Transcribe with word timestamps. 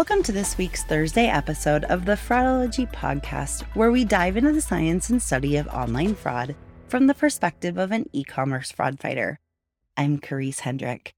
Welcome 0.00 0.22
to 0.22 0.32
this 0.32 0.56
week's 0.56 0.82
Thursday 0.82 1.26
episode 1.26 1.84
of 1.84 2.06
the 2.06 2.12
Fraudology 2.12 2.90
podcast, 2.90 3.64
where 3.74 3.90
we 3.90 4.06
dive 4.06 4.38
into 4.38 4.50
the 4.50 4.62
science 4.62 5.10
and 5.10 5.20
study 5.20 5.58
of 5.58 5.68
online 5.68 6.14
fraud 6.14 6.56
from 6.88 7.06
the 7.06 7.12
perspective 7.12 7.76
of 7.76 7.92
an 7.92 8.08
e 8.14 8.24
commerce 8.24 8.70
fraud 8.70 8.98
fighter. 8.98 9.40
I'm 9.98 10.18
Karisse 10.18 10.60
Hendrick. 10.60 11.14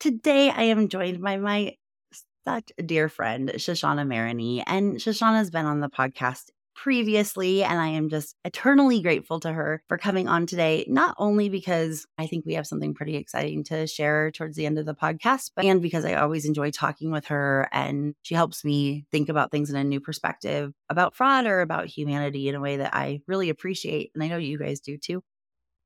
Today, 0.00 0.50
I 0.50 0.64
am 0.64 0.88
joined 0.88 1.22
by 1.22 1.36
my 1.36 1.76
such 2.44 2.72
dear 2.84 3.08
friend, 3.08 3.52
Shoshana 3.54 4.04
Maraney, 4.04 4.64
and 4.66 4.96
Shoshana's 4.96 5.50
been 5.50 5.64
on 5.64 5.78
the 5.78 5.88
podcast 5.88 6.46
previously. 6.76 7.64
And 7.64 7.80
I 7.80 7.88
am 7.88 8.08
just 8.08 8.36
eternally 8.44 9.00
grateful 9.00 9.40
to 9.40 9.52
her 9.52 9.82
for 9.88 9.98
coming 9.98 10.28
on 10.28 10.46
today, 10.46 10.84
not 10.88 11.16
only 11.18 11.48
because 11.48 12.06
I 12.18 12.26
think 12.26 12.44
we 12.46 12.54
have 12.54 12.66
something 12.66 12.94
pretty 12.94 13.16
exciting 13.16 13.64
to 13.64 13.86
share 13.86 14.30
towards 14.30 14.56
the 14.56 14.66
end 14.66 14.78
of 14.78 14.86
the 14.86 14.94
podcast, 14.94 15.50
but 15.56 15.64
and 15.64 15.82
because 15.82 16.04
I 16.04 16.14
always 16.14 16.44
enjoy 16.44 16.70
talking 16.70 17.10
with 17.10 17.26
her 17.26 17.68
and 17.72 18.14
she 18.22 18.34
helps 18.34 18.64
me 18.64 19.06
think 19.10 19.28
about 19.28 19.50
things 19.50 19.70
in 19.70 19.76
a 19.76 19.84
new 19.84 20.00
perspective 20.00 20.72
about 20.88 21.16
fraud 21.16 21.46
or 21.46 21.60
about 21.60 21.86
humanity 21.86 22.48
in 22.48 22.54
a 22.54 22.60
way 22.60 22.76
that 22.76 22.94
I 22.94 23.22
really 23.26 23.48
appreciate. 23.48 24.10
And 24.14 24.22
I 24.22 24.28
know 24.28 24.36
you 24.36 24.58
guys 24.58 24.80
do 24.80 24.98
too. 24.98 25.22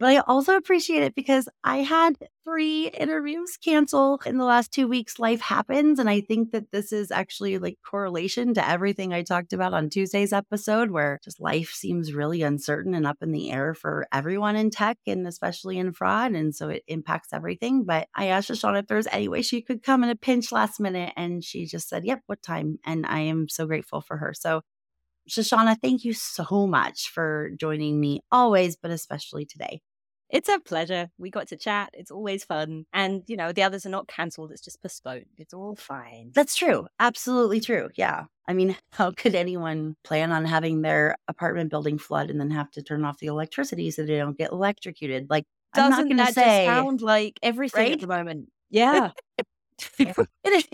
But 0.00 0.08
I 0.08 0.18
also 0.20 0.56
appreciate 0.56 1.02
it 1.02 1.14
because 1.14 1.46
I 1.62 1.78
had 1.82 2.16
three 2.42 2.88
interviews 2.88 3.58
cancel 3.62 4.18
in 4.24 4.38
the 4.38 4.46
last 4.46 4.72
two 4.72 4.88
weeks. 4.88 5.18
Life 5.18 5.42
happens. 5.42 5.98
And 5.98 6.08
I 6.08 6.22
think 6.22 6.52
that 6.52 6.72
this 6.72 6.90
is 6.90 7.10
actually 7.10 7.58
like 7.58 7.76
correlation 7.84 8.54
to 8.54 8.66
everything 8.66 9.12
I 9.12 9.22
talked 9.22 9.52
about 9.52 9.74
on 9.74 9.90
Tuesday's 9.90 10.32
episode, 10.32 10.90
where 10.90 11.20
just 11.22 11.38
life 11.38 11.72
seems 11.72 12.14
really 12.14 12.40
uncertain 12.40 12.94
and 12.94 13.06
up 13.06 13.18
in 13.20 13.30
the 13.30 13.50
air 13.52 13.74
for 13.74 14.06
everyone 14.10 14.56
in 14.56 14.70
tech 14.70 14.96
and 15.06 15.26
especially 15.26 15.76
in 15.76 15.92
fraud. 15.92 16.32
And 16.32 16.54
so 16.54 16.70
it 16.70 16.82
impacts 16.86 17.34
everything. 17.34 17.84
But 17.84 18.08
I 18.14 18.28
asked 18.28 18.48
Shoshana 18.48 18.80
if 18.80 18.86
there's 18.86 19.06
any 19.08 19.28
way 19.28 19.42
she 19.42 19.60
could 19.60 19.82
come 19.82 20.02
in 20.02 20.08
a 20.08 20.16
pinch 20.16 20.50
last 20.50 20.80
minute. 20.80 21.12
And 21.14 21.44
she 21.44 21.66
just 21.66 21.90
said, 21.90 22.06
Yep, 22.06 22.22
what 22.24 22.42
time? 22.42 22.78
And 22.86 23.04
I 23.04 23.20
am 23.20 23.50
so 23.50 23.66
grateful 23.66 24.00
for 24.00 24.16
her. 24.16 24.32
So 24.32 24.62
Shoshana, 25.28 25.76
thank 25.80 26.04
you 26.04 26.14
so 26.14 26.66
much 26.66 27.10
for 27.10 27.50
joining 27.60 28.00
me 28.00 28.22
always, 28.32 28.76
but 28.76 28.90
especially 28.90 29.44
today. 29.44 29.82
It's 30.30 30.48
a 30.48 30.60
pleasure. 30.60 31.10
We 31.18 31.30
got 31.30 31.48
to 31.48 31.56
chat. 31.56 31.90
It's 31.92 32.10
always 32.10 32.44
fun. 32.44 32.86
And, 32.92 33.22
you 33.26 33.36
know, 33.36 33.52
the 33.52 33.62
others 33.62 33.84
are 33.84 33.90
not 33.90 34.08
cancelled. 34.08 34.52
It's 34.52 34.60
just 34.60 34.80
postponed. 34.80 35.26
It's 35.38 35.52
all 35.52 35.74
fine. 35.76 36.30
That's 36.34 36.54
true. 36.54 36.86
Absolutely 37.00 37.60
true. 37.60 37.90
Yeah. 37.96 38.24
I 38.46 38.52
mean, 38.54 38.76
how 38.92 39.10
could 39.10 39.34
anyone 39.34 39.96
plan 40.04 40.32
on 40.32 40.44
having 40.44 40.82
their 40.82 41.16
apartment 41.28 41.70
building 41.70 41.98
flood 41.98 42.30
and 42.30 42.40
then 42.40 42.50
have 42.50 42.70
to 42.72 42.82
turn 42.82 43.04
off 43.04 43.18
the 43.18 43.26
electricity 43.26 43.90
so 43.90 44.04
they 44.04 44.18
don't 44.18 44.38
get 44.38 44.52
electrocuted? 44.52 45.28
Like, 45.28 45.44
Doesn't 45.74 45.92
I'm 45.92 45.98
not 46.08 46.16
going 46.16 46.26
to 46.26 46.32
say. 46.32 46.66
just 46.66 46.76
sound 46.76 47.02
like 47.02 47.38
everything 47.42 47.82
right? 47.82 47.92
at 47.92 48.00
the 48.00 48.06
moment? 48.06 48.50
Yeah. 48.70 49.10
It 49.98 50.28
is- 50.44 50.68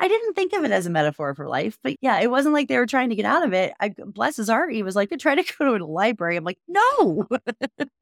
I 0.00 0.08
didn't 0.08 0.34
think 0.34 0.52
of 0.52 0.64
it 0.64 0.72
as 0.72 0.84
a 0.84 0.90
metaphor 0.90 1.32
for 1.34 1.48
life, 1.48 1.78
but 1.84 1.94
yeah, 2.00 2.18
it 2.20 2.28
wasn't 2.28 2.54
like 2.54 2.66
they 2.66 2.76
were 2.76 2.86
trying 2.86 3.10
to 3.10 3.14
get 3.14 3.24
out 3.24 3.44
of 3.44 3.52
it. 3.52 3.72
I, 3.78 3.94
bless 4.04 4.36
his 4.36 4.48
heart, 4.48 4.72
he 4.72 4.82
was 4.82 4.96
like, 4.96 5.10
"Try 5.18 5.36
to 5.36 5.54
go 5.58 5.78
to 5.78 5.84
a 5.84 5.86
library." 5.86 6.36
I'm 6.36 6.42
like, 6.42 6.58
"No, 6.66 7.28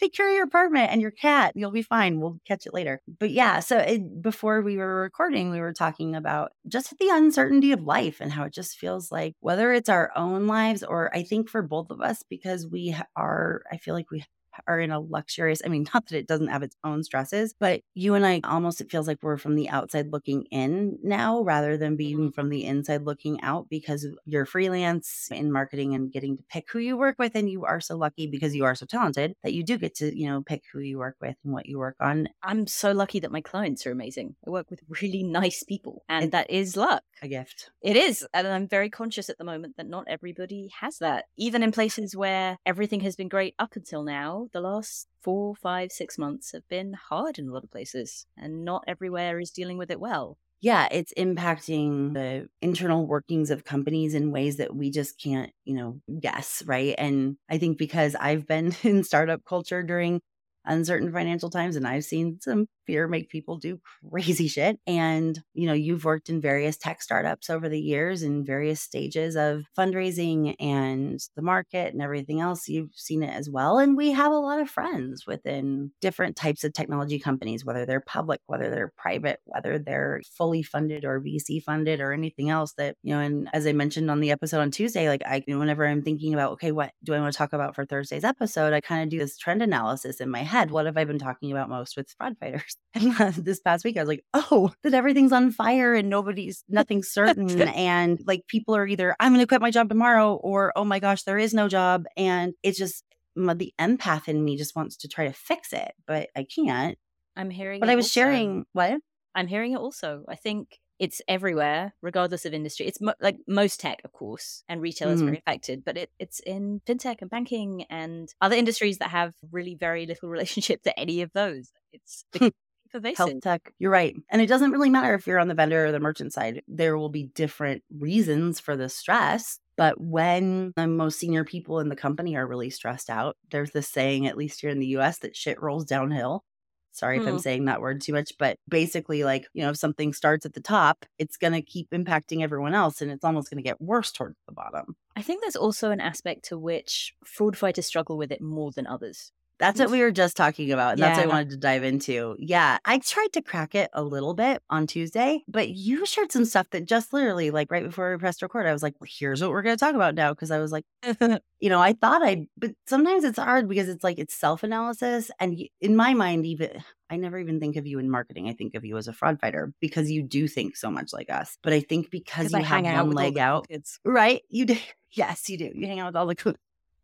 take 0.00 0.14
care 0.14 0.28
of 0.28 0.34
your 0.34 0.44
apartment 0.44 0.90
and 0.90 1.00
your 1.00 1.10
cat. 1.12 1.52
You'll 1.54 1.70
be 1.70 1.82
fine. 1.82 2.20
We'll 2.20 2.38
catch 2.46 2.66
it 2.66 2.74
later." 2.74 3.00
But 3.20 3.30
yeah, 3.30 3.60
so 3.60 3.78
it, 3.78 4.22
before 4.22 4.62
we 4.62 4.76
were 4.78 5.02
recording, 5.02 5.50
we 5.50 5.60
were 5.60 5.72
talking 5.72 6.14
about 6.16 6.52
just 6.68 6.96
the 6.98 7.08
uncertainty 7.10 7.72
of 7.72 7.82
life 7.82 8.20
and 8.20 8.32
how 8.32 8.44
it 8.44 8.54
just 8.54 8.78
feels 8.78 9.12
like 9.12 9.34
whether 9.40 9.72
it's 9.72 9.88
our 9.88 10.10
own 10.16 10.46
lives 10.46 10.82
or 10.82 11.14
I 11.14 11.22
think 11.22 11.48
for 11.48 11.62
both 11.62 11.90
of 11.90 12.00
us 12.00 12.22
because 12.28 12.66
we 12.66 12.96
are. 13.16 13.62
I 13.70 13.76
feel 13.78 13.94
like 13.94 14.10
we 14.10 14.24
are 14.66 14.80
in 14.80 14.90
a 14.90 15.00
luxurious, 15.00 15.62
I 15.64 15.68
mean, 15.68 15.86
not 15.94 16.06
that 16.06 16.18
it 16.18 16.26
doesn't 16.26 16.48
have 16.48 16.62
its 16.62 16.76
own 16.84 17.02
stresses, 17.02 17.54
but 17.58 17.82
you 17.94 18.14
and 18.14 18.26
I 18.26 18.40
almost, 18.44 18.80
it 18.80 18.90
feels 18.90 19.06
like 19.06 19.18
we're 19.22 19.36
from 19.36 19.54
the 19.54 19.68
outside 19.68 20.12
looking 20.12 20.44
in 20.50 20.98
now 21.02 21.42
rather 21.42 21.76
than 21.76 21.96
being 21.96 22.18
mm-hmm. 22.18 22.28
from 22.30 22.48
the 22.48 22.64
inside 22.64 23.02
looking 23.02 23.40
out 23.42 23.68
because 23.68 24.06
you're 24.24 24.46
freelance 24.46 25.28
in 25.30 25.52
marketing 25.52 25.94
and 25.94 26.12
getting 26.12 26.36
to 26.36 26.42
pick 26.50 26.70
who 26.70 26.78
you 26.78 26.96
work 26.96 27.16
with. 27.18 27.34
And 27.34 27.50
you 27.50 27.64
are 27.64 27.80
so 27.80 27.96
lucky 27.96 28.26
because 28.26 28.54
you 28.54 28.64
are 28.64 28.74
so 28.74 28.86
talented 28.86 29.34
that 29.42 29.52
you 29.52 29.64
do 29.64 29.78
get 29.78 29.94
to, 29.96 30.16
you 30.16 30.28
know, 30.28 30.42
pick 30.42 30.64
who 30.72 30.80
you 30.80 30.98
work 30.98 31.16
with 31.20 31.36
and 31.44 31.52
what 31.52 31.66
you 31.66 31.78
work 31.78 31.96
on. 32.00 32.28
I'm 32.42 32.66
so 32.66 32.92
lucky 32.92 33.20
that 33.20 33.32
my 33.32 33.40
clients 33.40 33.86
are 33.86 33.92
amazing. 33.92 34.36
I 34.46 34.50
work 34.50 34.70
with 34.70 34.80
really 34.88 35.22
nice 35.22 35.62
people, 35.62 36.04
and 36.08 36.32
that 36.32 36.50
is 36.50 36.76
luck. 36.76 37.02
A 37.22 37.28
gift. 37.28 37.70
It 37.82 37.96
is. 37.96 38.26
And 38.32 38.46
I'm 38.46 38.66
very 38.66 38.88
conscious 38.88 39.28
at 39.28 39.38
the 39.38 39.44
moment 39.44 39.76
that 39.76 39.88
not 39.88 40.04
everybody 40.08 40.70
has 40.80 40.98
that. 40.98 41.26
Even 41.36 41.62
in 41.62 41.72
places 41.72 42.16
where 42.16 42.58
everything 42.64 43.00
has 43.00 43.16
been 43.16 43.28
great 43.28 43.54
up 43.58 43.76
until 43.76 44.02
now, 44.02 44.48
the 44.52 44.60
last 44.60 45.08
four, 45.20 45.54
five, 45.56 45.92
six 45.92 46.18
months 46.18 46.52
have 46.52 46.66
been 46.68 46.94
hard 46.94 47.38
in 47.38 47.48
a 47.48 47.52
lot 47.52 47.64
of 47.64 47.70
places, 47.70 48.26
and 48.36 48.64
not 48.64 48.84
everywhere 48.86 49.40
is 49.40 49.50
dealing 49.50 49.78
with 49.78 49.90
it 49.90 50.00
well. 50.00 50.38
yeah, 50.62 50.88
it's 50.90 51.14
impacting 51.14 52.12
the 52.12 52.48
internal 52.60 53.06
workings 53.06 53.50
of 53.50 53.64
companies 53.64 54.14
in 54.14 54.30
ways 54.30 54.58
that 54.58 54.76
we 54.76 54.90
just 54.90 55.18
can't, 55.18 55.52
you 55.64 55.74
know, 55.74 56.00
guess, 56.20 56.62
right? 56.66 56.94
And 56.98 57.38
I 57.48 57.56
think 57.56 57.78
because 57.78 58.14
I've 58.14 58.46
been 58.46 58.74
in 58.82 59.02
startup 59.04 59.44
culture 59.44 59.82
during 59.82 60.20
uncertain 60.64 61.12
financial 61.12 61.50
times 61.50 61.76
and 61.76 61.86
I've 61.86 62.04
seen 62.04 62.38
some 62.40 62.66
fear 62.90 63.06
make 63.06 63.30
people 63.30 63.56
do 63.56 63.78
crazy 64.10 64.48
shit. 64.48 64.80
And, 64.86 65.40
you 65.54 65.66
know, 65.66 65.72
you've 65.72 66.04
worked 66.04 66.28
in 66.28 66.40
various 66.40 66.76
tech 66.76 67.02
startups 67.02 67.48
over 67.48 67.68
the 67.68 67.80
years 67.80 68.22
in 68.22 68.44
various 68.44 68.80
stages 68.80 69.36
of 69.36 69.62
fundraising 69.78 70.56
and 70.58 71.20
the 71.36 71.42
market 71.42 71.92
and 71.92 72.02
everything 72.02 72.40
else. 72.40 72.68
You've 72.68 72.94
seen 72.94 73.22
it 73.22 73.32
as 73.32 73.48
well. 73.48 73.78
And 73.78 73.96
we 73.96 74.10
have 74.10 74.32
a 74.32 74.38
lot 74.38 74.60
of 74.60 74.68
friends 74.68 75.26
within 75.26 75.92
different 76.00 76.34
types 76.34 76.64
of 76.64 76.72
technology 76.72 77.20
companies, 77.20 77.64
whether 77.64 77.86
they're 77.86 78.00
public, 78.00 78.40
whether 78.46 78.70
they're 78.70 78.92
private, 78.96 79.38
whether 79.44 79.78
they're 79.78 80.20
fully 80.36 80.62
funded 80.62 81.04
or 81.04 81.20
VC 81.20 81.62
funded 81.62 82.00
or 82.00 82.12
anything 82.12 82.50
else 82.50 82.72
that, 82.72 82.96
you 83.02 83.14
know, 83.14 83.20
and 83.20 83.48
as 83.52 83.66
I 83.66 83.72
mentioned 83.72 84.10
on 84.10 84.20
the 84.20 84.32
episode 84.32 84.60
on 84.60 84.70
Tuesday, 84.70 85.08
like 85.08 85.22
I, 85.24 85.44
whenever 85.46 85.86
I'm 85.86 86.02
thinking 86.02 86.34
about, 86.34 86.52
okay, 86.52 86.72
what 86.72 86.92
do 87.04 87.14
I 87.14 87.20
want 87.20 87.32
to 87.32 87.38
talk 87.38 87.52
about 87.52 87.74
for 87.76 87.84
Thursday's 87.84 88.24
episode? 88.24 88.72
I 88.72 88.80
kind 88.80 89.04
of 89.04 89.10
do 89.10 89.18
this 89.18 89.38
trend 89.38 89.62
analysis 89.62 90.20
in 90.20 90.28
my 90.28 90.42
head. 90.50 90.70
What 90.70 90.86
have 90.86 90.96
I 90.96 91.04
been 91.04 91.18
talking 91.18 91.50
about 91.52 91.68
most 91.68 91.96
with 91.96 92.10
fraud 92.18 92.36
fighters? 92.38 92.76
And 92.94 93.34
this 93.34 93.60
past 93.60 93.84
week, 93.84 93.96
I 93.96 94.00
was 94.00 94.08
like, 94.08 94.24
oh, 94.34 94.72
that 94.82 94.94
everything's 94.94 95.32
on 95.32 95.52
fire 95.52 95.94
and 95.94 96.10
nobody's, 96.10 96.64
nothing's 96.68 97.08
certain. 97.08 97.60
and 97.68 98.20
like 98.26 98.46
people 98.48 98.74
are 98.76 98.86
either, 98.86 99.14
I'm 99.20 99.32
going 99.32 99.42
to 99.42 99.46
quit 99.46 99.60
my 99.60 99.70
job 99.70 99.88
tomorrow 99.88 100.34
or, 100.34 100.72
oh 100.76 100.84
my 100.84 100.98
gosh, 100.98 101.22
there 101.22 101.38
is 101.38 101.54
no 101.54 101.68
job. 101.68 102.04
And 102.16 102.54
it's 102.62 102.78
just, 102.78 103.04
the 103.36 103.72
empath 103.80 104.28
in 104.28 104.44
me 104.44 104.56
just 104.56 104.74
wants 104.76 104.96
to 104.98 105.08
try 105.08 105.26
to 105.26 105.32
fix 105.32 105.72
it, 105.72 105.92
but 106.06 106.28
I 106.36 106.44
can't. 106.44 106.98
I'm 107.36 107.48
hearing 107.48 107.80
But 107.80 107.88
I 107.88 107.94
was 107.94 108.06
also. 108.06 108.20
sharing 108.20 108.66
what? 108.72 109.00
I'm 109.34 109.46
hearing 109.46 109.72
it 109.72 109.78
also. 109.78 110.24
I 110.28 110.34
think 110.34 110.78
it's 111.00 111.20
everywhere, 111.26 111.94
regardless 112.02 112.44
of 112.46 112.54
industry. 112.54 112.86
It's 112.86 113.00
mo- 113.00 113.14
like 113.20 113.38
most 113.48 113.80
tech, 113.80 114.00
of 114.04 114.12
course, 114.12 114.62
and 114.68 114.80
retail 114.80 115.08
is 115.10 115.20
Mhm. 115.22 115.24
very 115.24 115.38
affected, 115.38 115.84
but 115.84 115.96
it, 115.96 116.10
it's 116.20 116.38
in 116.40 116.80
fintech 116.86 117.16
and 117.22 117.30
banking 117.30 117.84
and 117.90 118.28
other 118.40 118.54
industries 118.54 118.98
that 118.98 119.10
have 119.10 119.34
really 119.50 119.74
very 119.74 120.06
little 120.06 120.28
relationship 120.36 120.82
to 120.84 120.96
any 121.00 121.22
of 121.22 121.32
those. 121.32 121.72
It's 121.92 122.24
becoming 122.32 122.52
pervasive. 122.92 123.16
health 123.16 123.40
tech. 123.42 123.72
You're 123.78 123.90
right. 123.90 124.14
And 124.30 124.42
it 124.42 124.46
doesn't 124.46 124.72
really 124.72 124.90
matter 124.90 125.14
if 125.14 125.26
you're 125.26 125.38
on 125.40 125.48
the 125.48 125.54
vendor 125.54 125.86
or 125.86 125.92
the 125.92 126.00
merchant 126.00 126.32
side. 126.32 126.62
There 126.68 126.96
will 126.98 127.08
be 127.08 127.24
different 127.34 127.82
reasons 127.98 128.60
for 128.60 128.76
the 128.76 128.88
stress. 128.88 129.58
But 129.76 129.98
when 130.00 130.72
the 130.76 130.86
most 130.86 131.18
senior 131.18 131.44
people 131.44 131.80
in 131.80 131.88
the 131.88 131.96
company 131.96 132.36
are 132.36 132.46
really 132.46 132.68
stressed 132.68 133.08
out, 133.08 133.36
there's 133.50 133.70
this 133.70 133.88
saying, 133.88 134.26
at 134.26 134.36
least 134.36 134.60
here 134.60 134.68
in 134.70 134.78
the 134.80 134.88
US, 134.98 135.18
that 135.20 135.34
shit 135.34 135.60
rolls 135.62 135.86
downhill. 135.86 136.44
Sorry 136.92 137.16
if 137.16 137.26
I'm 137.26 137.34
Hmm. 137.34 137.38
saying 137.38 137.66
that 137.66 137.80
word 137.80 138.00
too 138.00 138.12
much, 138.12 138.32
but 138.38 138.58
basically, 138.68 139.24
like, 139.24 139.46
you 139.54 139.62
know, 139.62 139.70
if 139.70 139.76
something 139.76 140.12
starts 140.12 140.44
at 140.46 140.54
the 140.54 140.60
top, 140.60 141.04
it's 141.18 141.36
going 141.36 141.52
to 141.52 141.62
keep 141.62 141.90
impacting 141.90 142.42
everyone 142.42 142.74
else 142.74 143.00
and 143.00 143.10
it's 143.10 143.24
almost 143.24 143.50
going 143.50 143.58
to 143.62 143.68
get 143.68 143.80
worse 143.80 144.12
towards 144.12 144.36
the 144.46 144.52
bottom. 144.52 144.96
I 145.16 145.22
think 145.22 145.40
there's 145.40 145.56
also 145.56 145.90
an 145.92 146.00
aspect 146.00 146.44
to 146.46 146.58
which 146.58 147.14
fraud 147.24 147.56
fighters 147.56 147.86
struggle 147.86 148.16
with 148.16 148.32
it 148.32 148.40
more 148.40 148.72
than 148.72 148.86
others. 148.88 149.32
That's 149.60 149.78
what 149.78 149.90
we 149.90 150.00
were 150.00 150.10
just 150.10 150.36
talking 150.36 150.72
about. 150.72 150.94
And 150.94 151.02
that's 151.02 151.18
what 151.18 151.26
I 151.26 151.28
wanted 151.28 151.50
to 151.50 151.56
dive 151.58 151.84
into. 151.84 152.34
Yeah. 152.38 152.78
I 152.84 152.98
tried 152.98 153.32
to 153.34 153.42
crack 153.42 153.74
it 153.74 153.90
a 153.92 154.02
little 154.02 154.32
bit 154.34 154.62
on 154.70 154.86
Tuesday, 154.86 155.44
but 155.46 155.68
you 155.68 156.06
shared 156.06 156.32
some 156.32 156.46
stuff 156.46 156.68
that 156.70 156.86
just 156.86 157.12
literally, 157.12 157.50
like 157.50 157.70
right 157.70 157.84
before 157.84 158.10
we 158.10 158.18
pressed 158.18 158.40
record, 158.40 158.66
I 158.66 158.72
was 158.72 158.82
like, 158.82 158.94
well, 159.00 159.08
here's 159.10 159.42
what 159.42 159.50
we're 159.50 159.62
going 159.62 159.76
to 159.76 159.80
talk 159.84 159.94
about 159.94 160.14
now. 160.14 160.32
Cause 160.32 160.50
I 160.50 160.58
was 160.58 160.72
like, 160.72 160.84
you 161.60 161.68
know, 161.68 161.80
I 161.80 161.92
thought 161.92 162.22
I'd, 162.22 162.46
but 162.56 162.72
sometimes 162.86 163.22
it's 163.22 163.38
hard 163.38 163.68
because 163.68 163.88
it's 163.88 164.02
like 164.02 164.18
it's 164.18 164.34
self 164.34 164.62
analysis. 164.62 165.30
And 165.38 165.60
in 165.80 165.94
my 165.94 166.14
mind, 166.14 166.46
even 166.46 166.82
I 167.10 167.16
never 167.16 167.38
even 167.38 167.58
think 167.58 167.76
of 167.76 167.86
you 167.86 167.98
in 167.98 168.08
marketing. 168.08 168.48
I 168.48 168.54
think 168.54 168.74
of 168.76 168.84
you 168.84 168.96
as 168.96 169.08
a 169.08 169.12
fraud 169.12 169.40
fighter 169.40 169.74
because 169.80 170.10
you 170.10 170.22
do 170.22 170.46
think 170.46 170.76
so 170.76 170.90
much 170.90 171.12
like 171.12 171.28
us. 171.28 171.58
But 171.62 171.72
I 171.72 171.80
think 171.80 172.10
because 172.10 172.52
you 172.52 172.58
I 172.58 172.62
have 172.62 172.84
hang 172.84 172.86
out 172.86 173.06
one 173.06 173.16
leg 173.16 173.36
out, 173.36 173.68
kids. 173.68 173.98
right? 174.04 174.42
You 174.48 174.66
do. 174.66 174.76
Yes, 175.12 175.48
you 175.48 175.58
do. 175.58 175.72
You 175.74 175.88
hang 175.88 175.98
out 175.98 176.06
with 176.06 176.14
all 176.14 176.26
the 176.28 176.36
cool. 176.36 176.54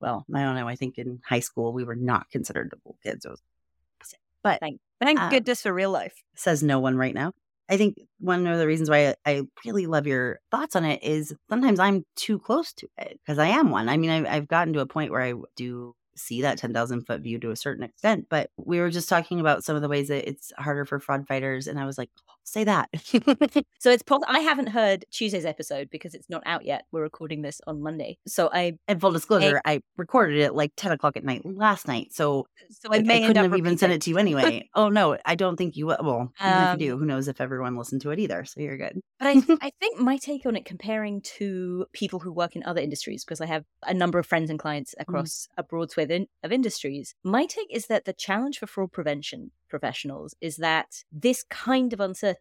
Well, 0.00 0.24
I 0.34 0.42
don't 0.42 0.56
know. 0.56 0.68
I 0.68 0.76
think 0.76 0.98
in 0.98 1.20
high 1.24 1.40
school 1.40 1.72
we 1.72 1.84
were 1.84 1.96
not 1.96 2.30
considered 2.30 2.70
the 2.70 2.76
cool 2.82 2.96
kids. 3.02 3.24
It 3.24 3.30
was, 3.30 3.42
but 4.42 4.60
Thank, 4.60 4.80
thank 5.00 5.18
Um, 5.18 5.30
goodness 5.30 5.62
for 5.62 5.72
real 5.72 5.90
life. 5.90 6.22
says 6.34 6.62
no 6.62 6.78
one 6.78 6.96
right 6.96 7.14
now. 7.14 7.32
I 7.68 7.76
think 7.76 7.96
one 8.20 8.46
of 8.46 8.58
the 8.58 8.66
reasons 8.66 8.88
why 8.88 9.08
I, 9.08 9.14
I 9.26 9.42
really 9.64 9.86
love 9.86 10.06
your 10.06 10.38
thoughts 10.52 10.76
on 10.76 10.84
it 10.84 11.02
is 11.02 11.34
sometimes 11.48 11.80
I'm 11.80 12.04
too 12.14 12.38
close 12.38 12.72
to 12.74 12.88
it 12.96 13.18
because 13.24 13.38
I 13.40 13.48
am 13.48 13.70
one. 13.70 13.88
I 13.88 13.96
mean, 13.96 14.10
I've, 14.10 14.26
I've 14.26 14.48
gotten 14.48 14.72
to 14.74 14.80
a 14.80 14.86
point 14.86 15.10
where 15.10 15.22
I 15.22 15.34
do 15.56 15.94
see 16.14 16.42
that 16.42 16.58
10,000 16.58 17.02
foot 17.06 17.22
view 17.22 17.38
to 17.40 17.50
a 17.50 17.56
certain 17.56 17.82
extent, 17.82 18.26
but 18.30 18.50
we 18.56 18.78
were 18.78 18.90
just 18.90 19.08
talking 19.08 19.40
about 19.40 19.64
some 19.64 19.74
of 19.74 19.82
the 19.82 19.88
ways 19.88 20.08
that 20.08 20.28
it's 20.28 20.52
harder 20.56 20.84
for 20.84 21.00
fraud 21.00 21.26
fighters. 21.26 21.66
And 21.66 21.78
I 21.78 21.84
was 21.84 21.98
like, 21.98 22.10
say 22.46 22.64
that. 22.64 22.88
So 23.78 23.90
it's 23.90 24.02
pos- 24.02 24.22
I 24.26 24.40
haven't 24.40 24.68
heard 24.68 25.04
Tuesday's 25.10 25.44
episode 25.44 25.90
because 25.90 26.14
it's 26.14 26.28
not 26.28 26.42
out 26.46 26.64
yet. 26.64 26.86
We're 26.90 27.02
recording 27.02 27.42
this 27.42 27.60
on 27.66 27.82
Monday, 27.82 28.18
so 28.26 28.48
I 28.52 28.78
and 28.88 29.00
full 29.00 29.12
disclosure, 29.12 29.60
I 29.64 29.80
recorded 29.96 30.38
it 30.38 30.54
like 30.54 30.72
10 30.76 30.92
o'clock 30.92 31.16
at 31.16 31.24
night 31.24 31.42
last 31.44 31.86
night. 31.86 32.12
So 32.12 32.46
so 32.70 32.88
I 32.90 32.96
I, 32.96 33.02
may 33.02 33.22
I 33.22 33.26
couldn't 33.26 33.44
have 33.44 33.56
even 33.56 33.78
sent 33.78 33.92
it 33.92 34.02
to 34.02 34.10
you 34.10 34.18
anyway. 34.18 34.68
oh, 34.74 34.88
no, 34.88 35.18
I 35.24 35.34
don't 35.34 35.56
think 35.56 35.76
you 35.76 35.86
will. 35.86 35.98
Well, 36.02 36.32
even 36.40 36.52
if 36.52 36.68
Um, 36.68 36.80
you 36.80 36.86
do, 36.88 36.98
who 36.98 37.04
knows 37.06 37.28
if 37.28 37.40
everyone 37.40 37.76
listened 37.76 38.00
to 38.02 38.10
it 38.10 38.18
either. 38.18 38.44
So 38.44 38.60
you're 38.60 38.78
good. 38.78 39.00
But 39.18 39.28
I, 39.28 39.30
I 39.62 39.70
think 39.78 40.00
my 40.00 40.16
take 40.16 40.46
on 40.46 40.56
it, 40.56 40.64
comparing 40.64 41.20
to 41.38 41.86
people 41.92 42.18
who 42.18 42.32
work 42.32 42.56
in 42.56 42.64
other 42.64 42.80
industries, 42.80 43.24
because 43.24 43.40
I 43.40 43.46
have 43.46 43.64
a 43.84 43.94
number 43.94 44.18
of 44.18 44.26
friends 44.26 44.50
and 44.50 44.58
clients 44.58 44.94
across 44.98 45.48
a 45.56 45.62
broad 45.62 45.90
swathe 45.90 46.10
in, 46.10 46.26
of 46.42 46.50
industries, 46.52 47.14
my 47.22 47.46
take 47.46 47.68
is 47.70 47.86
that 47.86 48.04
the 48.04 48.12
challenge 48.12 48.58
for 48.58 48.66
fraud 48.66 48.92
prevention 48.92 49.50
professionals 49.68 50.34
is 50.40 50.56
that 50.58 51.02
this 51.10 51.42
kind 51.50 51.92
of 51.92 51.98
uncertainty 52.00 52.35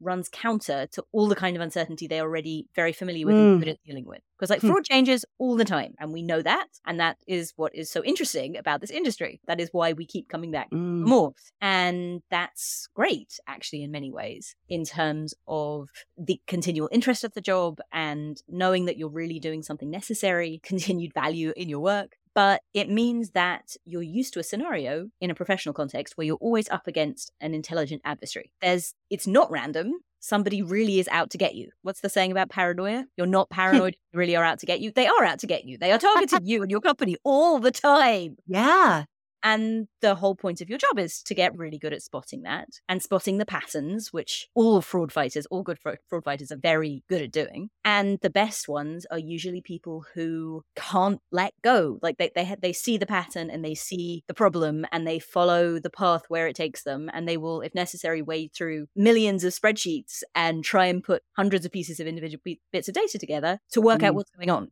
runs 0.00 0.28
counter 0.28 0.86
to 0.92 1.04
all 1.12 1.28
the 1.28 1.34
kind 1.36 1.56
of 1.56 1.62
uncertainty 1.62 2.06
they're 2.06 2.22
already 2.22 2.66
very 2.74 2.92
familiar 2.92 3.26
with 3.26 3.36
Mm. 3.36 3.52
and 3.52 3.60
good 3.60 3.68
at 3.68 3.82
dealing 3.84 4.04
with. 4.06 4.20
Because 4.38 4.50
like 4.50 4.60
Hmm. 4.60 4.68
fraud 4.68 4.84
changes 4.84 5.24
all 5.38 5.54
the 5.56 5.64
time, 5.64 5.94
and 6.00 6.12
we 6.12 6.22
know 6.22 6.42
that, 6.42 6.66
and 6.84 6.98
that 6.98 7.16
is 7.28 7.52
what 7.56 7.74
is 7.74 7.90
so 7.90 8.02
interesting 8.04 8.56
about 8.56 8.80
this 8.80 8.90
industry. 8.90 9.40
That 9.46 9.60
is 9.60 9.68
why 9.72 9.92
we 9.92 10.04
keep 10.06 10.28
coming 10.28 10.50
back 10.50 10.70
Mm. 10.70 11.02
more. 11.06 11.32
And 11.60 12.22
that's 12.30 12.88
great, 12.94 13.38
actually, 13.46 13.82
in 13.82 13.90
many 13.92 14.10
ways, 14.10 14.56
in 14.68 14.84
terms 14.84 15.34
of 15.46 15.88
the 16.18 16.40
continual 16.46 16.88
interest 16.92 17.22
of 17.24 17.34
the 17.34 17.40
job 17.40 17.78
and 17.92 18.42
knowing 18.48 18.86
that 18.86 18.96
you're 18.96 19.08
really 19.08 19.38
doing 19.38 19.62
something 19.62 19.90
necessary, 19.90 20.60
continued 20.64 21.12
value 21.14 21.52
in 21.56 21.68
your 21.68 21.80
work. 21.80 22.16
But 22.34 22.62
it 22.72 22.88
means 22.88 23.30
that 23.30 23.76
you're 23.84 24.02
used 24.02 24.32
to 24.34 24.40
a 24.40 24.44
scenario 24.44 25.10
in 25.20 25.30
a 25.30 25.34
professional 25.34 25.74
context 25.74 26.16
where 26.16 26.26
you're 26.26 26.36
always 26.36 26.68
up 26.70 26.86
against 26.86 27.30
an 27.40 27.54
intelligent 27.54 28.02
adversary. 28.04 28.52
There's, 28.60 28.94
it's 29.10 29.26
not 29.26 29.50
random. 29.50 29.92
Somebody 30.20 30.62
really 30.62 30.98
is 30.98 31.08
out 31.08 31.30
to 31.30 31.38
get 31.38 31.54
you. 31.54 31.70
What's 31.82 32.00
the 32.00 32.08
saying 32.08 32.30
about 32.30 32.48
paranoia? 32.48 33.06
You're 33.16 33.26
not 33.26 33.50
paranoid, 33.50 33.96
really 34.14 34.36
are 34.36 34.44
out 34.44 34.60
to 34.60 34.66
get 34.66 34.80
you. 34.80 34.92
They 34.92 35.06
are 35.06 35.24
out 35.24 35.40
to 35.40 35.46
get 35.46 35.64
you. 35.64 35.78
They 35.78 35.92
are 35.92 35.98
targeting 35.98 36.46
you 36.46 36.62
and 36.62 36.70
your 36.70 36.80
company 36.80 37.16
all 37.24 37.58
the 37.58 37.72
time. 37.72 38.36
Yeah. 38.46 39.04
And 39.42 39.88
the 40.00 40.14
whole 40.14 40.34
point 40.36 40.60
of 40.60 40.68
your 40.68 40.78
job 40.78 40.98
is 40.98 41.22
to 41.24 41.34
get 41.34 41.56
really 41.56 41.78
good 41.78 41.92
at 41.92 42.02
spotting 42.02 42.42
that 42.42 42.68
and 42.88 43.02
spotting 43.02 43.38
the 43.38 43.46
patterns, 43.46 44.12
which 44.12 44.48
all 44.54 44.80
fraud 44.80 45.12
fighters, 45.12 45.46
all 45.46 45.62
good 45.62 45.78
fraud 45.78 46.24
fighters 46.24 46.52
are 46.52 46.56
very 46.56 47.02
good 47.08 47.22
at 47.22 47.32
doing. 47.32 47.70
And 47.84 48.18
the 48.22 48.30
best 48.30 48.68
ones 48.68 49.06
are 49.10 49.18
usually 49.18 49.60
people 49.60 50.04
who 50.14 50.62
can't 50.76 51.20
let 51.30 51.54
go. 51.62 51.98
Like 52.02 52.18
they 52.18 52.30
they 52.34 52.54
they 52.60 52.72
see 52.72 52.96
the 52.98 53.06
pattern 53.06 53.50
and 53.50 53.64
they 53.64 53.74
see 53.74 54.22
the 54.28 54.34
problem 54.34 54.86
and 54.92 55.06
they 55.06 55.18
follow 55.18 55.78
the 55.78 55.90
path 55.90 56.22
where 56.28 56.46
it 56.46 56.56
takes 56.56 56.82
them 56.84 57.10
and 57.12 57.28
they 57.28 57.36
will, 57.36 57.60
if 57.60 57.74
necessary, 57.74 58.22
wade 58.22 58.52
through 58.54 58.86
millions 58.96 59.44
of 59.44 59.52
spreadsheets 59.52 60.22
and 60.34 60.64
try 60.64 60.86
and 60.86 61.02
put 61.02 61.22
hundreds 61.36 61.64
of 61.66 61.72
pieces 61.72 62.00
of 62.00 62.06
individual 62.06 62.42
bits 62.72 62.88
of 62.88 62.94
data 62.94 63.18
together 63.18 63.58
to 63.72 63.80
work 63.80 64.02
out 64.02 64.12
Mm. 64.12 64.16
what's 64.16 64.30
going 64.30 64.50
on 64.50 64.70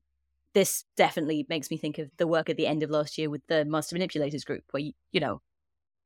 this 0.54 0.84
definitely 0.96 1.46
makes 1.48 1.70
me 1.70 1.76
think 1.76 1.98
of 1.98 2.10
the 2.16 2.26
work 2.26 2.50
at 2.50 2.56
the 2.56 2.66
end 2.66 2.82
of 2.82 2.90
last 2.90 3.18
year 3.18 3.30
with 3.30 3.42
the 3.48 3.64
master 3.64 3.94
manipulators 3.94 4.44
group 4.44 4.64
where 4.70 4.82
you, 4.82 4.92
you 5.12 5.20
know 5.20 5.40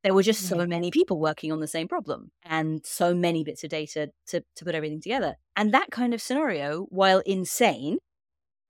there 0.04 0.12
were 0.14 0.22
just 0.22 0.46
so 0.46 0.66
many 0.66 0.90
people 0.90 1.18
working 1.18 1.50
on 1.50 1.60
the 1.60 1.66
same 1.66 1.88
problem 1.88 2.30
and 2.44 2.84
so 2.84 3.14
many 3.14 3.42
bits 3.42 3.64
of 3.64 3.70
data 3.70 4.10
to, 4.26 4.44
to 4.54 4.64
put 4.64 4.74
everything 4.74 5.00
together. 5.00 5.36
And 5.56 5.72
that 5.72 5.90
kind 5.90 6.12
of 6.12 6.20
scenario 6.20 6.82
while 6.90 7.20
insane 7.20 7.96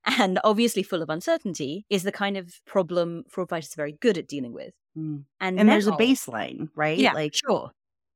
and 0.05 0.39
obviously 0.45 0.81
full 0.81 1.01
of 1.01 1.09
uncertainty 1.09 1.85
is 1.89 2.03
the 2.03 2.11
kind 2.11 2.37
of 2.37 2.53
problem 2.65 3.25
fraud 3.29 3.49
fighters 3.49 3.73
are 3.73 3.75
very 3.75 3.97
good 3.99 4.17
at 4.17 4.27
dealing 4.27 4.53
with. 4.53 4.73
Mm. 4.97 5.25
and, 5.41 5.59
And 5.59 5.67
there's 5.67 5.87
a 5.87 5.91
baseline, 5.91 6.69
right? 6.73 6.97
yeah 6.97 7.11
Like 7.11 7.35
sure. 7.35 7.71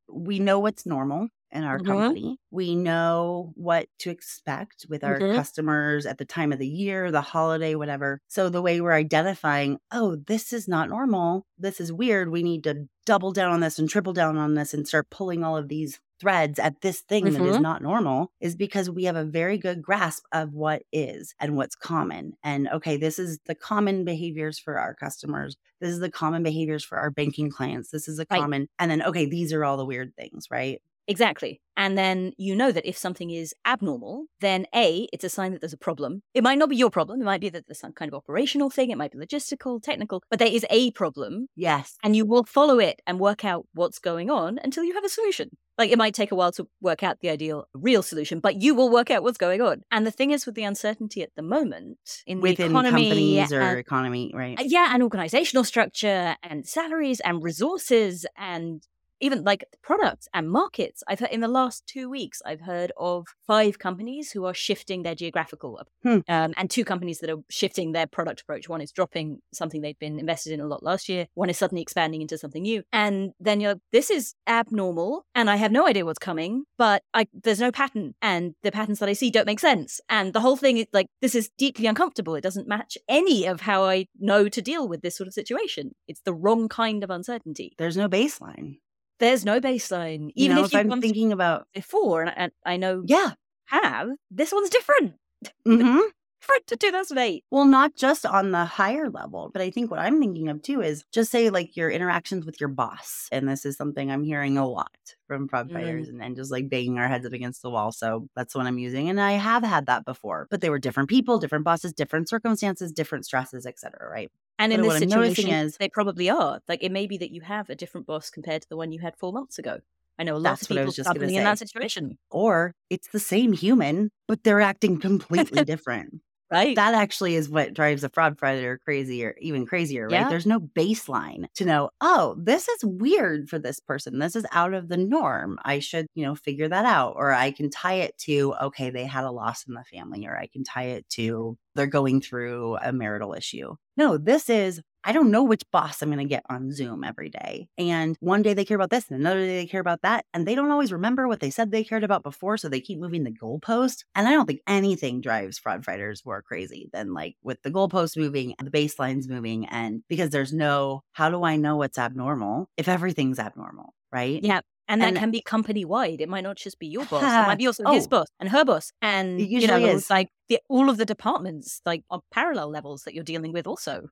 we 0.09 0.39
know 0.39 0.59
what's 0.59 0.85
normal 0.85 1.27
in 1.51 1.63
our 1.63 1.79
Mhm. 1.79 1.85
company. 1.85 2.37
We 2.51 2.75
know 2.75 3.53
what 3.55 3.87
to 3.99 4.09
expect 4.09 4.85
with 4.89 5.03
our 5.03 5.19
Mhm. 5.19 5.35
customers 5.35 6.05
at 6.05 6.17
the 6.17 6.25
time 6.25 6.51
of 6.51 6.59
the 6.59 6.67
year, 6.67 7.11
the 7.11 7.21
holiday, 7.21 7.75
whatever. 7.75 8.19
So 8.27 8.49
the 8.49 8.61
way 8.61 8.81
we're 8.81 8.93
identifying, 8.93 9.79
oh, 9.91 10.15
this 10.27 10.53
is 10.53 10.67
not 10.67 10.89
normal. 10.89 11.45
This 11.57 11.79
is 11.79 11.91
weird. 11.93 12.29
We 12.29 12.43
need 12.43 12.63
to 12.65 12.87
double 13.05 13.31
down 13.31 13.51
on 13.51 13.59
this 13.61 13.79
and 13.79 13.89
triple 13.89 14.13
down 14.13 14.37
on 14.37 14.53
this 14.55 14.73
and 14.73 14.87
start 14.87 15.09
pulling 15.09 15.43
all 15.43 15.57
of 15.57 15.67
these 15.69 15.99
threads 16.19 16.59
at 16.59 16.81
this 16.81 16.99
thing 17.01 17.31
that 17.31 17.45
is 17.45 17.57
Mhm. 17.57 17.61
not 17.61 17.81
normal 17.81 18.29
is 18.41 18.53
because 18.55 18.89
we 18.89 19.05
have 19.05 19.15
a 19.15 19.23
very 19.23 19.57
good 19.57 19.81
grasp 19.81 20.23
of 20.33 20.53
what 20.53 20.83
is 20.91 21.33
and 21.39 21.55
what's 21.55 21.75
common. 21.75 22.33
And 22.43 22.67
okay, 22.67 22.97
this 22.97 23.17
is 23.17 23.39
the 23.45 23.55
common 23.55 24.03
behaviors 24.03 24.59
for 24.59 24.77
our 24.77 24.93
customers. 24.93 25.55
This 25.79 25.91
is 25.91 25.99
the 25.99 26.11
common 26.11 26.43
behaviors 26.43 26.83
for 26.83 26.97
our 26.97 27.09
banking 27.09 27.49
clients. 27.49 27.89
This 27.91 28.07
is 28.09 28.19
a 28.19 28.25
Right. 28.29 28.41
common. 28.41 28.67
And 28.77 28.91
then, 28.91 29.01
okay, 29.01 29.25
these 29.27 29.53
are 29.53 29.63
all 29.63 29.77
the 29.77 29.85
weird 29.85 30.13
things, 30.17 30.47
right? 30.51 30.81
Exactly. 31.09 31.59
And 31.75 31.97
then 31.97 32.33
you 32.37 32.55
know 32.55 32.71
that 32.71 32.87
if 32.87 32.95
something 32.97 33.31
is 33.31 33.53
abnormal, 33.65 34.25
then 34.41 34.67
A, 34.75 35.07
it's 35.11 35.23
a 35.23 35.29
sign 35.29 35.53
that 35.53 35.61
there's 35.61 35.73
a 35.73 35.77
problem. 35.77 36.21
It 36.35 36.43
might 36.43 36.59
not 36.59 36.69
be 36.69 36.75
your 36.75 36.91
problem. 36.91 37.19
It 37.19 37.25
might 37.25 37.41
be 37.41 37.49
that 37.49 37.67
there's 37.67 37.79
some 37.79 37.93
kind 37.93 38.09
of 38.09 38.15
operational 38.15 38.69
thing. 38.69 38.91
It 38.91 38.97
might 38.97 39.11
be 39.11 39.17
logistical, 39.17 39.81
technical, 39.81 40.21
but 40.29 40.37
there 40.37 40.47
is 40.47 40.65
a 40.69 40.91
problem. 40.91 41.47
Yes. 41.55 41.95
And 42.03 42.15
you 42.15 42.25
will 42.25 42.43
follow 42.43 42.77
it 42.79 43.01
and 43.07 43.19
work 43.19 43.43
out 43.43 43.65
what's 43.73 43.97
going 43.97 44.29
on 44.29 44.59
until 44.63 44.83
you 44.83 44.93
have 44.93 45.03
a 45.03 45.09
solution. 45.09 45.49
Like 45.79 45.89
it 45.89 45.97
might 45.97 46.13
take 46.13 46.31
a 46.31 46.35
while 46.35 46.51
to 46.51 46.67
work 46.81 47.01
out 47.01 47.21
the 47.21 47.29
ideal 47.29 47.65
real 47.73 48.03
solution, 48.03 48.41
but 48.41 48.61
you 48.61 48.75
will 48.75 48.91
work 48.91 49.09
out 49.09 49.23
what's 49.23 49.37
going 49.37 49.61
on. 49.61 49.81
And 49.89 50.05
the 50.05 50.11
thing 50.11 50.29
is 50.29 50.45
with 50.45 50.55
the 50.55 50.63
uncertainty 50.63 51.23
at 51.23 51.29
the 51.35 51.41
moment 51.41 51.97
in 52.27 52.41
the 52.41 52.51
economy 52.51 53.09
companies 53.09 53.53
or 53.53 53.61
and- 53.61 53.79
economy, 53.79 54.31
right? 54.35 54.59
yeah, 54.63 54.93
and 54.93 55.01
organizational 55.01 55.63
structure 55.63 56.35
and 56.43 56.67
salaries 56.67 57.19
and 57.21 57.41
resources 57.41 58.25
and 58.37 58.83
even 59.19 59.43
like 59.43 59.65
products 59.81 60.27
and 60.33 60.49
markets. 60.49 61.03
I've 61.07 61.19
heard 61.19 61.29
in 61.31 61.41
the 61.41 61.47
last 61.47 61.85
two 61.87 62.09
weeks, 62.09 62.41
I've 62.45 62.61
heard 62.61 62.91
of 62.97 63.27
five 63.45 63.79
companies 63.79 64.31
who 64.31 64.45
are 64.45 64.53
shifting 64.53 65.03
their 65.03 65.15
geographical, 65.15 65.79
Hmm. 66.03 66.19
um, 66.27 66.53
and 66.57 66.69
two 66.69 66.85
companies 66.85 67.19
that 67.19 67.29
are 67.29 67.43
shifting 67.49 67.91
their 67.91 68.07
product 68.07 68.41
approach. 68.41 68.67
One 68.69 68.81
is 68.81 68.91
dropping 68.91 69.39
something 69.53 69.81
they'd 69.81 69.99
been 69.99 70.19
invested 70.19 70.53
in 70.53 70.59
a 70.59 70.67
lot 70.67 70.83
last 70.83 71.09
year. 71.09 71.27
One 71.35 71.49
is 71.49 71.57
suddenly 71.57 71.81
expanding 71.81 72.21
into 72.21 72.37
something 72.37 72.63
new. 72.63 72.83
And 72.91 73.33
then 73.39 73.61
you're, 73.61 73.75
this 73.91 74.09
is 74.09 74.33
abnormal, 74.47 75.25
and 75.35 75.49
I 75.49 75.57
have 75.57 75.71
no 75.71 75.87
idea 75.87 76.05
what's 76.05 76.19
coming, 76.19 76.63
but 76.77 77.03
I, 77.13 77.27
there's 77.33 77.59
no 77.59 77.71
pattern, 77.71 78.15
and 78.21 78.55
the 78.63 78.71
patterns 78.71 78.99
that 78.99 79.09
I 79.09 79.13
see 79.13 79.29
don't 79.29 79.45
make 79.45 79.59
sense. 79.59 79.99
And 80.09 80.33
the 80.33 80.39
whole 80.41 80.57
thing 80.57 80.77
is 80.77 80.87
like, 80.93 81.07
this 81.21 81.35
is 81.35 81.49
deeply 81.57 81.85
uncomfortable. 81.87 82.35
It 82.35 82.41
doesn't 82.41 82.67
match 82.67 82.97
any 83.07 83.45
of 83.45 83.61
how 83.61 83.83
I 83.83 84.07
know 84.19 84.49
to 84.49 84.61
deal 84.61 84.87
with 84.87 85.01
this 85.01 85.17
sort 85.17 85.27
of 85.27 85.33
situation. 85.33 85.93
It's 86.07 86.21
the 86.21 86.33
wrong 86.33 86.67
kind 86.69 87.03
of 87.03 87.09
uncertainty. 87.09 87.73
There's 87.77 87.97
no 87.97 88.07
baseline. 88.09 88.77
There's 89.19 89.45
no 89.45 89.59
baseline. 89.59 90.31
You 90.35 90.45
Even 90.45 90.55
know, 90.55 90.61
if 90.61 90.67
if 90.67 90.73
you've 90.73 90.91
I'm 90.93 91.01
thinking 91.01 91.31
about, 91.31 91.67
before, 91.73 92.21
and, 92.23 92.33
and 92.35 92.51
I 92.65 92.77
know 92.77 93.03
yeah. 93.05 93.33
have, 93.67 94.09
this 94.31 94.51
one's 94.51 94.69
different. 94.69 95.15
hmm 95.65 95.99
Different 96.41 96.67
to 96.67 96.77
2008. 96.77 97.43
Well, 97.51 97.65
not 97.65 97.95
just 97.97 98.25
on 98.25 98.51
the 98.51 98.63
higher 98.63 99.09
level, 99.09 99.49
but 99.51 99.61
I 99.61 99.71
think 99.71 99.91
what 99.91 99.99
I'm 99.99 100.19
thinking 100.21 100.47
of 100.47 100.61
too 100.61 100.81
is 100.81 101.03
just 101.11 101.31
say 101.31 101.49
like 101.49 101.75
your 101.75 101.89
interactions 101.91 102.45
with 102.45 102.61
your 102.61 102.69
boss. 102.69 103.27
And 103.31 103.47
this 103.47 103.65
is 103.65 103.75
something 103.75 104.09
I'm 104.09 104.23
hearing 104.23 104.57
a 104.57 104.65
lot 104.65 104.89
from 105.27 105.49
Mm. 105.49 105.71
fighters 105.73 106.07
and, 106.07 106.21
and 106.23 106.35
just 106.37 106.49
like 106.49 106.69
banging 106.69 106.97
our 106.97 107.09
heads 107.09 107.25
up 107.25 107.33
against 107.33 107.61
the 107.61 107.69
wall. 107.69 107.91
So 107.91 108.29
that's 108.37 108.55
what 108.55 108.65
I'm 108.65 108.77
using. 108.79 109.09
And 109.09 109.19
I 109.19 109.33
have 109.33 109.63
had 109.63 109.85
that 109.87 110.05
before, 110.05 110.47
but 110.49 110.61
they 110.61 110.69
were 110.69 110.79
different 110.79 111.09
people, 111.09 111.39
different 111.39 111.65
bosses, 111.65 111.91
different 111.93 112.29
circumstances, 112.29 112.93
different 112.93 113.25
stresses, 113.25 113.65
etc. 113.65 114.09
Right. 114.09 114.31
And 114.59 114.73
in 114.73 114.81
this 114.81 114.87
what 114.87 115.01
I'm 115.01 115.09
noticing 115.09 115.45
situation, 115.45 115.65
is- 115.65 115.77
they 115.77 115.89
probably 115.89 116.29
are. 116.29 116.59
Like 116.67 116.83
it 116.83 116.91
may 116.91 117.07
be 117.07 117.17
that 117.17 117.31
you 117.31 117.41
have 117.41 117.69
a 117.69 117.75
different 117.75 118.05
boss 118.05 118.29
compared 118.29 118.61
to 118.61 118.69
the 118.69 118.77
one 118.77 118.91
you 118.91 118.99
had 118.99 119.15
four 119.17 119.33
months 119.33 119.57
ago. 119.57 119.79
I 120.19 120.23
know 120.23 120.35
a 120.35 120.37
lot 120.37 120.59
That's 120.59 120.63
of 120.63 120.67
people 120.67 120.91
struggling 120.91 121.33
in 121.33 121.43
that 121.45 121.59
situation. 121.59 122.17
Or 122.29 122.73
it's 122.89 123.07
the 123.07 123.19
same 123.19 123.53
human, 123.53 124.11
but 124.27 124.43
they're 124.43 124.59
acting 124.59 124.99
completely 124.99 125.63
different. 125.73 126.21
Right. 126.51 126.75
That 126.75 126.95
actually 126.95 127.35
is 127.35 127.47
what 127.47 127.75
drives 127.75 128.03
a 128.03 128.09
fraud 128.09 128.39
fighter 128.39 128.79
crazier, 128.83 129.35
even 129.39 129.67
crazier, 129.67 130.05
right? 130.05 130.11
Yeah. 130.21 130.29
There's 130.29 130.47
no 130.47 130.59
baseline 130.59 131.45
to 131.55 131.65
know, 131.65 131.91
oh, 132.01 132.35
this 132.39 132.67
is 132.67 132.83
weird 132.83 133.49
for 133.49 133.59
this 133.59 133.79
person. 133.79 134.17
This 134.17 134.35
is 134.35 134.47
out 134.51 134.73
of 134.73 134.89
the 134.89 134.97
norm. 134.97 135.59
I 135.63 135.77
should, 135.77 136.07
you 136.15 136.25
know, 136.25 136.33
figure 136.33 136.67
that 136.67 136.85
out. 136.85 137.13
Or 137.17 137.31
I 137.31 137.51
can 137.51 137.69
tie 137.69 137.95
it 137.95 138.17
to, 138.19 138.55
okay, 138.63 138.89
they 138.89 139.05
had 139.05 139.25
a 139.25 139.31
loss 139.31 139.65
in 139.67 139.75
the 139.75 139.83
family, 139.83 140.25
or 140.25 140.37
I 140.37 140.47
can 140.47 140.63
tie 140.63 140.85
it 140.85 141.07
to 141.09 141.55
they're 141.75 141.87
going 141.87 142.19
through 142.19 142.77
a 142.81 142.91
marital 142.91 143.33
issue. 143.33 143.75
No, 143.95 144.17
this 144.17 144.49
is 144.49 144.81
I 145.09 145.11
don't 145.11 145.31
know 145.31 145.43
which 145.43 145.63
boss 145.71 146.01
I'm 146.03 146.09
going 146.09 146.19
to 146.19 146.25
get 146.25 146.43
on 146.51 146.71
Zoom 146.71 147.03
every 147.03 147.29
day. 147.29 147.67
And 147.79 148.15
one 148.19 148.43
day 148.43 148.53
they 148.53 148.63
care 148.63 148.75
about 148.75 148.91
this 148.91 149.09
and 149.09 149.19
another 149.19 149.39
day 149.39 149.57
they 149.57 149.65
care 149.65 149.81
about 149.81 150.03
that. 150.03 150.23
And 150.35 150.47
they 150.47 150.53
don't 150.53 150.69
always 150.69 150.91
remember 150.91 151.27
what 151.27 151.39
they 151.39 151.49
said 151.49 151.71
they 151.71 151.83
cared 151.83 152.03
about 152.03 152.21
before. 152.21 152.57
So 152.57 152.69
they 152.69 152.79
keep 152.79 152.99
moving 152.99 153.23
the 153.23 153.31
goalpost. 153.31 154.03
And 154.13 154.27
I 154.27 154.31
don't 154.33 154.45
think 154.45 154.61
anything 154.67 155.19
drives 155.19 155.57
fraud 155.57 155.83
fighters 155.83 156.21
more 156.25 156.43
crazy 156.43 156.89
than 156.93 157.13
like 157.15 157.35
with 157.41 157.59
the 157.63 157.71
goalpost 157.71 158.17
moving 158.17 158.53
and 158.59 158.67
the 158.67 158.71
baselines 158.71 159.27
moving. 159.27 159.65
And 159.65 160.03
because 160.09 160.29
there's 160.29 160.53
no, 160.53 161.01
how 161.13 161.31
do 161.31 161.43
I 161.43 161.55
know 161.55 161.75
what's 161.77 161.97
abnormal 161.97 162.69
if 162.77 162.87
everything's 162.87 163.39
abnormal? 163.39 163.95
Right. 164.11 164.43
Yeah. 164.43 164.61
And 164.87 165.01
that 165.01 165.09
And- 165.09 165.17
can 165.17 165.31
be 165.31 165.41
company 165.41 165.85
wide. 165.85 166.19
It 166.21 166.29
might 166.29 166.41
not 166.43 166.57
just 166.57 166.77
be 166.79 166.87
your 166.87 167.05
boss. 167.05 167.23
It 167.23 167.25
might 167.47 167.57
be 167.57 167.67
also 167.67 167.83
his 167.91 168.05
Oh. 168.05 168.09
boss 168.09 168.27
and 168.39 168.49
her 168.49 168.63
boss. 168.65 168.91
And 169.01 169.39
you 169.41 169.65
know, 169.67 169.75
usually 169.77 169.83
is. 169.95 170.09
like 170.09 170.29
the, 170.49 170.59
all 170.69 170.89
of 170.89 170.97
the 170.97 171.05
departments, 171.05 171.81
like 171.85 172.03
on 172.09 172.21
parallel 172.31 172.69
levels 172.69 173.03
that 173.03 173.13
you're 173.13 173.23
dealing 173.23 173.53
with 173.53 173.65
also. 173.67 174.09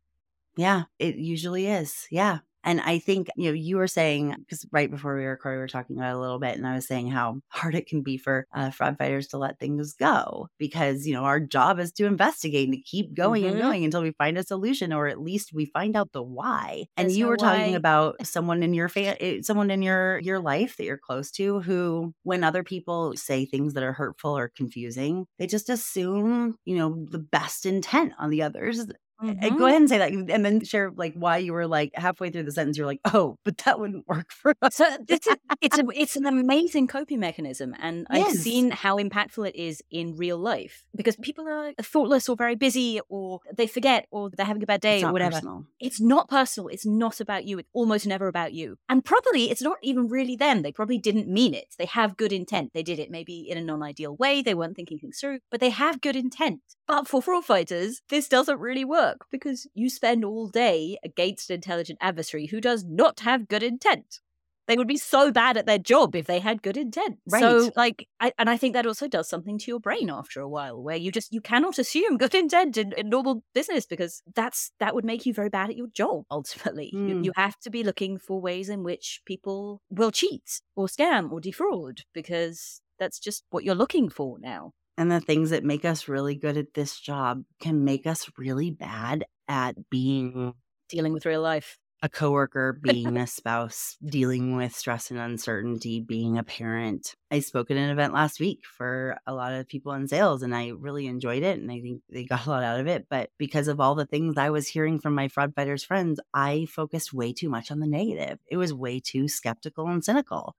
Yeah, 0.58 0.84
it 1.00 1.16
usually 1.18 1.68
is. 1.68 2.08
Yeah. 2.12 2.40
And 2.64 2.82
I 2.82 3.00
think, 3.00 3.30
you 3.38 3.50
know, 3.50 3.54
you 3.54 3.78
were 3.78 3.88
saying, 3.88 4.36
because 4.40 4.66
right 4.74 4.92
before 4.92 5.16
we 5.16 5.24
recorded, 5.24 5.58
we 5.58 5.62
were 5.62 5.68
talking 5.70 5.96
about 5.98 6.10
it 6.10 6.16
a 6.18 6.20
little 6.20 6.40
bit, 6.40 6.58
and 6.58 6.68
I 6.68 6.76
was 6.76 6.86
saying 6.86 7.08
how 7.10 7.40
hard 7.50 7.76
it 7.76 7.88
can 7.88 8.02
be 8.02 8.18
for 8.18 8.46
uh, 8.54 8.72
fraud 8.72 8.98
fighters 8.98 9.28
to 9.30 9.38
let 9.38 9.58
things 9.60 9.94
go 9.94 10.50
because, 10.58 11.08
you 11.08 11.14
know, 11.14 11.24
our 11.24 11.40
job 11.40 11.80
is 11.80 11.94
to 11.94 12.06
investigate 12.06 12.68
and 12.68 12.76
to 12.76 12.82
keep 12.82 13.14
going 13.14 13.46
and 13.48 13.58
Mhm. 13.58 13.62
going 13.62 13.86
until 13.86 14.02
we 14.02 14.12
find 14.12 14.38
a 14.38 14.44
solution 14.44 14.92
or 14.92 15.08
at 15.08 15.22
least 15.22 15.54
we 15.54 15.66
find 15.68 15.96
out 15.96 16.12
the 16.12 16.24
why. 16.24 16.88
And 16.98 17.10
There's 17.10 17.16
you 17.16 17.26
no 17.26 17.30
were 17.30 17.38
talking 17.38 17.74
why. 17.74 17.76
about 17.76 18.26
someone 18.28 18.64
in 18.64 18.74
your 18.74 18.90
fa- 18.90 19.44
someone 19.44 19.72
in 19.72 19.82
your 19.82 20.20
your 20.20 20.40
life 20.40 20.76
that 20.78 20.84
you're 20.86 20.98
close 20.98 21.32
to 21.34 21.62
who 21.62 22.14
when 22.24 22.44
other 22.44 22.64
people 22.64 23.14
say 23.16 23.46
things 23.46 23.76
that 23.76 23.84
are 23.84 23.94
hurtful 23.94 24.38
or 24.38 24.50
confusing, 24.50 25.26
they 25.40 25.48
just 25.48 25.70
assume, 25.70 26.58
you 26.66 26.76
know, 26.76 27.06
the 27.12 27.20
best 27.20 27.66
intent 27.66 28.14
on 28.20 28.30
the 28.30 28.42
others 28.42 28.88
Mhm. 29.22 29.58
Go 29.58 29.66
ahead 29.66 29.82
and 29.82 29.90
say 29.90 29.98
that, 29.98 30.12
and 30.12 30.46
then 30.46 30.64
share 30.64 30.92
like 30.96 31.14
why 31.16 31.38
you 31.38 31.54
were 31.54 31.66
like 31.68 31.92
halfway 31.96 32.30
through 32.30 32.44
the 32.44 32.52
sentence. 32.52 32.78
You're 32.78 32.86
like, 32.86 33.02
oh, 33.06 33.38
but 33.46 33.58
that 33.60 33.80
wouldn't 33.80 34.08
work 34.08 34.32
for 34.32 34.54
us. 34.62 34.76
So 34.76 34.86
this 35.08 35.26
is 35.26 35.36
it's 35.62 35.78
a 35.78 35.84
it's 35.96 36.16
an 36.16 36.26
amazing 36.26 36.88
coping 36.88 37.20
mechanism, 37.20 37.76
and 37.80 38.06
I've 38.10 38.32
seen 38.34 38.72
how 38.72 38.98
impactful 38.98 39.48
it 39.50 39.56
is 39.56 39.82
in 39.90 40.16
real 40.16 40.38
life 40.38 40.84
because 40.96 41.16
people 41.16 41.48
are 41.48 41.74
thoughtless 41.82 42.30
or 42.30 42.36
very 42.36 42.56
busy, 42.56 43.00
or 43.10 43.40
they 43.56 43.68
forget, 43.68 44.06
or 44.12 44.30
they're 44.30 44.46
having 44.46 44.64
a 44.64 44.68
bad 44.68 44.82
day, 44.82 45.04
or 45.04 45.12
whatever. 45.12 45.32
personal. 45.34 45.66
It's 45.80 46.00
not 46.00 46.30
personal. 46.30 46.68
It's 46.70 46.86
not 46.86 47.20
about 47.20 47.46
you. 47.46 47.58
It's 47.60 47.70
almost 47.74 48.06
never 48.06 48.28
about 48.28 48.54
you. 48.54 48.78
And 48.90 49.04
probably 49.04 49.50
it's 49.50 49.62
not 49.62 49.78
even 49.82 50.08
really 50.08 50.36
them. 50.36 50.62
They 50.62 50.72
probably 50.72 50.98
didn't 51.00 51.28
mean 51.28 51.54
it. 51.54 51.76
They 51.80 51.86
have 51.86 52.18
good 52.18 52.32
intent. 52.32 52.72
They 52.74 52.84
did 52.84 53.00
it 53.00 53.10
maybe 53.10 53.40
in 53.50 53.58
a 53.58 53.62
non 53.62 53.82
ideal 53.82 54.16
way. 54.16 54.42
They 54.42 54.54
weren't 54.54 54.76
thinking 54.76 55.00
things 55.00 55.20
through, 55.20 55.40
but 55.50 55.60
they 55.60 55.70
have 55.72 56.02
good 56.02 56.16
intent. 56.16 56.62
But 56.88 57.08
for 57.08 57.22
fraud 57.22 57.46
fighters, 57.46 58.02
this 58.10 58.30
doesn't 58.30 58.60
really 58.60 58.86
work 58.86 59.26
because 59.30 59.68
you 59.74 59.90
spend 59.90 60.24
all 60.24 60.48
day 60.48 60.98
against 61.04 61.50
an 61.50 61.56
intelligent 61.56 62.00
adversary 62.02 62.48
who 62.48 62.62
does 62.62 62.86
not 62.86 63.20
have 63.22 63.48
good 63.50 63.62
intent. 63.64 64.20
They 64.68 64.76
would 64.76 64.88
be 64.88 64.98
so 64.98 65.32
bad 65.32 65.56
at 65.56 65.66
their 65.66 65.78
job 65.80 66.14
if 66.14 66.28
they 66.28 66.40
had 66.40 66.62
good 66.62 66.76
intent. 66.76 67.20
Right. 67.26 67.40
So, 67.42 67.72
like, 67.78 68.08
I, 68.20 68.34
and 68.38 68.50
I 68.50 68.58
think 68.58 68.74
that 68.74 68.86
also 68.86 69.08
does 69.08 69.30
something 69.30 69.58
to 69.60 69.72
your 69.72 69.80
brain 69.80 70.10
after 70.10 70.42
a 70.42 70.50
while, 70.50 70.82
where 70.84 70.98
you 70.98 71.10
just 71.10 71.32
you 71.32 71.40
cannot 71.40 71.80
assume 71.80 72.18
good 72.18 72.36
intent 72.36 72.76
in, 72.76 72.92
in 72.94 73.08
normal 73.08 73.44
business 73.54 73.86
because 73.86 74.22
that's 74.36 74.72
that 74.80 74.94
would 74.94 75.06
make 75.06 75.26
you 75.26 75.34
very 75.34 75.48
bad 75.50 75.70
at 75.70 75.78
your 75.78 75.88
job. 75.88 76.26
Ultimately, 76.30 76.98
you, 77.06 77.16
Mm. 77.16 77.24
you 77.26 77.32
have 77.38 77.58
to 77.60 77.70
be 77.70 77.82
looking 77.84 78.18
for 78.18 78.42
ways 78.42 78.68
in 78.68 78.84
which 78.84 79.22
people 79.26 79.82
will 79.90 80.12
cheat 80.12 80.60
or 80.76 80.88
scam 80.88 81.32
or 81.32 81.40
defraud 81.40 82.02
because 82.14 82.82
that's 83.00 83.20
just 83.20 83.46
what 83.52 83.64
you're 83.64 83.76
looking 83.76 84.10
for 84.10 84.38
now. 84.40 84.74
And 84.98 85.12
the 85.12 85.20
things 85.20 85.52
that 85.52 85.64
make 85.64 85.86
us 85.86 86.08
really 86.08 86.36
good 86.36 86.58
at 86.58 86.74
this 86.74 87.00
job 87.00 87.44
can 87.60 87.84
make 87.84 88.08
us 88.08 88.30
really 88.38 88.72
bad 88.72 89.26
at 89.48 89.90
being 89.90 90.32
mm-hmm. 90.32 90.50
Dealing 90.90 91.12
with 91.12 91.26
real 91.26 91.42
life. 91.42 91.78
a 92.02 92.08
coworker, 92.08 92.80
being 92.82 93.18
a 93.18 93.28
spouse, 93.28 93.98
dealing 94.06 94.56
with 94.56 94.74
stress 94.74 95.12
and 95.12 95.20
uncertainty, 95.20 96.00
being 96.00 96.38
a 96.38 96.44
parent. 96.44 97.14
I 97.30 97.42
spoke 97.42 97.70
at 97.70 97.76
an 97.76 97.90
event 97.90 98.14
last 98.14 98.40
week 98.40 98.62
for 98.64 99.18
a 99.28 99.34
lot 99.34 99.52
of 99.52 99.68
people 99.68 99.92
in 99.94 100.08
sales 100.08 100.44
and 100.44 100.56
I 100.56 100.70
really 100.70 101.08
enjoyed 101.08 101.44
it 101.44 101.60
and 101.60 101.70
I 101.70 101.82
think 101.82 102.04
they 102.10 102.24
got 102.24 102.46
a 102.46 102.50
lot 102.50 102.64
out 102.64 102.80
of 102.80 102.88
it. 102.88 103.08
But 103.10 103.32
because 103.38 103.68
of 103.68 103.82
all 103.82 103.96
the 103.96 104.06
things 104.06 104.38
I 104.38 104.50
was 104.50 104.68
hearing 104.68 105.00
from 105.00 105.14
my 105.14 105.28
fraud 105.28 105.54
fighters 105.56 105.84
friends, 105.84 106.22
I 106.34 106.68
focused 106.70 107.14
way 107.14 107.34
too 107.34 107.50
much 107.50 107.70
on 107.70 107.80
the 107.82 107.88
negative. 107.88 108.40
It 108.48 108.56
was 108.56 108.74
way 108.74 109.02
too 109.02 109.28
skeptical 109.28 109.88
and 109.88 110.06
cynical. 110.06 110.56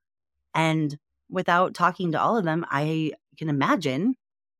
And 0.53 0.95
without 1.27 1.73
talking 1.73 2.11
to 2.11 2.21
all 2.21 2.37
of 2.37 2.45
them, 2.45 2.65
I 2.69 3.13
can 3.37 3.49
imagine 3.49 4.15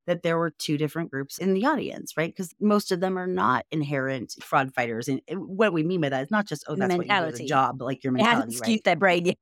that 0.10 0.24
there 0.24 0.38
were 0.38 0.50
two 0.50 0.78
different 0.78 1.12
groups 1.12 1.38
in 1.38 1.54
the 1.54 1.66
audience, 1.66 2.18
right? 2.18 2.30
Because 2.36 2.54
most 2.60 2.92
of 2.92 3.00
them 3.00 3.18
are 3.18 3.28
not 3.28 3.66
inherent 3.72 4.36
fraud 4.42 4.74
fighters. 4.74 5.08
And 5.08 5.22
what 5.30 5.72
we 5.72 5.84
mean 5.84 6.02
by 6.02 6.10
that 6.10 6.24
is 6.24 6.32
not 6.32 6.46
just, 6.48 6.66
oh, 6.68 6.76
that's 6.76 6.96
what 6.96 7.08
you 7.08 7.32
do 7.38 7.46
job, 7.46 7.82
like 7.82 8.04
your 8.04 8.14
It 8.16 8.22
hasn't 8.22 8.50
mentality, 8.50 8.56
skewed 8.58 8.76
right? 8.78 8.84
their 8.84 8.96
brain 8.96 9.26
yet. 9.28 9.38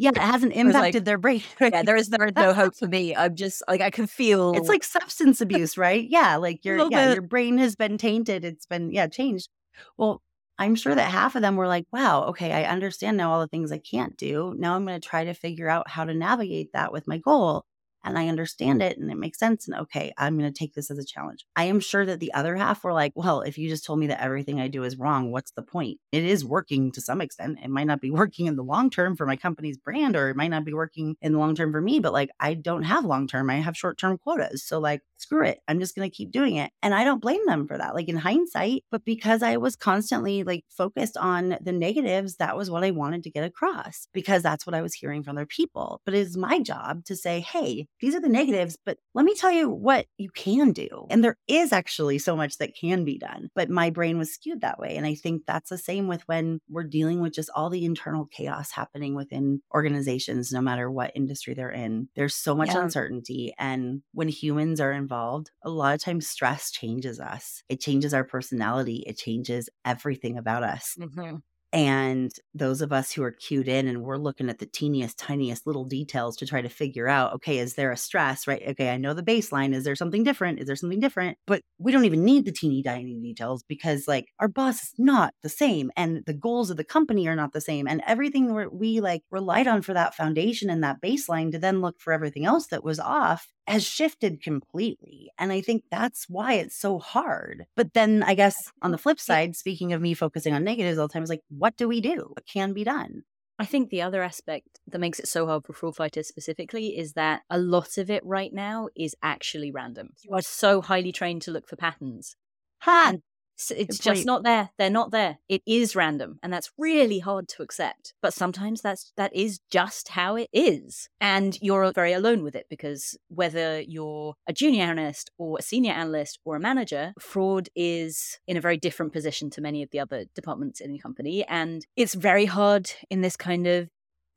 Yeah, 0.00 0.10
it 0.10 0.18
hasn't 0.18 0.54
was 0.54 0.64
like- 0.64 0.74
impacted 0.76 1.04
their 1.04 1.18
brain. 1.18 1.42
Yeah, 1.60 1.82
there 1.82 1.96
is 1.96 2.08
there 2.08 2.26
is 2.28 2.34
no 2.36 2.54
hope 2.54 2.76
for 2.76 2.86
me. 2.86 3.16
I'm 3.16 3.34
just 3.34 3.62
like 3.68 3.80
I 3.80 3.90
can 3.90 4.06
feel 4.06 4.52
It's 4.54 4.68
like 4.68 4.84
substance 4.84 5.40
abuse, 5.40 5.76
right? 5.76 6.06
Yeah, 6.08 6.36
like 6.36 6.64
your 6.64 6.88
yeah, 6.88 7.06
bit. 7.08 7.14
your 7.14 7.22
brain 7.22 7.58
has 7.58 7.74
been 7.74 7.98
tainted. 7.98 8.44
It's 8.44 8.64
been 8.64 8.92
yeah, 8.92 9.08
changed. 9.08 9.48
Well, 9.96 10.22
I'm 10.56 10.76
sure 10.76 10.94
that 10.94 11.10
half 11.10 11.34
of 11.34 11.42
them 11.42 11.56
were 11.56 11.66
like, 11.66 11.86
"Wow, 11.92 12.24
okay, 12.26 12.52
I 12.52 12.70
understand 12.70 13.16
now 13.16 13.32
all 13.32 13.40
the 13.40 13.48
things 13.48 13.72
I 13.72 13.78
can't 13.78 14.16
do. 14.16 14.54
Now 14.56 14.76
I'm 14.76 14.86
going 14.86 15.00
to 15.00 15.08
try 15.08 15.24
to 15.24 15.34
figure 15.34 15.68
out 15.68 15.90
how 15.90 16.04
to 16.04 16.14
navigate 16.14 16.72
that 16.74 16.92
with 16.92 17.08
my 17.08 17.18
goal." 17.18 17.64
And 18.08 18.18
I 18.18 18.28
understand 18.28 18.82
it 18.82 18.98
and 18.98 19.10
it 19.10 19.16
makes 19.16 19.38
sense. 19.38 19.68
And 19.68 19.78
okay, 19.80 20.12
I'm 20.16 20.38
going 20.38 20.52
to 20.52 20.58
take 20.58 20.74
this 20.74 20.90
as 20.90 20.98
a 20.98 21.04
challenge. 21.04 21.44
I 21.56 21.64
am 21.64 21.80
sure 21.80 22.06
that 22.06 22.20
the 22.20 22.32
other 22.34 22.56
half 22.56 22.82
were 22.84 22.92
like, 22.92 23.12
well, 23.14 23.42
if 23.42 23.58
you 23.58 23.68
just 23.68 23.84
told 23.84 23.98
me 23.98 24.06
that 24.08 24.22
everything 24.22 24.60
I 24.60 24.68
do 24.68 24.84
is 24.84 24.98
wrong, 24.98 25.30
what's 25.30 25.52
the 25.52 25.62
point? 25.62 25.98
It 26.12 26.24
is 26.24 26.44
working 26.44 26.90
to 26.92 27.00
some 27.00 27.20
extent. 27.20 27.58
It 27.62 27.70
might 27.70 27.86
not 27.86 28.00
be 28.00 28.10
working 28.18 28.46
in 28.46 28.56
the 28.56 28.62
long 28.64 28.90
term 28.90 29.16
for 29.16 29.26
my 29.26 29.36
company's 29.36 29.76
brand, 29.76 30.16
or 30.16 30.30
it 30.30 30.36
might 30.36 30.48
not 30.48 30.64
be 30.64 30.74
working 30.74 31.16
in 31.20 31.32
the 31.32 31.38
long 31.38 31.54
term 31.54 31.72
for 31.72 31.80
me, 31.80 32.00
but 32.00 32.12
like 32.12 32.30
I 32.40 32.54
don't 32.54 32.84
have 32.84 33.04
long 33.04 33.26
term. 33.26 33.50
I 33.50 33.56
have 33.56 33.76
short 33.76 33.98
term 33.98 34.18
quotas. 34.18 34.64
So, 34.64 34.78
like, 34.78 35.02
screw 35.18 35.44
it. 35.44 35.60
I'm 35.68 35.80
just 35.80 35.94
going 35.94 36.08
to 36.08 36.14
keep 36.14 36.30
doing 36.30 36.56
it. 36.56 36.70
And 36.82 36.94
I 36.94 37.04
don't 37.04 37.20
blame 37.20 37.44
them 37.46 37.66
for 37.66 37.76
that, 37.76 37.94
like 37.94 38.08
in 38.08 38.16
hindsight. 38.16 38.84
But 38.90 39.04
because 39.04 39.42
I 39.42 39.56
was 39.56 39.76
constantly 39.76 40.44
like 40.44 40.64
focused 40.70 41.16
on 41.16 41.58
the 41.60 41.72
negatives, 41.72 42.36
that 42.36 42.56
was 42.56 42.70
what 42.70 42.84
I 42.84 42.90
wanted 42.90 43.22
to 43.24 43.30
get 43.30 43.44
across 43.44 44.08
because 44.12 44.42
that's 44.42 44.66
what 44.66 44.74
I 44.74 44.82
was 44.82 44.94
hearing 44.94 45.22
from 45.22 45.36
other 45.36 45.46
people. 45.46 46.00
But 46.04 46.14
it 46.14 46.20
is 46.20 46.36
my 46.36 46.60
job 46.60 47.04
to 47.06 47.16
say, 47.16 47.40
hey, 47.40 47.86
these 48.00 48.14
are 48.14 48.20
the 48.20 48.28
negatives, 48.28 48.76
but 48.84 48.98
let 49.14 49.24
me 49.24 49.34
tell 49.34 49.52
you 49.52 49.68
what 49.68 50.06
you 50.16 50.30
can 50.30 50.72
do. 50.72 51.06
And 51.10 51.22
there 51.24 51.36
is 51.48 51.72
actually 51.72 52.18
so 52.18 52.36
much 52.36 52.58
that 52.58 52.76
can 52.78 53.04
be 53.04 53.18
done. 53.18 53.48
But 53.54 53.70
my 53.70 53.90
brain 53.90 54.18
was 54.18 54.32
skewed 54.32 54.60
that 54.60 54.78
way. 54.78 54.96
And 54.96 55.06
I 55.06 55.14
think 55.14 55.42
that's 55.46 55.70
the 55.70 55.78
same 55.78 56.06
with 56.08 56.22
when 56.28 56.60
we're 56.68 56.84
dealing 56.84 57.20
with 57.20 57.32
just 57.34 57.50
all 57.54 57.70
the 57.70 57.84
internal 57.84 58.26
chaos 58.26 58.70
happening 58.70 59.14
within 59.14 59.60
organizations, 59.74 60.52
no 60.52 60.60
matter 60.60 60.90
what 60.90 61.12
industry 61.14 61.54
they're 61.54 61.70
in. 61.70 62.08
There's 62.14 62.34
so 62.34 62.54
much 62.54 62.68
Yeah. 62.68 62.82
uncertainty. 62.84 63.54
And 63.58 64.02
when 64.12 64.28
humans 64.28 64.80
are 64.80 64.92
involved, 65.08 65.50
a 65.62 65.70
lot 65.70 65.94
of 65.94 66.00
times 66.00 66.28
stress 66.28 66.70
changes 66.70 67.20
us. 67.20 67.62
It 67.68 67.80
changes 67.80 68.14
our 68.14 68.24
personality, 68.24 69.04
it 69.06 69.18
changes 69.18 69.68
everything 69.84 70.38
about 70.38 70.62
us. 70.62 70.96
Mhm. 70.96 71.40
And 71.70 72.32
those 72.54 72.80
of 72.80 72.92
us 72.94 73.12
who 73.12 73.22
are 73.22 73.30
cued 73.30 73.68
in 73.68 73.88
and 73.88 74.02
we're 74.02 74.16
looking 74.16 74.48
at 74.48 74.58
the 74.58 74.64
teeniest, 74.64 75.18
tiniest 75.18 75.66
little 75.66 75.84
details 75.84 76.34
to 76.38 76.46
try 76.46 76.62
to 76.62 76.68
figure 76.70 77.08
out, 77.08 77.34
okay, 77.34 77.58
is 77.58 77.74
there 77.74 77.92
a 77.92 77.96
stress, 77.96 78.46
right? 78.46 78.62
Okay, 78.68 78.88
I 78.88 78.96
know 78.96 79.12
the 79.12 79.22
baseline. 79.22 79.74
Is 79.74 79.84
there 79.84 79.94
something 79.94 80.24
different? 80.24 80.60
Is 80.60 80.66
there 80.66 80.76
something 80.76 80.98
different? 80.98 81.36
But 81.46 81.62
we 81.78 81.92
don't 81.92 82.06
even 82.06 82.24
need 82.24 82.46
the 82.46 82.52
teeny 82.52 82.82
tiny 82.82 83.14
details 83.20 83.64
because 83.64 84.08
like 84.08 84.28
our 84.38 84.48
boss 84.48 84.82
is 84.82 84.94
not 84.96 85.34
the 85.42 85.50
same 85.50 85.90
and 85.94 86.24
the 86.24 86.32
goals 86.32 86.70
of 86.70 86.78
the 86.78 86.84
company 86.84 87.28
are 87.28 87.36
not 87.36 87.52
the 87.52 87.60
same. 87.60 87.86
And 87.86 88.02
everything 88.06 88.54
we 88.72 89.00
like 89.00 89.24
relied 89.30 89.66
on 89.66 89.82
for 89.82 89.92
that 89.92 90.14
foundation 90.14 90.70
and 90.70 90.82
that 90.82 91.02
baseline 91.02 91.52
to 91.52 91.58
then 91.58 91.82
look 91.82 92.00
for 92.00 92.14
everything 92.14 92.46
else 92.46 92.68
that 92.68 92.82
was 92.82 92.98
off 92.98 93.46
has 93.68 93.84
shifted 93.84 94.42
completely. 94.42 95.30
And 95.38 95.52
I 95.52 95.60
think 95.60 95.84
that's 95.90 96.28
why 96.28 96.54
it's 96.54 96.76
so 96.76 96.98
hard. 96.98 97.66
But 97.76 97.94
then 97.94 98.22
I 98.22 98.34
guess 98.34 98.72
on 98.82 98.90
the 98.90 98.98
flip 98.98 99.20
side, 99.20 99.56
speaking 99.56 99.92
of 99.92 100.00
me 100.00 100.14
focusing 100.14 100.54
on 100.54 100.64
negatives 100.64 100.98
all 100.98 101.08
the 101.08 101.12
time, 101.12 101.22
is 101.22 101.30
like, 101.30 101.42
what 101.48 101.76
do 101.76 101.86
we 101.86 102.00
do? 102.00 102.30
What 102.34 102.46
can 102.46 102.72
be 102.72 102.84
done? 102.84 103.22
I 103.58 103.66
think 103.66 103.90
the 103.90 104.02
other 104.02 104.22
aspect 104.22 104.78
that 104.86 105.00
makes 105.00 105.18
it 105.18 105.26
so 105.26 105.46
hard 105.46 105.64
for 105.66 105.72
fraud 105.72 105.96
fighters 105.96 106.28
specifically 106.28 106.96
is 106.96 107.14
that 107.14 107.42
a 107.50 107.58
lot 107.58 107.98
of 107.98 108.08
it 108.08 108.24
right 108.24 108.52
now 108.52 108.88
is 108.96 109.16
actually 109.22 109.72
random. 109.72 110.10
You 110.22 110.34
are 110.34 110.42
so 110.42 110.80
highly 110.80 111.10
trained 111.10 111.42
to 111.42 111.50
look 111.50 111.68
for 111.68 111.76
patterns. 111.76 112.36
Ha! 112.82 113.06
And 113.08 113.22
it's 113.70 113.98
just 113.98 114.26
not 114.26 114.42
there. 114.42 114.70
They're 114.78 114.90
not 114.90 115.10
there. 115.10 115.38
It 115.48 115.62
is 115.66 115.96
random, 115.96 116.38
and 116.42 116.52
that's 116.52 116.70
really 116.78 117.18
hard 117.18 117.48
to 117.48 117.62
accept. 117.62 118.14
But 118.22 118.34
sometimes 118.34 118.80
that's 118.80 119.12
that 119.16 119.34
is 119.34 119.60
just 119.70 120.10
how 120.10 120.36
it 120.36 120.48
is, 120.52 121.08
and 121.20 121.58
you're 121.60 121.84
uh, 121.84 121.92
very 121.92 122.12
alone 122.12 122.42
with 122.42 122.54
it 122.54 122.66
because 122.68 123.18
whether 123.28 123.80
you're 123.80 124.34
a 124.46 124.52
junior 124.52 124.84
analyst 124.84 125.30
or 125.38 125.58
a 125.58 125.62
senior 125.62 125.92
analyst 125.92 126.38
or 126.44 126.56
a 126.56 126.60
manager, 126.60 127.12
fraud 127.18 127.68
is 127.74 128.38
in 128.46 128.56
a 128.56 128.60
very 128.60 128.76
different 128.76 129.12
position 129.12 129.50
to 129.50 129.60
many 129.60 129.82
of 129.82 129.90
the 129.90 130.00
other 130.00 130.24
departments 130.34 130.80
in 130.80 130.92
the 130.92 130.98
company, 130.98 131.44
and 131.46 131.86
it's 131.96 132.14
very 132.14 132.46
hard 132.46 132.90
in 133.10 133.20
this 133.20 133.36
kind 133.36 133.66
of 133.66 133.88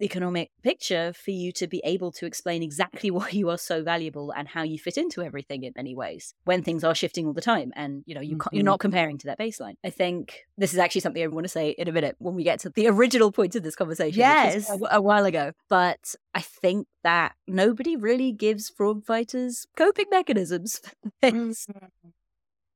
economic 0.02 0.52
picture 0.64 1.14
for 1.14 1.32
you 1.32 1.52
to 1.52 1.68
be 1.68 1.82
able 1.84 2.12
to 2.12 2.26
explain 2.26 2.64
exactly 2.64 3.12
why 3.18 3.30
you 3.30 3.50
are 3.50 3.58
so 3.58 3.84
valuable 3.84 4.32
and 4.32 4.48
how 4.48 4.64
you 4.64 4.78
fit 4.78 4.98
into 4.98 5.22
everything 5.22 5.64
in 5.64 5.74
many 5.76 5.96
ways 5.96 6.34
when 6.46 6.64
things 6.64 6.84
are 6.84 6.96
shifting 6.96 7.26
all 7.26 7.34
the 7.34 7.42
time 7.42 7.72
and 7.76 8.04
you 8.06 8.16
know 8.16 8.22
you 8.22 8.38
mm-hmm. 8.38 8.56
you're 8.56 8.64
not 8.64 8.80
comparing 8.80 9.18
to 9.18 9.28
that 9.28 9.40
baseline. 9.40 9.76
I 9.84 9.90
think 9.90 10.46
this 10.58 10.74
is 10.74 10.80
actually 10.80 11.02
something 11.02 11.24
i 11.24 11.28
want 11.28 11.44
to 11.44 11.50
say 11.50 11.72
in 11.72 11.88
a 11.88 11.92
minute 11.92 12.16
when 12.20 12.36
we 12.36 12.44
get 12.44 12.60
to 12.60 12.70
the 12.70 12.88
original 12.88 13.32
point 13.32 13.56
of 13.56 13.64
this 13.64 13.76
conversation 13.76 14.20
yes. 14.20 14.70
a, 14.70 14.78
a 14.92 15.02
while 15.02 15.26
ago 15.26 15.52
but 15.70 16.16
i 16.36 16.42
think 16.42 16.88
that 17.04 17.34
nobody 17.48 17.96
really 17.96 18.32
gives 18.32 18.70
fraud 18.70 19.04
fighters 19.06 19.66
coping 19.76 20.06
mechanisms. 20.12 20.82
Mm-hmm 21.24 22.10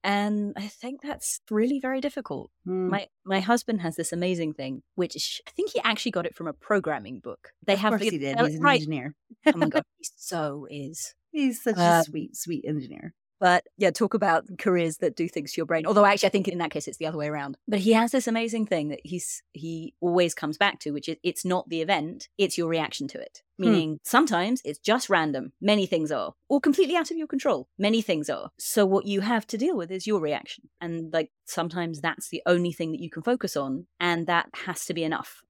and 0.05 0.53
I 0.55 0.67
think 0.67 1.01
that's 1.01 1.41
really 1.49 1.79
very 1.79 1.99
difficult. 1.99 2.51
Mm. 2.67 2.89
My 2.89 3.07
my 3.25 3.39
husband 3.39 3.81
has 3.81 3.95
this 3.95 4.13
amazing 4.13 4.53
thing, 4.53 4.83
which 4.93 5.41
I 5.47 5.51
think 5.51 5.71
he 5.71 5.81
actually 5.83 6.11
got 6.11 6.27
it 6.27 6.35
from 6.35 6.47
a 6.47 6.53
programming 6.53 7.19
book. 7.19 7.49
They 7.65 7.73
of 7.73 7.79
have 7.79 7.91
course 7.91 8.01
the, 8.01 8.09
he 8.11 8.17
did. 8.19 8.39
He's 8.39 8.55
an 8.55 8.61
right. 8.61 8.75
engineer. 8.75 9.15
oh 9.47 9.57
my 9.57 9.67
god, 9.67 9.83
he 9.97 10.05
so 10.15 10.67
is. 10.69 11.15
He's 11.31 11.63
such 11.63 11.77
uh, 11.77 12.01
a 12.01 12.03
sweet, 12.03 12.35
sweet 12.35 12.65
engineer. 12.67 13.15
But 13.39 13.65
yeah, 13.77 13.91
talk 13.91 14.13
about 14.13 14.45
careers 14.57 14.97
that 14.97 15.15
do 15.15 15.27
things 15.27 15.53
to 15.53 15.57
your 15.57 15.65
brain. 15.65 15.85
Although 15.85 16.05
actually, 16.05 16.27
I 16.27 16.31
think 16.31 16.47
in 16.47 16.57
that 16.59 16.71
case 16.71 16.87
it's 16.87 16.97
the 16.97 17.05
other 17.05 17.17
way 17.17 17.27
around. 17.27 17.57
But 17.67 17.79
he 17.79 17.93
has 17.93 18.11
this 18.11 18.27
amazing 18.27 18.65
thing 18.65 18.89
that 18.89 19.01
he's 19.03 19.43
he 19.53 19.93
always 19.99 20.33
comes 20.33 20.57
back 20.57 20.79
to, 20.81 20.91
which 20.91 21.09
is 21.09 21.17
it's 21.23 21.45
not 21.45 21.69
the 21.69 21.81
event, 21.81 22.29
it's 22.37 22.57
your 22.57 22.69
reaction 22.69 23.07
to 23.09 23.19
it. 23.19 23.41
Hmm. 23.57 23.65
Meaning 23.65 23.89
hmm. 23.91 23.97
sometimes 24.03 24.61
it's 24.63 24.79
just 24.79 25.09
random. 25.09 25.53
Many 25.61 25.85
things 25.85 26.11
are, 26.11 26.33
or 26.49 26.59
completely 26.61 26.95
out 26.95 27.11
of 27.11 27.17
your 27.17 27.27
control. 27.27 27.67
Many 27.77 28.01
things 28.01 28.29
are. 28.29 28.51
So 28.57 28.85
what 28.85 29.05
you 29.05 29.21
have 29.21 29.47
to 29.47 29.57
deal 29.57 29.75
with 29.75 29.91
is 29.91 30.07
your 30.07 30.19
reaction, 30.19 30.69
and 30.79 31.11
like 31.11 31.31
sometimes 31.45 32.01
that's 32.01 32.29
the 32.29 32.41
only 32.45 32.71
thing 32.71 32.91
that 32.91 33.01
you 33.01 33.09
can 33.09 33.23
focus 33.23 33.57
on, 33.57 33.87
and 33.99 34.27
that 34.27 34.49
has 34.65 34.85
to 34.85 34.93
be 34.93 35.03
enough. 35.03 35.41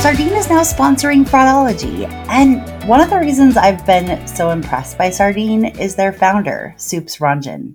Sardine 0.00 0.32
is 0.32 0.48
now 0.48 0.62
sponsoring 0.62 1.28
Fraudology. 1.28 2.10
And 2.30 2.62
one 2.88 3.02
of 3.02 3.10
the 3.10 3.18
reasons 3.18 3.58
I've 3.58 3.84
been 3.84 4.26
so 4.26 4.48
impressed 4.48 4.96
by 4.96 5.10
Sardine 5.10 5.66
is 5.78 5.94
their 5.94 6.10
founder, 6.10 6.74
Soups 6.78 7.18
Ranjan. 7.18 7.74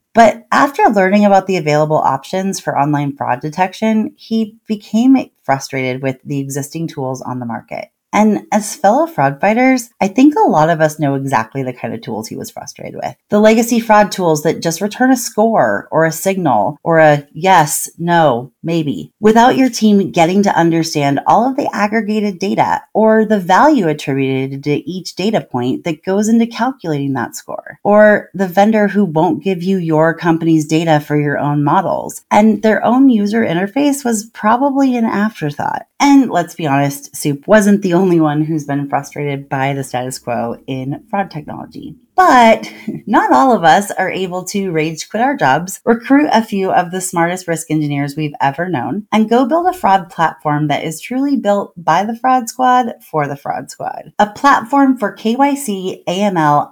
But 0.13 0.45
after 0.51 0.83
learning 0.83 1.25
about 1.25 1.47
the 1.47 1.57
available 1.57 1.97
options 1.97 2.59
for 2.59 2.77
online 2.77 3.15
fraud 3.15 3.39
detection, 3.39 4.13
he 4.17 4.57
became 4.67 5.17
frustrated 5.43 6.01
with 6.01 6.19
the 6.23 6.39
existing 6.39 6.87
tools 6.87 7.21
on 7.21 7.39
the 7.39 7.45
market. 7.45 7.91
And 8.13 8.45
as 8.51 8.75
fellow 8.75 9.07
fraud 9.07 9.39
fighters, 9.39 9.89
I 10.01 10.09
think 10.09 10.35
a 10.35 10.49
lot 10.49 10.69
of 10.69 10.81
us 10.81 10.99
know 10.99 11.15
exactly 11.15 11.63
the 11.63 11.71
kind 11.71 11.93
of 11.93 12.01
tools 12.01 12.27
he 12.27 12.35
was 12.35 12.51
frustrated 12.51 12.95
with. 12.95 13.15
The 13.29 13.39
legacy 13.39 13.79
fraud 13.79 14.11
tools 14.11 14.43
that 14.43 14.61
just 14.61 14.81
return 14.81 15.11
a 15.11 15.17
score 15.17 15.87
or 15.91 16.03
a 16.03 16.11
signal 16.11 16.77
or 16.83 16.99
a 16.99 17.25
yes, 17.31 17.89
no, 17.97 18.51
maybe, 18.63 19.11
without 19.19 19.55
your 19.55 19.69
team 19.69 20.11
getting 20.11 20.43
to 20.43 20.57
understand 20.57 21.19
all 21.27 21.49
of 21.49 21.55
the 21.55 21.69
aggregated 21.73 22.39
data 22.39 22.81
or 22.93 23.25
the 23.25 23.39
value 23.39 23.87
attributed 23.87 24.63
to 24.63 24.89
each 24.89 25.15
data 25.15 25.41
point 25.41 25.83
that 25.83 26.03
goes 26.03 26.29
into 26.29 26.45
calculating 26.45 27.13
that 27.13 27.35
score. 27.35 27.79
Or 27.83 28.29
the 28.33 28.47
vendor 28.47 28.87
who 28.87 29.05
won't 29.05 29.43
give 29.43 29.63
you 29.63 29.77
your 29.77 30.13
company's 30.13 30.67
data 30.67 30.99
for 30.99 31.19
your 31.19 31.37
own 31.37 31.63
models. 31.63 32.21
And 32.31 32.61
their 32.61 32.83
own 32.85 33.09
user 33.09 33.41
interface 33.41 34.05
was 34.05 34.25
probably 34.25 34.95
an 34.95 35.05
afterthought. 35.05 35.87
And 35.99 36.31
let's 36.31 36.55
be 36.55 36.65
honest, 36.65 37.15
Soup 37.15 37.47
wasn't 37.47 37.83
the 37.83 37.93
only 37.93 38.19
one 38.19 38.43
who's 38.43 38.65
been 38.65 38.89
frustrated 38.89 39.47
by 39.47 39.73
the 39.73 39.83
status 39.83 40.17
quo 40.17 40.57
in 40.65 41.05
fraud 41.09 41.29
technology. 41.29 41.95
But 42.27 42.71
not 43.07 43.31
all 43.31 43.51
of 43.51 43.63
us 43.63 43.89
are 43.89 44.11
able 44.11 44.43
to 44.45 44.71
rage 44.71 45.09
quit 45.09 45.23
our 45.23 45.35
jobs, 45.35 45.81
recruit 45.85 46.29
a 46.31 46.43
few 46.43 46.71
of 46.71 46.91
the 46.91 47.01
smartest 47.01 47.47
risk 47.47 47.71
engineers 47.71 48.15
we've 48.15 48.35
ever 48.39 48.69
known, 48.69 49.07
and 49.11 49.27
go 49.27 49.47
build 49.47 49.65
a 49.65 49.73
fraud 49.73 50.11
platform 50.11 50.67
that 50.67 50.83
is 50.83 51.01
truly 51.01 51.35
built 51.35 51.73
by 51.75 52.03
the 52.03 52.15
fraud 52.15 52.47
squad 52.47 52.93
for 53.01 53.27
the 53.27 53.35
fraud 53.35 53.71
squad. 53.71 54.13
A 54.19 54.29
platform 54.29 54.99
for 54.99 55.15
KYC, 55.15 56.03
AML, 56.05 56.71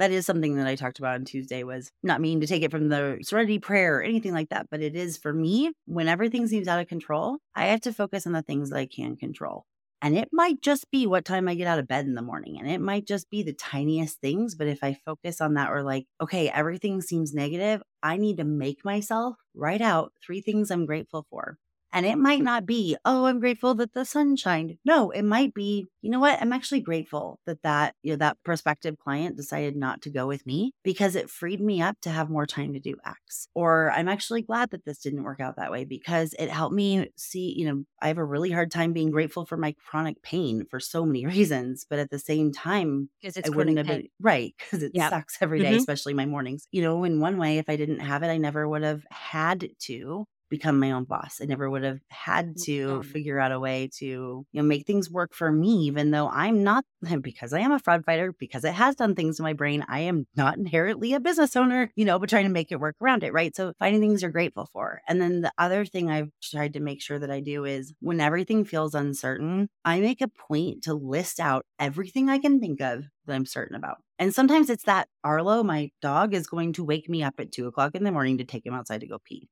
That 0.00 0.10
is 0.10 0.24
something 0.24 0.56
that 0.56 0.66
I 0.66 0.76
talked 0.76 0.98
about 0.98 1.16
on 1.16 1.26
Tuesday 1.26 1.62
was 1.62 1.92
not 2.02 2.22
meaning 2.22 2.40
to 2.40 2.46
take 2.46 2.62
it 2.62 2.70
from 2.70 2.88
the 2.88 3.18
serenity 3.22 3.58
prayer 3.58 3.98
or 3.98 4.02
anything 4.02 4.32
like 4.32 4.48
that, 4.48 4.66
but 4.70 4.80
it 4.80 4.96
is 4.96 5.18
for 5.18 5.32
me 5.32 5.72
when 5.84 6.08
everything 6.08 6.46
seems 6.46 6.68
out 6.68 6.80
of 6.80 6.88
control, 6.88 7.36
I 7.54 7.66
have 7.66 7.82
to 7.82 7.92
focus 7.92 8.26
on 8.26 8.32
the 8.32 8.40
things 8.40 8.70
that 8.70 8.78
I 8.78 8.86
can 8.86 9.16
control. 9.16 9.66
And 10.00 10.16
it 10.16 10.30
might 10.32 10.62
just 10.62 10.90
be 10.90 11.06
what 11.06 11.26
time 11.26 11.46
I 11.46 11.54
get 11.54 11.66
out 11.66 11.78
of 11.78 11.86
bed 11.86 12.06
in 12.06 12.14
the 12.14 12.22
morning. 12.22 12.58
And 12.58 12.70
it 12.70 12.80
might 12.80 13.06
just 13.06 13.28
be 13.28 13.42
the 13.42 13.52
tiniest 13.52 14.22
things. 14.22 14.54
But 14.54 14.68
if 14.68 14.82
I 14.82 14.96
focus 15.04 15.42
on 15.42 15.52
that 15.54 15.70
or 15.70 15.82
like, 15.82 16.06
okay, 16.22 16.48
everything 16.48 17.02
seems 17.02 17.34
negative, 17.34 17.82
I 18.02 18.16
need 18.16 18.38
to 18.38 18.44
make 18.44 18.82
myself 18.82 19.36
write 19.54 19.82
out 19.82 20.14
three 20.24 20.40
things 20.40 20.70
I'm 20.70 20.86
grateful 20.86 21.26
for. 21.28 21.58
And 21.92 22.06
it 22.06 22.18
might 22.18 22.42
not 22.42 22.66
be, 22.66 22.96
oh, 23.04 23.26
I'm 23.26 23.40
grateful 23.40 23.74
that 23.76 23.92
the 23.92 24.04
sun 24.04 24.36
shined. 24.36 24.76
No, 24.84 25.10
it 25.10 25.22
might 25.22 25.54
be, 25.54 25.88
you 26.02 26.10
know 26.10 26.20
what? 26.20 26.40
I'm 26.40 26.52
actually 26.52 26.80
grateful 26.80 27.40
that 27.46 27.62
that, 27.62 27.94
you 28.02 28.12
know, 28.12 28.16
that 28.16 28.38
prospective 28.44 28.98
client 28.98 29.36
decided 29.36 29.76
not 29.76 30.02
to 30.02 30.10
go 30.10 30.26
with 30.26 30.46
me 30.46 30.72
because 30.84 31.16
it 31.16 31.30
freed 31.30 31.60
me 31.60 31.82
up 31.82 32.00
to 32.02 32.10
have 32.10 32.30
more 32.30 32.46
time 32.46 32.72
to 32.74 32.80
do 32.80 32.96
X. 33.04 33.48
Or 33.54 33.90
I'm 33.90 34.08
actually 34.08 34.42
glad 34.42 34.70
that 34.70 34.84
this 34.84 34.98
didn't 34.98 35.24
work 35.24 35.40
out 35.40 35.56
that 35.56 35.72
way 35.72 35.84
because 35.84 36.34
it 36.38 36.50
helped 36.50 36.74
me 36.74 37.10
see, 37.16 37.54
you 37.56 37.66
know, 37.66 37.84
I 38.00 38.08
have 38.08 38.18
a 38.18 38.24
really 38.24 38.50
hard 38.50 38.70
time 38.70 38.92
being 38.92 39.10
grateful 39.10 39.44
for 39.44 39.56
my 39.56 39.74
chronic 39.84 40.22
pain 40.22 40.66
for 40.70 40.80
so 40.80 41.04
many 41.04 41.26
reasons. 41.30 41.86
But 41.88 41.98
at 41.98 42.10
the 42.10 42.18
same 42.18 42.52
time, 42.52 43.10
because 43.20 43.36
it's 43.36 43.50
I 43.50 43.56
wouldn't 43.56 43.78
have 43.78 43.86
been 43.86 44.08
right 44.20 44.54
because 44.58 44.82
it 44.82 44.92
yep. 44.94 45.10
sucks 45.10 45.38
every 45.40 45.60
day, 45.60 45.70
mm-hmm. 45.70 45.76
especially 45.76 46.14
my 46.14 46.26
mornings. 46.26 46.66
You 46.70 46.82
know, 46.82 47.04
in 47.04 47.20
one 47.20 47.36
way, 47.36 47.58
if 47.58 47.68
I 47.68 47.76
didn't 47.76 48.00
have 48.00 48.22
it, 48.22 48.28
I 48.28 48.36
never 48.36 48.68
would 48.68 48.82
have 48.82 49.04
had 49.10 49.70
to 49.80 50.26
become 50.50 50.78
my 50.78 50.90
own 50.90 51.04
boss. 51.04 51.38
I 51.40 51.46
never 51.46 51.70
would 51.70 51.84
have 51.84 52.00
had 52.08 52.56
mm, 52.56 52.64
to 52.64 53.02
figure 53.04 53.38
out 53.38 53.52
a 53.52 53.60
way 53.60 53.88
to, 53.98 54.04
you 54.04 54.46
know, 54.52 54.62
make 54.62 54.86
things 54.86 55.10
work 55.10 55.32
for 55.32 55.50
me, 55.50 55.84
even 55.84 56.10
though 56.10 56.28
I'm 56.28 56.62
not 56.62 56.84
because 57.22 57.52
I 57.52 57.60
am 57.60 57.72
a 57.72 57.78
fraud 57.78 58.04
fighter, 58.04 58.34
because 58.38 58.64
it 58.64 58.74
has 58.74 58.96
done 58.96 59.14
things 59.14 59.36
to 59.36 59.42
my 59.42 59.52
brain. 59.52 59.84
I 59.88 60.00
am 60.00 60.26
not 60.36 60.58
inherently 60.58 61.14
a 61.14 61.20
business 61.20 61.56
owner, 61.56 61.90
you 61.96 62.04
know, 62.04 62.18
but 62.18 62.28
trying 62.28 62.44
to 62.44 62.50
make 62.50 62.70
it 62.72 62.80
work 62.80 62.96
around 63.00 63.22
it, 63.22 63.32
right? 63.32 63.54
So 63.54 63.72
finding 63.78 64.00
things 64.00 64.22
you're 64.22 64.30
grateful 64.30 64.68
for. 64.72 65.00
And 65.08 65.20
then 65.20 65.40
the 65.40 65.52
other 65.56 65.84
thing 65.84 66.10
I've 66.10 66.30
tried 66.42 66.74
to 66.74 66.80
make 66.80 67.00
sure 67.00 67.18
that 67.18 67.30
I 67.30 67.40
do 67.40 67.64
is 67.64 67.94
when 68.00 68.20
everything 68.20 68.64
feels 68.64 68.94
uncertain, 68.94 69.68
I 69.84 70.00
make 70.00 70.20
a 70.20 70.28
point 70.28 70.84
to 70.84 70.94
list 70.94 71.40
out 71.40 71.64
everything 71.78 72.28
I 72.28 72.38
can 72.38 72.60
think 72.60 72.80
of 72.80 73.04
that 73.26 73.34
I'm 73.34 73.46
certain 73.46 73.76
about. 73.76 73.98
And 74.18 74.34
sometimes 74.34 74.68
it's 74.68 74.84
that 74.84 75.08
Arlo, 75.24 75.62
my 75.62 75.90
dog, 76.02 76.34
is 76.34 76.46
going 76.46 76.74
to 76.74 76.84
wake 76.84 77.08
me 77.08 77.22
up 77.22 77.34
at 77.38 77.52
two 77.52 77.66
o'clock 77.66 77.94
in 77.94 78.04
the 78.04 78.12
morning 78.12 78.38
to 78.38 78.44
take 78.44 78.66
him 78.66 78.74
outside 78.74 79.00
to 79.00 79.06
go 79.06 79.18
pee. 79.24 79.48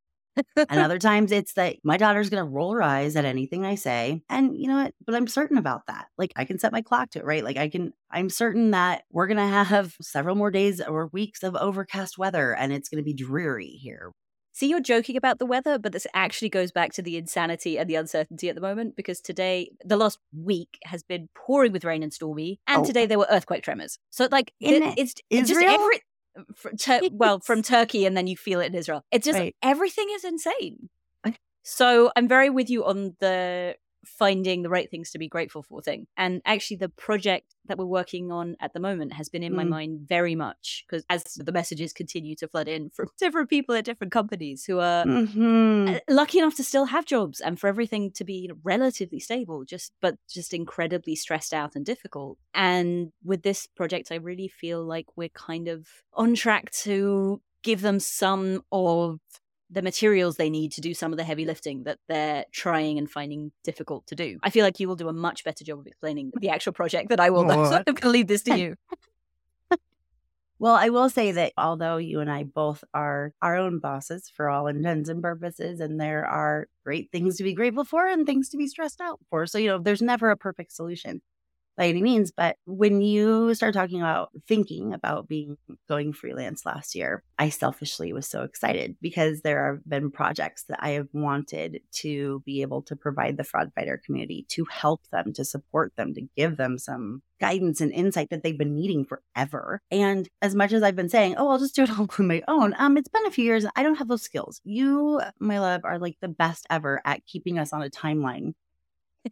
And 0.56 0.80
other 0.80 0.98
times 0.98 1.32
it's 1.32 1.54
that 1.54 1.76
my 1.84 1.96
daughter's 1.96 2.30
going 2.30 2.44
to 2.44 2.50
roll 2.50 2.72
her 2.72 2.82
eyes 2.82 3.16
at 3.16 3.24
anything 3.24 3.64
I 3.64 3.74
say. 3.74 4.22
And 4.28 4.56
you 4.56 4.68
know 4.68 4.76
what? 4.76 4.94
But 5.04 5.14
I'm 5.14 5.26
certain 5.26 5.58
about 5.58 5.86
that. 5.86 6.06
Like 6.16 6.32
I 6.36 6.44
can 6.44 6.58
set 6.58 6.72
my 6.72 6.82
clock 6.82 7.10
to 7.10 7.20
it, 7.20 7.24
right? 7.24 7.44
Like 7.44 7.56
I 7.56 7.68
can, 7.68 7.92
I'm 8.10 8.30
certain 8.30 8.72
that 8.72 9.04
we're 9.10 9.26
going 9.26 9.38
to 9.38 9.64
have 9.64 9.96
several 10.02 10.36
more 10.36 10.50
days 10.50 10.80
or 10.80 11.08
weeks 11.08 11.42
of 11.42 11.56
overcast 11.56 12.18
weather 12.18 12.54
and 12.54 12.72
it's 12.72 12.88
going 12.88 13.02
to 13.02 13.04
be 13.04 13.14
dreary 13.14 13.68
here. 13.68 14.12
See, 14.58 14.66
you're 14.66 14.80
joking 14.80 15.16
about 15.16 15.38
the 15.38 15.46
weather, 15.46 15.78
but 15.78 15.92
this 15.92 16.04
actually 16.14 16.48
goes 16.48 16.72
back 16.72 16.92
to 16.94 17.02
the 17.02 17.16
insanity 17.16 17.78
and 17.78 17.88
the 17.88 17.94
uncertainty 17.94 18.48
at 18.48 18.56
the 18.56 18.60
moment 18.60 18.96
because 18.96 19.20
today, 19.20 19.70
the 19.84 19.96
last 19.96 20.18
week 20.36 20.80
has 20.82 21.04
been 21.04 21.28
pouring 21.36 21.70
with 21.70 21.84
rain 21.84 22.02
and 22.02 22.12
stormy, 22.12 22.58
and 22.66 22.80
oh. 22.80 22.84
today 22.84 23.06
there 23.06 23.20
were 23.20 23.28
earthquake 23.30 23.62
tremors. 23.62 24.00
So, 24.10 24.26
like, 24.32 24.52
in 24.58 24.82
it's, 24.96 25.14
it's 25.30 25.48
just 25.48 25.62
every. 25.62 26.02
Tur- 26.78 27.00
well, 27.12 27.40
from 27.40 27.62
Turkey, 27.74 28.06
and 28.06 28.16
then 28.16 28.26
you 28.26 28.36
feel 28.36 28.60
it 28.60 28.66
in 28.66 28.74
Israel. 28.74 29.04
It's 29.10 29.24
just 29.24 29.38
right. 29.38 29.54
everything 29.62 30.08
is 30.12 30.24
insane. 30.24 30.88
So 31.64 32.10
I'm 32.16 32.28
very 32.28 32.48
with 32.48 32.70
you 32.70 32.86
on 32.86 33.14
the 33.20 33.74
finding 34.04 34.62
the 34.62 34.68
right 34.68 34.90
things 34.90 35.10
to 35.10 35.18
be 35.18 35.28
grateful 35.28 35.62
for 35.62 35.82
thing. 35.82 36.06
And 36.16 36.40
actually, 36.44 36.78
the 36.78 36.88
project 36.88 37.54
that 37.66 37.78
we're 37.78 37.84
working 37.84 38.32
on 38.32 38.56
at 38.60 38.72
the 38.72 38.80
moment 38.80 39.12
has 39.12 39.28
been 39.28 39.42
in 39.42 39.52
mm. 39.52 39.56
my 39.56 39.64
mind 39.64 40.00
very 40.08 40.34
much 40.34 40.84
because 40.88 41.04
as 41.10 41.24
the 41.34 41.52
messages 41.52 41.92
continue 41.92 42.34
to 42.36 42.48
flood 42.48 42.68
in 42.68 42.90
from 42.90 43.08
different 43.18 43.50
people 43.50 43.74
at 43.74 43.84
different 43.84 44.12
companies 44.12 44.64
who 44.64 44.78
are 44.78 45.04
mm-hmm. 45.04 45.96
lucky 46.08 46.38
enough 46.38 46.56
to 46.56 46.64
still 46.64 46.86
have 46.86 47.04
jobs 47.04 47.40
and 47.40 47.58
for 47.60 47.68
everything 47.68 48.10
to 48.12 48.24
be 48.24 48.50
relatively 48.62 49.20
stable, 49.20 49.64
just 49.64 49.92
but 50.00 50.16
just 50.28 50.54
incredibly 50.54 51.14
stressed 51.14 51.52
out 51.52 51.76
and 51.76 51.84
difficult. 51.84 52.38
And 52.54 53.12
with 53.24 53.42
this 53.42 53.66
project, 53.66 54.10
I 54.10 54.16
really 54.16 54.48
feel 54.48 54.84
like 54.84 55.06
we're 55.16 55.28
kind 55.28 55.68
of 55.68 55.86
on 56.14 56.34
track 56.34 56.70
to 56.70 57.40
give 57.62 57.80
them 57.80 58.00
some 58.00 58.62
of 58.72 59.18
the 59.70 59.82
materials 59.82 60.36
they 60.36 60.50
need 60.50 60.72
to 60.72 60.80
do 60.80 60.94
some 60.94 61.12
of 61.12 61.18
the 61.18 61.24
heavy 61.24 61.44
lifting 61.44 61.84
that 61.84 61.98
they're 62.08 62.44
trying 62.52 62.98
and 62.98 63.10
finding 63.10 63.52
difficult 63.64 64.06
to 64.06 64.14
do. 64.14 64.38
I 64.42 64.50
feel 64.50 64.64
like 64.64 64.80
you 64.80 64.88
will 64.88 64.96
do 64.96 65.08
a 65.08 65.12
much 65.12 65.44
better 65.44 65.64
job 65.64 65.80
of 65.80 65.86
explaining 65.86 66.32
the 66.40 66.48
actual 66.48 66.72
project 66.72 67.10
than 67.10 67.20
I 67.20 67.30
will. 67.30 67.48
so 67.48 67.76
I'm 67.76 67.82
going 67.84 67.96
to 67.96 68.08
leave 68.08 68.28
this 68.28 68.42
to 68.44 68.58
you. 68.58 68.76
well, 70.58 70.74
I 70.74 70.88
will 70.88 71.10
say 71.10 71.32
that 71.32 71.52
although 71.58 71.98
you 71.98 72.20
and 72.20 72.30
I 72.30 72.44
both 72.44 72.82
are 72.94 73.34
our 73.42 73.56
own 73.56 73.78
bosses 73.78 74.30
for 74.34 74.48
all 74.48 74.68
intents 74.68 75.10
and 75.10 75.22
purposes, 75.22 75.80
and 75.80 76.00
there 76.00 76.24
are 76.24 76.68
great 76.84 77.12
things 77.12 77.36
to 77.36 77.44
be 77.44 77.52
grateful 77.52 77.84
for 77.84 78.06
and 78.06 78.24
things 78.24 78.48
to 78.50 78.56
be 78.56 78.68
stressed 78.68 79.02
out 79.02 79.20
for. 79.28 79.46
So, 79.46 79.58
you 79.58 79.68
know, 79.68 79.78
there's 79.78 80.02
never 80.02 80.30
a 80.30 80.36
perfect 80.36 80.72
solution 80.72 81.20
by 81.78 81.86
any 81.86 82.02
means. 82.02 82.32
But 82.32 82.56
when 82.66 83.00
you 83.00 83.54
start 83.54 83.72
talking 83.72 84.00
about 84.00 84.30
thinking 84.46 84.92
about 84.92 85.28
being 85.28 85.56
going 85.88 86.12
freelance 86.12 86.66
last 86.66 86.94
year, 86.94 87.22
I 87.38 87.48
selfishly 87.48 88.12
was 88.12 88.26
so 88.26 88.42
excited 88.42 88.96
because 89.00 89.40
there 89.40 89.72
have 89.72 89.88
been 89.88 90.10
projects 90.10 90.64
that 90.64 90.80
I 90.82 90.90
have 90.90 91.08
wanted 91.12 91.80
to 91.92 92.42
be 92.44 92.60
able 92.62 92.82
to 92.82 92.96
provide 92.96 93.36
the 93.36 93.44
fraud 93.44 93.70
fighter 93.74 94.02
community 94.04 94.44
to 94.50 94.66
help 94.68 95.06
them, 95.12 95.32
to 95.34 95.44
support 95.44 95.94
them, 95.96 96.12
to 96.14 96.22
give 96.36 96.56
them 96.56 96.78
some 96.78 97.22
guidance 97.40 97.80
and 97.80 97.92
insight 97.92 98.30
that 98.30 98.42
they've 98.42 98.58
been 98.58 98.74
needing 98.74 99.04
forever. 99.04 99.80
And 99.92 100.28
as 100.42 100.56
much 100.56 100.72
as 100.72 100.82
I've 100.82 100.96
been 100.96 101.08
saying, 101.08 101.36
oh, 101.38 101.48
I'll 101.48 101.60
just 101.60 101.76
do 101.76 101.84
it 101.84 101.90
all 101.98 102.08
on 102.18 102.26
my 102.26 102.42
own, 102.48 102.74
um, 102.76 102.96
it's 102.96 103.08
been 103.08 103.26
a 103.26 103.30
few 103.30 103.44
years. 103.44 103.64
I 103.76 103.84
don't 103.84 103.98
have 103.98 104.08
those 104.08 104.22
skills. 104.22 104.60
You, 104.64 105.20
my 105.38 105.60
love, 105.60 105.82
are 105.84 106.00
like 106.00 106.16
the 106.20 106.28
best 106.28 106.66
ever 106.68 107.00
at 107.04 107.24
keeping 107.24 107.58
us 107.60 107.72
on 107.72 107.82
a 107.82 107.88
timeline 107.88 108.54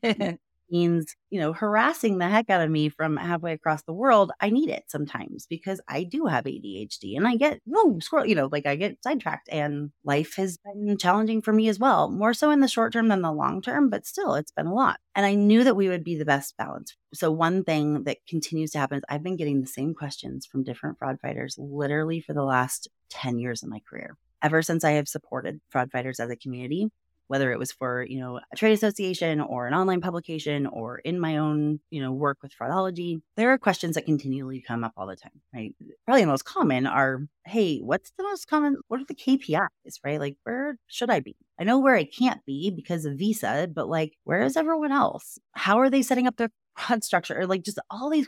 means, 0.71 1.15
you 1.31 1.41
know, 1.41 1.53
harassing 1.53 2.19
the 2.19 2.29
heck 2.29 2.51
out 2.51 2.61
of 2.61 2.71
me 2.71 2.89
from 2.89 3.17
halfway 3.17 3.53
across 3.53 3.83
the 3.83 3.93
world, 3.93 4.33
I 4.41 4.51
need 4.51 4.69
it 4.69 4.85
sometimes 4.89 5.47
because 5.47 5.81
I 5.89 6.05
do 6.05 6.27
have 6.27 6.45
ADHD 6.45 7.17
and 7.17 7.27
I 7.27 7.37
get, 7.37 7.61
whoa, 7.65 7.99
scroll, 8.01 8.27
you 8.27 8.35
know, 8.35 8.49
like 8.51 8.67
I 8.67 8.77
get 8.77 9.03
sidetracked 9.03 9.49
and 9.51 9.91
life 10.05 10.35
has 10.37 10.59
been 10.59 10.99
challenging 10.99 11.43
for 11.43 11.53
me 11.53 11.69
as 11.69 11.79
well, 11.79 12.11
more 12.11 12.35
so 12.35 12.51
in 12.51 12.61
the 12.61 12.69
short 12.69 12.93
term 12.93 13.09
than 13.09 13.23
the 13.23 13.33
long 13.33 13.63
term, 13.63 13.91
but 13.91 14.07
still, 14.07 14.35
it's 14.35 14.53
been 14.53 14.67
a 14.67 14.75
lot. 14.75 14.99
And 15.15 15.25
I 15.27 15.35
knew 15.35 15.65
that 15.65 15.77
we 15.77 15.89
would 15.89 16.05
be 16.05 16.17
the 16.17 16.25
best 16.25 16.57
balance. 16.57 16.97
So, 17.15 17.31
one 17.31 17.65
thing 17.65 18.05
that 18.05 18.19
continues 18.29 18.71
to 18.73 18.79
happen 18.79 18.99
is 18.99 19.05
I've 19.09 19.23
been 19.23 19.37
getting 19.37 19.61
the 19.61 19.67
same 19.67 19.95
questions 19.95 20.47
from 20.47 20.65
different 20.65 20.99
fraud 20.99 21.19
fighters 21.21 21.57
literally 21.59 22.21
for 22.21 22.35
the 22.35 22.45
last 22.45 22.89
10 23.11 23.39
years 23.39 23.63
of 23.63 23.69
my 23.69 23.81
career 23.89 24.17
ever 24.43 24.63
since 24.63 24.85
I 24.85 24.93
have 24.93 25.09
supported 25.09 25.61
fraud 25.71 25.91
fighters 25.91 26.21
as 26.21 26.31
a 26.31 26.37
community 26.37 26.91
whether 27.29 27.53
it 27.53 27.59
was 27.59 27.73
for, 27.73 28.05
you 28.09 28.19
know, 28.21 28.41
a 28.53 28.57
trade 28.57 28.73
association 28.73 29.41
or 29.41 29.67
an 29.67 29.75
online 29.75 30.01
publication 30.01 30.67
or 30.67 30.99
in 30.99 31.19
my 31.21 31.37
own, 31.37 31.81
you 31.91 32.01
know, 32.01 32.13
work 32.13 32.39
with 32.43 32.53
fraudology, 32.57 33.21
there 33.37 33.53
are 33.53 33.59
questions 33.59 33.95
that 33.95 34.07
continually 34.07 34.61
come 34.67 34.85
up 34.85 34.93
all 34.97 35.07
the 35.07 35.17
time, 35.17 35.41
right? 35.55 35.75
Probably 36.05 36.23
the 36.23 36.29
most 36.29 36.45
common 36.45 36.87
are, 36.87 37.27
hey, 37.45 37.79
what's 37.79 38.13
the 38.17 38.25
most 38.25 38.47
common, 38.49 38.77
what 38.89 39.01
are 39.01 39.05
the 39.05 39.15
KPIs, 39.15 39.99
right? 40.05 40.21
Like, 40.21 40.37
where 40.45 40.77
should 40.87 41.11
I 41.11 41.21
be? 41.21 41.37
I 41.59 41.65
know 41.65 41.79
where 41.79 41.97
I 41.97 42.05
can't 42.05 42.45
be 42.45 42.71
because 42.71 43.05
of 43.05 43.19
visa, 43.19 43.69
but 43.73 43.89
like, 43.89 44.15
where 44.25 44.43
is 44.43 44.57
everyone 44.57 44.93
else? 44.93 45.39
How 45.53 45.79
are 45.81 45.91
they 45.91 46.03
setting 46.03 46.27
up 46.27 46.37
their 46.37 46.51
fraud 46.77 47.05
structure? 47.05 47.39
Or 47.39 47.47
like 47.47 47.63
just 47.63 47.79
all 47.91 48.11
these, 48.11 48.27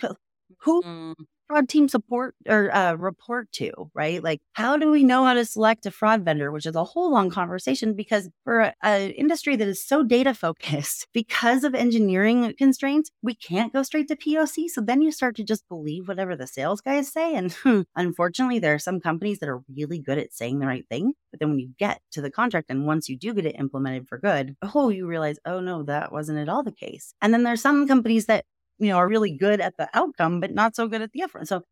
who 0.60 0.82
mm 0.82 1.14
fraud 1.48 1.68
team 1.68 1.88
support 1.88 2.34
or 2.46 2.74
uh, 2.74 2.94
report 2.94 3.50
to, 3.52 3.72
right? 3.94 4.22
Like, 4.22 4.40
how 4.52 4.76
do 4.76 4.90
we 4.90 5.02
know 5.02 5.24
how 5.24 5.34
to 5.34 5.44
select 5.44 5.86
a 5.86 5.90
fraud 5.90 6.24
vendor, 6.24 6.52
which 6.52 6.66
is 6.66 6.76
a 6.76 6.84
whole 6.84 7.10
long 7.10 7.30
conversation 7.30 7.94
because 7.94 8.28
for 8.44 8.72
an 8.82 9.10
industry 9.12 9.56
that 9.56 9.66
is 9.66 9.84
so 9.84 10.02
data 10.02 10.34
focused, 10.34 11.08
because 11.14 11.64
of 11.64 11.74
engineering 11.74 12.54
constraints, 12.58 13.10
we 13.22 13.34
can't 13.34 13.72
go 13.72 13.82
straight 13.82 14.08
to 14.08 14.16
POC. 14.16 14.68
So 14.68 14.80
then 14.80 15.02
you 15.02 15.10
start 15.10 15.36
to 15.36 15.44
just 15.44 15.68
believe 15.68 16.06
whatever 16.08 16.36
the 16.36 16.46
sales 16.46 16.80
guys 16.80 17.10
say. 17.10 17.34
And 17.34 17.52
hmm, 17.52 17.82
unfortunately, 17.96 18.58
there 18.58 18.74
are 18.74 18.78
some 18.78 19.00
companies 19.00 19.38
that 19.38 19.48
are 19.48 19.62
really 19.74 19.98
good 19.98 20.18
at 20.18 20.34
saying 20.34 20.58
the 20.58 20.66
right 20.66 20.86
thing. 20.88 21.14
But 21.30 21.40
then 21.40 21.50
when 21.50 21.58
you 21.58 21.70
get 21.78 22.00
to 22.12 22.20
the 22.20 22.30
contract 22.30 22.70
and 22.70 22.86
once 22.86 23.08
you 23.08 23.16
do 23.16 23.34
get 23.34 23.46
it 23.46 23.56
implemented 23.58 24.08
for 24.08 24.18
good, 24.18 24.56
oh, 24.74 24.90
you 24.90 25.06
realize, 25.06 25.38
oh 25.44 25.60
no, 25.60 25.82
that 25.84 26.12
wasn't 26.12 26.38
at 26.38 26.48
all 26.48 26.62
the 26.62 26.72
case. 26.72 27.14
And 27.20 27.32
then 27.32 27.42
there's 27.42 27.62
some 27.62 27.86
companies 27.88 28.26
that 28.26 28.44
you 28.78 28.88
know, 28.88 28.96
are 28.96 29.08
really 29.08 29.36
good 29.36 29.60
at 29.60 29.76
the 29.76 29.88
outcome, 29.94 30.40
but 30.40 30.52
not 30.52 30.76
so 30.76 30.88
good 30.88 31.02
at 31.02 31.12
the 31.12 31.22
effort. 31.22 31.48
So 31.48 31.62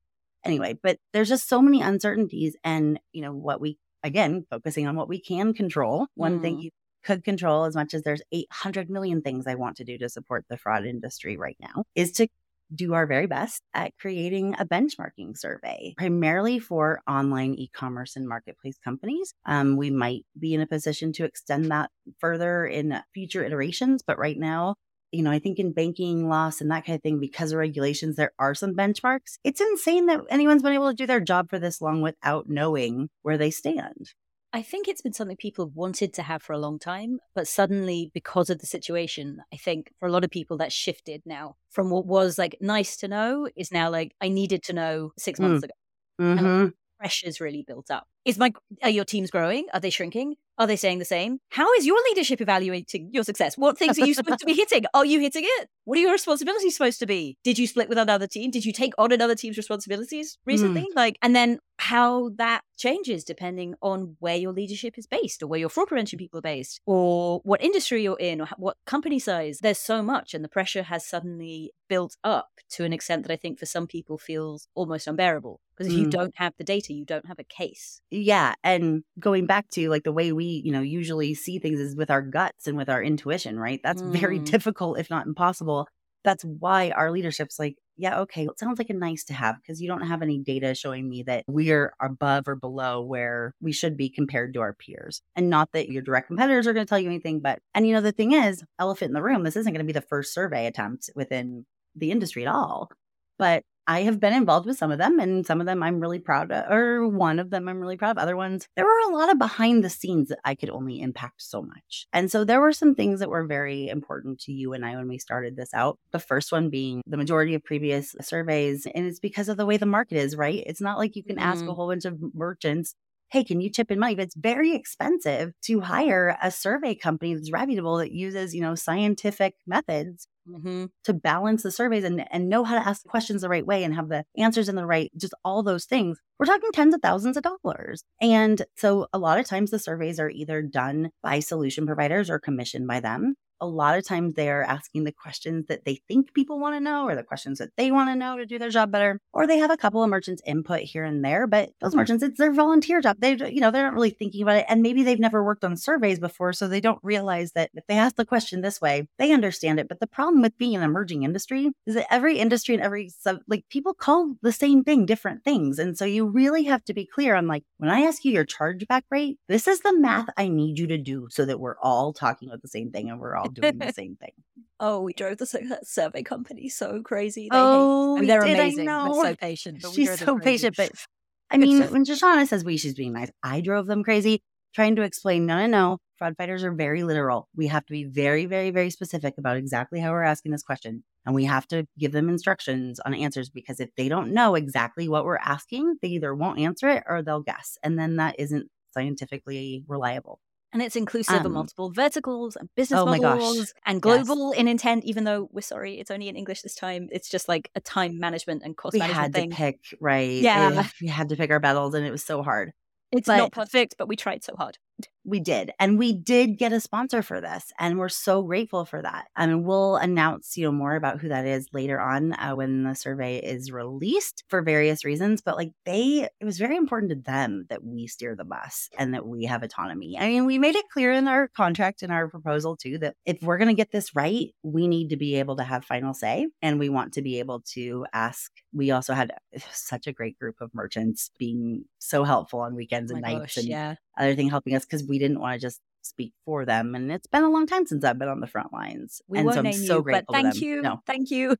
anyway, 0.44 0.78
but 0.82 0.98
there's 1.12 1.28
just 1.28 1.48
so 1.48 1.60
many 1.62 1.82
uncertainties 1.82 2.56
and, 2.64 3.00
you 3.12 3.22
know, 3.22 3.32
what 3.32 3.60
we, 3.60 3.78
again, 4.02 4.44
focusing 4.50 4.86
on 4.86 4.96
what 4.96 5.08
we 5.08 5.20
can 5.20 5.54
control. 5.54 6.06
One 6.14 6.38
mm. 6.38 6.42
thing 6.42 6.60
you 6.60 6.70
could 7.04 7.24
control 7.24 7.64
as 7.64 7.76
much 7.76 7.94
as 7.94 8.02
there's 8.02 8.22
800 8.32 8.90
million 8.90 9.22
things 9.22 9.46
I 9.46 9.54
want 9.54 9.76
to 9.76 9.84
do 9.84 9.96
to 9.98 10.08
support 10.08 10.44
the 10.48 10.58
fraud 10.58 10.84
industry 10.84 11.36
right 11.36 11.56
now 11.60 11.84
is 11.94 12.12
to 12.12 12.26
do 12.74 12.94
our 12.94 13.06
very 13.06 13.26
best 13.26 13.62
at 13.74 13.92
creating 13.98 14.54
a 14.58 14.66
benchmarking 14.66 15.38
survey, 15.38 15.94
primarily 15.96 16.58
for 16.58 17.00
online 17.08 17.54
e 17.54 17.68
commerce 17.72 18.16
and 18.16 18.28
marketplace 18.28 18.76
companies. 18.82 19.32
Um, 19.44 19.76
we 19.76 19.90
might 19.90 20.26
be 20.38 20.52
in 20.52 20.60
a 20.60 20.66
position 20.66 21.12
to 21.14 21.24
extend 21.24 21.70
that 21.70 21.90
further 22.18 22.66
in 22.66 23.00
future 23.14 23.44
iterations, 23.44 24.02
but 24.04 24.18
right 24.18 24.38
now, 24.38 24.74
you 25.16 25.22
know, 25.22 25.30
I 25.30 25.38
think 25.38 25.58
in 25.58 25.72
banking 25.72 26.28
loss 26.28 26.60
and 26.60 26.70
that 26.70 26.84
kind 26.84 26.96
of 26.96 27.02
thing, 27.02 27.18
because 27.18 27.52
of 27.52 27.58
regulations, 27.58 28.16
there 28.16 28.32
are 28.38 28.54
some 28.54 28.74
benchmarks. 28.74 29.38
It's 29.42 29.60
insane 29.60 30.06
that 30.06 30.20
anyone's 30.28 30.62
been 30.62 30.74
able 30.74 30.90
to 30.90 30.96
do 30.96 31.06
their 31.06 31.20
job 31.20 31.48
for 31.48 31.58
this 31.58 31.80
long 31.80 32.02
without 32.02 32.48
knowing 32.48 33.08
where 33.22 33.38
they 33.38 33.50
stand. 33.50 34.12
I 34.52 34.62
think 34.62 34.88
it's 34.88 35.02
been 35.02 35.12
something 35.12 35.36
people 35.36 35.66
have 35.66 35.74
wanted 35.74 36.14
to 36.14 36.22
have 36.22 36.42
for 36.42 36.52
a 36.52 36.58
long 36.58 36.78
time, 36.78 37.18
but 37.34 37.48
suddenly, 37.48 38.10
because 38.14 38.48
of 38.48 38.58
the 38.58 38.66
situation, 38.66 39.42
I 39.52 39.56
think 39.56 39.92
for 39.98 40.08
a 40.08 40.12
lot 40.12 40.24
of 40.24 40.30
people 40.30 40.56
that 40.58 40.72
shifted 40.72 41.22
now 41.26 41.56
from 41.70 41.90
what 41.90 42.06
was 42.06 42.38
like 42.38 42.56
nice 42.60 42.96
to 42.98 43.08
know 43.08 43.48
is 43.54 43.72
now 43.72 43.90
like 43.90 44.14
I 44.20 44.28
needed 44.28 44.62
to 44.64 44.72
know 44.72 45.12
six 45.18 45.38
months 45.40 45.60
mm. 45.60 45.64
ago. 45.64 45.74
Mm-hmm. 46.20 46.68
Pressure's 46.98 47.40
really 47.40 47.64
built 47.66 47.90
up. 47.90 48.06
Is 48.24 48.38
my 48.38 48.52
are 48.82 48.88
your 48.88 49.04
teams 49.04 49.30
growing? 49.30 49.66
Are 49.74 49.80
they 49.80 49.90
shrinking? 49.90 50.36
Are 50.58 50.66
they 50.66 50.76
saying 50.76 50.98
the 50.98 51.04
same? 51.04 51.38
How 51.50 51.70
is 51.74 51.86
your 51.86 51.98
leadership 52.08 52.40
evaluating 52.40 53.10
your 53.12 53.24
success? 53.24 53.58
What 53.58 53.78
things 53.78 53.98
are 53.98 54.06
you 54.06 54.14
supposed 54.14 54.38
to 54.40 54.46
be 54.46 54.54
hitting? 54.62 54.84
Are 54.94 55.04
you 55.04 55.20
hitting 55.20 55.44
it? 55.44 55.68
What 55.84 55.98
are 55.98 56.00
your 56.00 56.12
responsibilities 56.12 56.74
supposed 56.74 56.98
to 57.00 57.06
be? 57.06 57.36
Did 57.44 57.58
you 57.58 57.66
split 57.66 57.88
with 57.88 57.98
another 57.98 58.26
team? 58.26 58.50
Did 58.50 58.64
you 58.64 58.72
take 58.72 58.92
on 58.98 59.12
another 59.12 59.34
team's 59.34 59.56
responsibilities 59.56 60.38
recently? 60.46 60.82
Mm. 60.82 60.96
Like, 60.96 61.18
and 61.22 61.36
then 61.36 61.58
how 61.78 62.30
that 62.36 62.62
changes 62.76 63.24
depending 63.24 63.74
on 63.82 64.16
where 64.20 64.36
your 64.36 64.52
leadership 64.52 64.98
is 64.98 65.06
based 65.06 65.42
or 65.42 65.46
where 65.46 65.60
your 65.60 65.68
fraud 65.68 65.88
prevention 65.88 66.18
people 66.18 66.38
are 66.38 66.42
based 66.42 66.80
or 66.86 67.40
what 67.44 67.62
industry 67.62 68.02
you're 68.02 68.18
in 68.18 68.40
or 68.40 68.48
what 68.56 68.76
company 68.86 69.18
size. 69.18 69.58
There's 69.60 69.78
so 69.78 70.02
much 70.02 70.34
and 70.34 70.44
the 70.44 70.48
pressure 70.48 70.82
has 70.84 71.06
suddenly 71.06 71.72
built 71.88 72.16
up 72.24 72.48
to 72.70 72.84
an 72.84 72.92
extent 72.92 73.26
that 73.26 73.32
I 73.32 73.36
think 73.36 73.58
for 73.58 73.66
some 73.66 73.86
people 73.86 74.18
feels 74.18 74.68
almost 74.74 75.06
unbearable. 75.06 75.60
Because 75.76 75.92
if 75.92 75.98
mm. 75.98 76.04
you 76.04 76.10
don't 76.10 76.34
have 76.36 76.54
the 76.56 76.64
data, 76.64 76.94
you 76.94 77.04
don't 77.04 77.26
have 77.26 77.38
a 77.38 77.44
case. 77.44 78.00
Yeah. 78.10 78.54
And 78.64 79.04
going 79.20 79.46
back 79.46 79.68
to 79.70 79.90
like 79.90 80.04
the 80.04 80.12
way 80.12 80.32
we 80.32 80.62
you 80.64 80.72
know, 80.72 80.80
usually 80.80 81.34
see 81.34 81.58
things 81.58 81.78
is 81.78 81.94
with 81.94 82.10
our 82.10 82.22
guts 82.22 82.66
and 82.66 82.76
with 82.76 82.88
our 82.88 83.02
intuition, 83.02 83.58
right? 83.58 83.80
That's 83.82 84.02
mm. 84.02 84.12
very 84.12 84.38
difficult, 84.38 84.98
if 84.98 85.10
not 85.10 85.26
impossible. 85.26 85.86
That's 86.24 86.44
why 86.44 86.90
our 86.90 87.10
leadership's 87.10 87.58
like, 87.58 87.76
yeah, 87.96 88.20
okay, 88.20 88.44
it 88.44 88.58
sounds 88.58 88.78
like 88.78 88.90
a 88.90 88.94
nice 88.94 89.24
to 89.24 89.32
have 89.34 89.56
because 89.60 89.80
you 89.80 89.88
don't 89.88 90.06
have 90.06 90.22
any 90.22 90.38
data 90.38 90.74
showing 90.74 91.08
me 91.08 91.22
that 91.24 91.44
we're 91.46 91.94
above 92.00 92.46
or 92.46 92.54
below 92.54 93.00
where 93.00 93.54
we 93.60 93.72
should 93.72 93.96
be 93.96 94.08
compared 94.08 94.54
to 94.54 94.60
our 94.60 94.74
peers. 94.74 95.22
And 95.34 95.48
not 95.48 95.72
that 95.72 95.88
your 95.88 96.02
direct 96.02 96.28
competitors 96.28 96.66
are 96.66 96.72
going 96.72 96.84
to 96.84 96.88
tell 96.88 96.98
you 96.98 97.08
anything, 97.08 97.40
but, 97.40 97.60
and 97.74 97.86
you 97.86 97.94
know, 97.94 98.00
the 98.00 98.12
thing 98.12 98.32
is, 98.32 98.62
elephant 98.78 99.10
in 99.10 99.14
the 99.14 99.22
room, 99.22 99.42
this 99.44 99.56
isn't 99.56 99.72
going 99.72 99.84
to 99.84 99.92
be 99.92 99.98
the 99.98 100.00
first 100.00 100.34
survey 100.34 100.66
attempt 100.66 101.10
within 101.14 101.64
the 101.94 102.10
industry 102.10 102.46
at 102.46 102.54
all. 102.54 102.90
But 103.38 103.64
I 103.86 104.02
have 104.02 104.20
been 104.20 104.32
involved 104.32 104.66
with 104.66 104.78
some 104.78 104.90
of 104.90 104.98
them, 104.98 105.18
and 105.18 105.46
some 105.46 105.60
of 105.60 105.66
them 105.66 105.82
I'm 105.82 106.00
really 106.00 106.18
proud 106.18 106.50
of, 106.50 106.70
or 106.70 107.08
one 107.08 107.38
of 107.38 107.50
them 107.50 107.68
I'm 107.68 107.80
really 107.80 107.96
proud 107.96 108.12
of. 108.12 108.18
Other 108.18 108.36
ones, 108.36 108.68
there 108.76 108.84
were 108.84 109.00
a 109.08 109.12
lot 109.12 109.30
of 109.30 109.38
behind 109.38 109.84
the 109.84 109.90
scenes 109.90 110.28
that 110.28 110.38
I 110.44 110.54
could 110.54 110.70
only 110.70 111.00
impact 111.00 111.42
so 111.42 111.62
much. 111.62 112.06
And 112.12 112.30
so 112.30 112.44
there 112.44 112.60
were 112.60 112.72
some 112.72 112.94
things 112.94 113.20
that 113.20 113.30
were 113.30 113.46
very 113.46 113.88
important 113.88 114.40
to 114.40 114.52
you 114.52 114.72
and 114.72 114.84
I 114.84 114.96
when 114.96 115.08
we 115.08 115.18
started 115.18 115.56
this 115.56 115.72
out. 115.72 115.98
The 116.10 116.18
first 116.18 116.52
one 116.52 116.70
being 116.70 117.02
the 117.06 117.16
majority 117.16 117.54
of 117.54 117.64
previous 117.64 118.14
surveys, 118.20 118.86
and 118.92 119.06
it's 119.06 119.20
because 119.20 119.48
of 119.48 119.56
the 119.56 119.66
way 119.66 119.76
the 119.76 119.86
market 119.86 120.16
is, 120.16 120.36
right? 120.36 120.62
It's 120.66 120.80
not 120.80 120.98
like 120.98 121.16
you 121.16 121.22
can 121.22 121.36
mm-hmm. 121.36 121.46
ask 121.46 121.60
a 121.60 121.66
mm-hmm. 121.66 121.74
whole 121.74 121.88
bunch 121.88 122.04
of 122.04 122.18
merchants 122.34 122.94
hey, 123.30 123.44
can 123.44 123.60
you 123.60 123.70
chip 123.70 123.90
in 123.90 123.98
money? 123.98 124.14
But 124.14 124.24
it's 124.24 124.36
very 124.36 124.74
expensive 124.74 125.52
to 125.62 125.80
hire 125.80 126.36
a 126.42 126.50
survey 126.50 126.94
company 126.94 127.34
that's 127.34 127.52
reputable 127.52 127.98
that 127.98 128.12
uses, 128.12 128.54
you 128.54 128.60
know, 128.60 128.74
scientific 128.74 129.54
methods 129.66 130.28
mm-hmm. 130.48 130.86
to 131.04 131.12
balance 131.12 131.62
the 131.62 131.70
surveys 131.70 132.04
and, 132.04 132.24
and 132.30 132.48
know 132.48 132.64
how 132.64 132.78
to 132.78 132.88
ask 132.88 133.04
questions 133.06 133.42
the 133.42 133.48
right 133.48 133.66
way 133.66 133.84
and 133.84 133.94
have 133.94 134.08
the 134.08 134.24
answers 134.36 134.68
in 134.68 134.76
the 134.76 134.86
right, 134.86 135.10
just 135.16 135.34
all 135.44 135.62
those 135.62 135.84
things. 135.84 136.18
We're 136.38 136.46
talking 136.46 136.70
tens 136.72 136.94
of 136.94 137.00
thousands 137.02 137.36
of 137.36 137.42
dollars. 137.42 138.04
And 138.20 138.62
so 138.76 139.06
a 139.12 139.18
lot 139.18 139.38
of 139.38 139.46
times 139.46 139.70
the 139.70 139.78
surveys 139.78 140.20
are 140.20 140.30
either 140.30 140.62
done 140.62 141.10
by 141.22 141.40
solution 141.40 141.86
providers 141.86 142.30
or 142.30 142.38
commissioned 142.38 142.86
by 142.86 143.00
them 143.00 143.34
a 143.60 143.66
lot 143.66 143.98
of 143.98 144.06
times 144.06 144.34
they're 144.34 144.62
asking 144.62 145.04
the 145.04 145.12
questions 145.12 145.66
that 145.66 145.84
they 145.84 146.00
think 146.08 146.34
people 146.34 146.58
want 146.58 146.74
to 146.74 146.80
know 146.80 147.06
or 147.06 147.14
the 147.14 147.22
questions 147.22 147.58
that 147.58 147.70
they 147.76 147.90
want 147.90 148.10
to 148.10 148.16
know 148.16 148.36
to 148.36 148.46
do 148.46 148.58
their 148.58 148.70
job 148.70 148.90
better 148.90 149.20
or 149.32 149.46
they 149.46 149.58
have 149.58 149.70
a 149.70 149.76
couple 149.76 150.02
of 150.02 150.10
merchants 150.10 150.42
input 150.46 150.80
here 150.80 151.04
and 151.04 151.24
there 151.24 151.46
but 151.46 151.70
those 151.80 151.92
hmm. 151.92 151.98
merchants 151.98 152.22
it's 152.22 152.38
their 152.38 152.52
volunteer 152.52 153.00
job. 153.00 153.16
They 153.18 153.36
you 153.36 153.60
know 153.60 153.70
they're 153.70 153.84
not 153.84 153.94
really 153.94 154.10
thinking 154.10 154.42
about 154.42 154.56
it 154.56 154.66
and 154.68 154.82
maybe 154.82 155.02
they've 155.02 155.18
never 155.18 155.42
worked 155.44 155.64
on 155.64 155.76
surveys 155.76 156.18
before 156.18 156.52
so 156.52 156.68
they 156.68 156.80
don't 156.80 157.00
realize 157.02 157.52
that 157.52 157.70
if 157.74 157.86
they 157.86 157.96
ask 157.96 158.16
the 158.16 158.24
question 158.24 158.60
this 158.60 158.80
way 158.80 159.08
they 159.18 159.32
understand 159.32 159.80
it. 159.80 159.88
But 159.88 160.00
the 160.00 160.06
problem 160.06 160.42
with 160.42 160.58
being 160.58 160.76
an 160.76 160.82
emerging 160.82 161.22
industry 161.22 161.70
is 161.86 161.94
that 161.94 162.12
every 162.12 162.38
industry 162.38 162.74
and 162.74 162.82
every 162.82 163.08
sub 163.08 163.38
like 163.46 163.64
people 163.70 163.94
call 163.94 164.36
the 164.42 164.52
same 164.52 164.84
thing 164.84 165.06
different 165.06 165.44
things 165.44 165.78
and 165.78 165.96
so 165.96 166.04
you 166.04 166.26
really 166.26 166.64
have 166.64 166.84
to 166.84 166.94
be 166.94 167.06
clear 167.06 167.34
on 167.34 167.46
like 167.46 167.64
when 167.78 167.90
i 167.90 168.00
ask 168.00 168.24
you 168.24 168.32
your 168.32 168.44
chargeback 168.44 169.02
rate 169.10 169.38
this 169.48 169.68
is 169.68 169.80
the 169.80 169.98
math 169.98 170.28
i 170.36 170.48
need 170.48 170.78
you 170.78 170.86
to 170.86 170.98
do 170.98 171.28
so 171.30 171.44
that 171.44 171.60
we're 171.60 171.78
all 171.80 172.12
talking 172.12 172.48
about 172.48 172.62
the 172.62 172.68
same 172.68 172.90
thing 172.90 173.10
and 173.10 173.20
we're 173.20 173.36
all 173.36 173.45
all 173.46 173.52
doing 173.52 173.78
the 173.78 173.92
same 173.94 174.16
thing. 174.16 174.32
Oh, 174.78 175.00
we 175.00 175.12
drove 175.12 175.38
the 175.38 175.46
survey 175.84 176.22
company 176.22 176.68
so 176.68 177.00
crazy. 177.02 177.48
They 177.50 177.56
oh, 177.56 178.16
I 178.16 178.20
mean, 178.20 178.28
they're 178.28 178.42
did, 178.42 178.58
amazing. 178.58 178.86
They're 178.86 179.12
so 179.12 179.34
patient. 179.34 179.84
She's 179.94 180.18
so 180.18 180.38
patient, 180.38 180.76
but 180.76 180.90
I 181.50 181.58
mean, 181.58 181.82
when 181.84 182.04
Shoshana 182.04 182.46
says 182.46 182.64
we, 182.64 182.76
she's 182.76 182.94
being 182.94 183.12
nice. 183.12 183.30
I 183.42 183.60
drove 183.60 183.86
them 183.86 184.02
crazy 184.02 184.42
trying 184.74 184.96
to 184.96 185.02
explain. 185.02 185.46
No, 185.46 185.58
no, 185.58 185.66
no. 185.66 185.98
Fraud 186.18 186.34
fighters 186.36 186.64
are 186.64 186.72
very 186.72 187.02
literal. 187.02 187.48
We 187.54 187.66
have 187.68 187.84
to 187.86 187.92
be 187.92 188.04
very, 188.04 188.46
very, 188.46 188.70
very 188.70 188.90
specific 188.90 189.34
about 189.38 189.56
exactly 189.56 190.00
how 190.00 190.12
we're 190.12 190.22
asking 190.22 190.52
this 190.52 190.62
question. 190.62 191.04
And 191.24 191.34
we 191.34 191.44
have 191.44 191.66
to 191.68 191.86
give 191.98 192.12
them 192.12 192.28
instructions 192.28 193.00
on 193.00 193.14
answers 193.14 193.50
because 193.50 193.80
if 193.80 193.90
they 193.96 194.08
don't 194.08 194.32
know 194.32 194.54
exactly 194.54 195.08
what 195.08 195.24
we're 195.24 195.36
asking, 195.36 195.96
they 196.00 196.08
either 196.08 196.34
won't 196.34 196.58
answer 196.58 196.88
it 196.88 197.04
or 197.06 197.22
they'll 197.22 197.42
guess. 197.42 197.76
And 197.82 197.98
then 197.98 198.16
that 198.16 198.36
isn't 198.38 198.68
scientifically 198.92 199.84
reliable 199.88 200.40
and 200.72 200.82
it's 200.82 200.96
inclusive 200.96 201.40
um, 201.40 201.46
of 201.46 201.52
multiple 201.52 201.90
verticals 201.90 202.56
and 202.56 202.68
business 202.76 203.00
oh 203.00 203.06
models 203.06 203.72
and 203.86 204.02
global 204.02 204.52
yes. 204.52 204.60
in 204.60 204.68
intent. 204.68 205.04
Even 205.04 205.24
though 205.24 205.48
we're 205.52 205.60
sorry, 205.60 205.98
it's 205.98 206.10
only 206.10 206.28
in 206.28 206.36
English 206.36 206.62
this 206.62 206.74
time. 206.74 207.08
It's 207.10 207.28
just 207.28 207.48
like 207.48 207.70
a 207.74 207.80
time 207.80 208.18
management 208.18 208.62
and 208.64 208.76
cost 208.76 208.94
we 208.94 208.98
management 208.98 209.18
We 209.18 209.24
had 209.24 209.34
thing. 209.34 209.50
to 209.50 209.56
pick 209.56 209.80
right. 210.00 210.30
Yeah, 210.30 210.86
we 211.00 211.08
had 211.08 211.28
to 211.30 211.36
pick 211.36 211.50
our 211.50 211.60
battles, 211.60 211.94
and 211.94 212.06
it 212.06 212.10
was 212.10 212.24
so 212.24 212.42
hard. 212.42 212.72
It's 213.12 213.26
but, 213.26 213.36
not 213.36 213.52
perfect, 213.52 213.94
but 213.98 214.08
we 214.08 214.16
tried 214.16 214.42
so 214.42 214.54
hard 214.56 214.78
we 215.26 215.40
did. 215.40 215.72
And 215.78 215.98
we 215.98 216.12
did 216.12 216.56
get 216.56 216.72
a 216.72 216.80
sponsor 216.80 217.20
for 217.20 217.40
this. 217.40 217.72
And 217.78 217.98
we're 217.98 218.08
so 218.08 218.42
grateful 218.42 218.84
for 218.84 219.02
that. 219.02 219.26
And 219.36 219.64
we'll 219.64 219.96
announce, 219.96 220.56
you 220.56 220.64
know, 220.64 220.72
more 220.72 220.94
about 220.94 221.20
who 221.20 221.28
that 221.28 221.44
is 221.44 221.66
later 221.72 222.00
on 222.00 222.32
uh, 222.34 222.52
when 222.54 222.84
the 222.84 222.94
survey 222.94 223.38
is 223.38 223.72
released 223.72 224.44
for 224.48 224.62
various 224.62 225.04
reasons. 225.04 225.42
But 225.42 225.56
like 225.56 225.72
they, 225.84 226.28
it 226.40 226.44
was 226.44 226.58
very 226.58 226.76
important 226.76 227.10
to 227.10 227.16
them 227.16 227.66
that 227.68 227.84
we 227.84 228.06
steer 228.06 228.36
the 228.36 228.44
bus 228.44 228.88
and 228.96 229.12
that 229.14 229.26
we 229.26 229.44
have 229.44 229.64
autonomy. 229.64 230.16
I 230.18 230.28
mean, 230.28 230.46
we 230.46 230.58
made 230.58 230.76
it 230.76 230.88
clear 230.92 231.12
in 231.12 231.26
our 231.26 231.48
contract 231.48 232.02
and 232.02 232.12
our 232.12 232.28
proposal 232.28 232.76
too 232.76 232.98
that 232.98 233.16
if 233.24 233.42
we're 233.42 233.58
going 233.58 233.68
to 233.68 233.74
get 233.74 233.90
this 233.90 234.14
right, 234.14 234.54
we 234.62 234.86
need 234.86 235.10
to 235.10 235.16
be 235.16 235.36
able 235.36 235.56
to 235.56 235.64
have 235.64 235.84
final 235.84 236.14
say 236.14 236.46
and 236.62 236.78
we 236.78 236.88
want 236.88 237.14
to 237.14 237.22
be 237.22 237.40
able 237.40 237.62
to 237.72 238.06
ask. 238.12 238.52
We 238.72 238.92
also 238.92 239.12
had 239.12 239.32
such 239.72 240.06
a 240.06 240.12
great 240.12 240.38
group 240.38 240.60
of 240.60 240.72
merchants 240.72 241.30
being 241.36 241.84
so 241.98 242.22
helpful 242.22 242.60
on 242.60 242.76
weekends 242.76 243.10
oh 243.10 243.16
and 243.16 243.22
nights 243.22 243.56
gosh, 243.56 243.56
and 243.56 243.66
yeah 243.66 243.94
other 244.16 244.34
thing 244.34 244.48
helping 244.48 244.74
us 244.74 244.84
because 244.84 245.04
we 245.04 245.15
didn't 245.18 245.40
want 245.40 245.60
to 245.60 245.66
just 245.66 245.80
speak 246.02 246.32
for 246.44 246.64
them. 246.64 246.94
And 246.94 247.10
it's 247.10 247.26
been 247.26 247.42
a 247.42 247.50
long 247.50 247.66
time 247.66 247.86
since 247.86 248.04
I've 248.04 248.18
been 248.18 248.28
on 248.28 248.40
the 248.40 248.46
front 248.46 248.72
lines. 248.72 249.20
We 249.28 249.38
and 249.38 249.52
so 249.52 249.60
I'm 249.60 249.72
so 249.72 249.96
you, 249.96 250.02
grateful. 250.02 250.34
But 250.34 250.42
thank 250.42 250.60
you. 250.60 250.82
No. 250.82 251.00
Thank 251.06 251.30
you. 251.30 251.56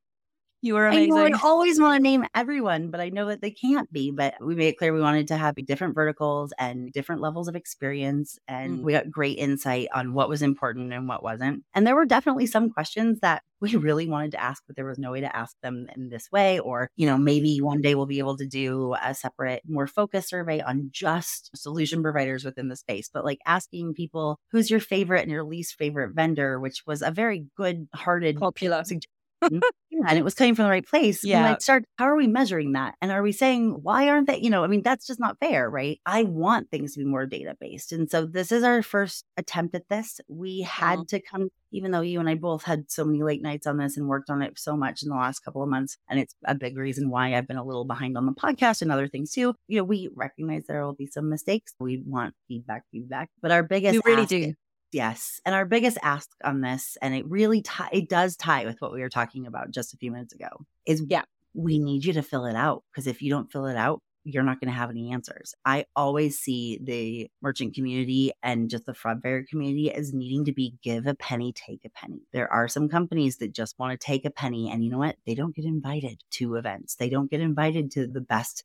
You 0.66 0.74
were 0.74 0.88
amazing. 0.88 1.12
I, 1.12 1.28
know, 1.28 1.36
I 1.36 1.40
always 1.44 1.80
want 1.80 1.96
to 1.96 2.02
name 2.02 2.26
everyone, 2.34 2.90
but 2.90 3.00
I 3.00 3.08
know 3.08 3.26
that 3.26 3.40
they 3.40 3.52
can't 3.52 3.90
be. 3.92 4.10
But 4.10 4.34
we 4.40 4.56
made 4.56 4.66
it 4.66 4.78
clear 4.78 4.92
we 4.92 5.00
wanted 5.00 5.28
to 5.28 5.36
have 5.36 5.54
different 5.64 5.94
verticals 5.94 6.52
and 6.58 6.92
different 6.92 7.20
levels 7.20 7.46
of 7.46 7.54
experience. 7.54 8.36
And 8.48 8.80
mm. 8.80 8.82
we 8.82 8.92
got 8.92 9.08
great 9.08 9.38
insight 9.38 9.86
on 9.94 10.12
what 10.12 10.28
was 10.28 10.42
important 10.42 10.92
and 10.92 11.06
what 11.06 11.22
wasn't. 11.22 11.62
And 11.72 11.86
there 11.86 11.94
were 11.94 12.04
definitely 12.04 12.46
some 12.46 12.70
questions 12.70 13.20
that 13.20 13.44
we 13.60 13.76
really 13.76 14.08
wanted 14.08 14.32
to 14.32 14.42
ask, 14.42 14.62
but 14.66 14.76
there 14.76 14.84
was 14.84 14.98
no 14.98 15.12
way 15.12 15.20
to 15.20 15.34
ask 15.34 15.54
them 15.62 15.86
in 15.94 16.08
this 16.08 16.30
way. 16.32 16.58
Or, 16.58 16.90
you 16.96 17.06
know, 17.06 17.16
maybe 17.16 17.60
one 17.60 17.80
day 17.80 17.94
we'll 17.94 18.06
be 18.06 18.18
able 18.18 18.36
to 18.36 18.46
do 18.46 18.94
a 19.00 19.14
separate, 19.14 19.62
more 19.68 19.86
focused 19.86 20.30
survey 20.30 20.60
on 20.60 20.88
just 20.90 21.56
solution 21.56 22.02
providers 22.02 22.44
within 22.44 22.68
the 22.68 22.76
space. 22.76 23.08
But 23.12 23.24
like 23.24 23.38
asking 23.46 23.94
people 23.94 24.38
who's 24.50 24.70
your 24.70 24.80
favorite 24.80 25.22
and 25.22 25.30
your 25.30 25.44
least 25.44 25.76
favorite 25.78 26.12
vendor, 26.12 26.58
which 26.58 26.82
was 26.86 27.02
a 27.02 27.12
very 27.12 27.46
good 27.56 27.88
hearted 27.94 28.38
popular 28.38 28.82
and 29.42 29.62
it 30.18 30.24
was 30.24 30.34
coming 30.34 30.54
from 30.54 30.64
the 30.64 30.70
right 30.70 30.86
place. 30.86 31.24
Yeah. 31.24 31.38
And 31.38 31.46
I'd 31.46 31.62
start, 31.62 31.84
how 31.98 32.06
are 32.06 32.16
we 32.16 32.26
measuring 32.26 32.72
that? 32.72 32.94
And 33.00 33.12
are 33.12 33.22
we 33.22 33.32
saying, 33.32 33.70
why 33.82 34.08
aren't 34.08 34.26
they, 34.26 34.38
you 34.38 34.50
know, 34.50 34.64
I 34.64 34.66
mean, 34.66 34.82
that's 34.82 35.06
just 35.06 35.20
not 35.20 35.38
fair, 35.38 35.68
right? 35.68 36.00
I 36.06 36.24
want 36.24 36.70
things 36.70 36.94
to 36.94 36.98
be 36.98 37.04
more 37.04 37.26
data 37.26 37.56
based. 37.60 37.92
And 37.92 38.10
so 38.10 38.26
this 38.26 38.52
is 38.52 38.62
our 38.62 38.82
first 38.82 39.24
attempt 39.36 39.74
at 39.74 39.88
this. 39.88 40.20
We 40.28 40.62
had 40.62 40.98
mm-hmm. 40.98 41.16
to 41.16 41.20
come, 41.20 41.48
even 41.72 41.90
though 41.90 42.00
you 42.00 42.20
and 42.20 42.28
I 42.28 42.34
both 42.34 42.64
had 42.64 42.90
so 42.90 43.04
many 43.04 43.22
late 43.22 43.42
nights 43.42 43.66
on 43.66 43.78
this 43.78 43.96
and 43.96 44.08
worked 44.08 44.30
on 44.30 44.42
it 44.42 44.58
so 44.58 44.76
much 44.76 45.02
in 45.02 45.08
the 45.08 45.16
last 45.16 45.40
couple 45.40 45.62
of 45.62 45.68
months. 45.68 45.96
And 46.08 46.18
it's 46.20 46.34
a 46.44 46.54
big 46.54 46.76
reason 46.76 47.10
why 47.10 47.34
I've 47.34 47.48
been 47.48 47.56
a 47.56 47.64
little 47.64 47.84
behind 47.84 48.16
on 48.16 48.26
the 48.26 48.32
podcast 48.32 48.82
and 48.82 48.92
other 48.92 49.08
things 49.08 49.32
too. 49.32 49.54
You 49.68 49.78
know, 49.78 49.84
we 49.84 50.10
recognize 50.14 50.64
there 50.66 50.84
will 50.84 50.94
be 50.94 51.06
some 51.06 51.28
mistakes. 51.28 51.74
We 51.78 52.02
want 52.04 52.34
feedback, 52.48 52.84
feedback. 52.90 53.30
But 53.40 53.50
our 53.50 53.62
biggest 53.62 54.00
we 54.04 54.12
really 54.12 54.26
do 54.26 54.54
Yes. 54.92 55.40
And 55.44 55.54
our 55.54 55.64
biggest 55.64 55.98
ask 56.02 56.30
on 56.44 56.60
this, 56.60 56.96
and 57.02 57.14
it 57.14 57.26
really 57.28 57.62
tie, 57.62 57.88
it 57.92 58.08
does 58.08 58.36
tie 58.36 58.64
with 58.64 58.80
what 58.80 58.92
we 58.92 59.00
were 59.00 59.08
talking 59.08 59.46
about 59.46 59.70
just 59.70 59.92
a 59.92 59.96
few 59.96 60.10
minutes 60.10 60.32
ago, 60.32 60.48
is 60.86 61.02
yeah, 61.08 61.24
we 61.54 61.78
need 61.78 62.04
you 62.04 62.12
to 62.14 62.22
fill 62.22 62.46
it 62.46 62.56
out 62.56 62.84
because 62.90 63.06
if 63.06 63.20
you 63.20 63.30
don't 63.30 63.50
fill 63.50 63.66
it 63.66 63.76
out, 63.76 64.00
you're 64.28 64.42
not 64.42 64.60
going 64.60 64.72
to 64.72 64.76
have 64.76 64.90
any 64.90 65.12
answers. 65.12 65.54
I 65.64 65.84
always 65.94 66.38
see 66.38 66.80
the 66.82 67.30
merchant 67.42 67.74
community 67.74 68.32
and 68.42 68.68
just 68.68 68.84
the 68.84 68.94
fraud 68.94 69.22
buyer 69.22 69.44
community 69.48 69.92
as 69.92 70.12
needing 70.12 70.44
to 70.46 70.52
be 70.52 70.74
give 70.82 71.06
a 71.06 71.14
penny, 71.14 71.52
take 71.52 71.84
a 71.84 71.90
penny. 71.90 72.22
There 72.32 72.52
are 72.52 72.66
some 72.66 72.88
companies 72.88 73.36
that 73.38 73.52
just 73.52 73.78
want 73.78 73.98
to 73.98 74.04
take 74.04 74.24
a 74.24 74.30
penny, 74.30 74.68
and 74.68 74.84
you 74.84 74.90
know 74.90 74.98
what? 74.98 75.16
They 75.26 75.36
don't 75.36 75.54
get 75.54 75.64
invited 75.64 76.22
to 76.32 76.56
events. 76.56 76.96
They 76.96 77.08
don't 77.08 77.30
get 77.30 77.40
invited 77.40 77.92
to 77.92 78.08
the 78.08 78.20
best 78.20 78.64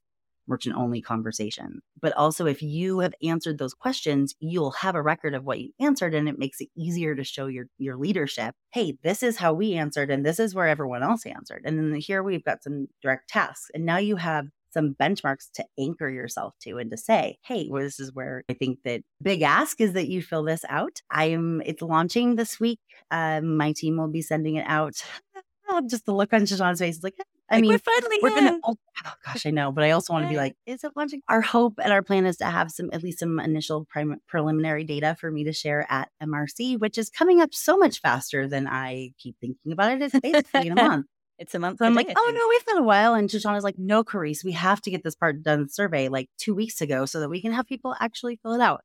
merchant 0.51 0.75
only 0.75 1.01
conversation. 1.01 1.81
But 2.01 2.13
also, 2.13 2.45
if 2.45 2.61
you 2.61 2.99
have 2.99 3.13
answered 3.23 3.57
those 3.57 3.73
questions, 3.73 4.35
you'll 4.39 4.71
have 4.71 4.95
a 4.95 5.01
record 5.01 5.33
of 5.33 5.45
what 5.45 5.59
you 5.59 5.71
answered, 5.79 6.13
and 6.13 6.27
it 6.27 6.37
makes 6.37 6.59
it 6.59 6.69
easier 6.77 7.15
to 7.15 7.23
show 7.23 7.47
your, 7.47 7.65
your 7.77 7.97
leadership 7.97 8.53
hey, 8.73 8.97
this 9.03 9.21
is 9.21 9.37
how 9.37 9.53
we 9.53 9.73
answered, 9.73 10.09
and 10.09 10.25
this 10.25 10.39
is 10.39 10.55
where 10.55 10.67
everyone 10.67 11.03
else 11.03 11.25
answered. 11.25 11.63
And 11.65 11.77
then 11.77 11.99
here 11.99 12.23
we've 12.23 12.43
got 12.43 12.63
some 12.63 12.87
direct 13.01 13.29
tasks. 13.29 13.69
And 13.73 13.85
now 13.85 13.97
you 13.97 14.15
have 14.15 14.47
some 14.73 14.95
benchmarks 14.99 15.51
to 15.55 15.65
anchor 15.77 16.09
yourself 16.09 16.53
to 16.61 16.77
and 16.77 16.89
to 16.91 16.97
say, 16.97 17.37
hey, 17.43 17.67
well, 17.69 17.83
this 17.83 17.99
is 17.99 18.13
where 18.13 18.43
I 18.49 18.53
think 18.53 18.79
that 18.85 19.01
big 19.21 19.41
ask 19.41 19.81
is 19.81 19.93
that 19.93 20.07
you 20.07 20.21
fill 20.21 20.43
this 20.43 20.63
out. 20.69 21.01
I'm 21.11 21.61
it's 21.65 21.81
launching 21.81 22.35
this 22.35 22.59
week. 22.59 22.79
Um, 23.11 23.57
my 23.57 23.73
team 23.73 23.97
will 23.97 24.07
be 24.07 24.21
sending 24.21 24.55
it 24.55 24.65
out. 24.67 25.03
Just 25.89 26.05
the 26.05 26.13
look 26.13 26.33
on 26.33 26.41
Shoshana's 26.41 26.79
face 26.79 26.97
is 26.97 27.03
like, 27.03 27.15
I 27.51 27.55
like 27.55 27.61
mean, 27.63 27.71
we're 27.71 27.79
finally 27.79 28.17
we're 28.21 28.29
gonna. 28.29 28.59
Oh, 28.63 28.77
oh, 29.05 29.13
gosh, 29.25 29.45
I 29.45 29.51
know, 29.51 29.73
but 29.73 29.83
I 29.83 29.91
also 29.91 30.13
want 30.13 30.25
to 30.25 30.29
be 30.29 30.37
like, 30.37 30.55
is 30.65 30.83
it 30.85 30.93
launching? 30.95 31.21
Our 31.27 31.41
hope 31.41 31.73
and 31.83 31.91
our 31.91 32.01
plan 32.01 32.25
is 32.25 32.37
to 32.37 32.45
have 32.45 32.71
some 32.71 32.89
at 32.93 33.03
least 33.03 33.19
some 33.19 33.39
initial 33.39 33.85
prim- 33.85 34.21
preliminary 34.27 34.85
data 34.85 35.17
for 35.19 35.29
me 35.29 35.43
to 35.43 35.51
share 35.51 35.85
at 35.89 36.09
MRC, 36.23 36.79
which 36.79 36.97
is 36.97 37.09
coming 37.09 37.41
up 37.41 37.53
so 37.53 37.77
much 37.77 37.99
faster 37.99 38.47
than 38.47 38.67
I 38.67 39.11
keep 39.17 39.35
thinking 39.41 39.73
about 39.73 39.91
it. 39.91 40.01
It's 40.01 40.19
basically 40.19 40.67
in 40.67 40.77
a 40.77 40.81
month. 40.81 41.05
It's 41.39 41.55
a 41.55 41.59
month. 41.59 41.79
So 41.79 41.85
I'm 41.87 41.95
like, 41.95 42.13
oh 42.15 42.31
no, 42.35 42.47
we've 42.49 42.65
got 42.67 42.77
a 42.77 42.83
while. 42.83 43.15
And 43.15 43.27
Shoshana's 43.27 43.63
like, 43.63 43.79
no, 43.79 44.03
Karisse, 44.03 44.43
we 44.43 44.51
have 44.51 44.79
to 44.81 44.91
get 44.91 45.03
this 45.03 45.15
part 45.15 45.41
done 45.41 45.69
survey 45.69 46.07
like 46.07 46.29
two 46.37 46.53
weeks 46.53 46.81
ago 46.81 47.07
so 47.07 47.19
that 47.19 47.29
we 47.29 47.41
can 47.41 47.51
have 47.51 47.65
people 47.65 47.95
actually 47.99 48.35
fill 48.43 48.53
it 48.53 48.61
out. 48.61 48.81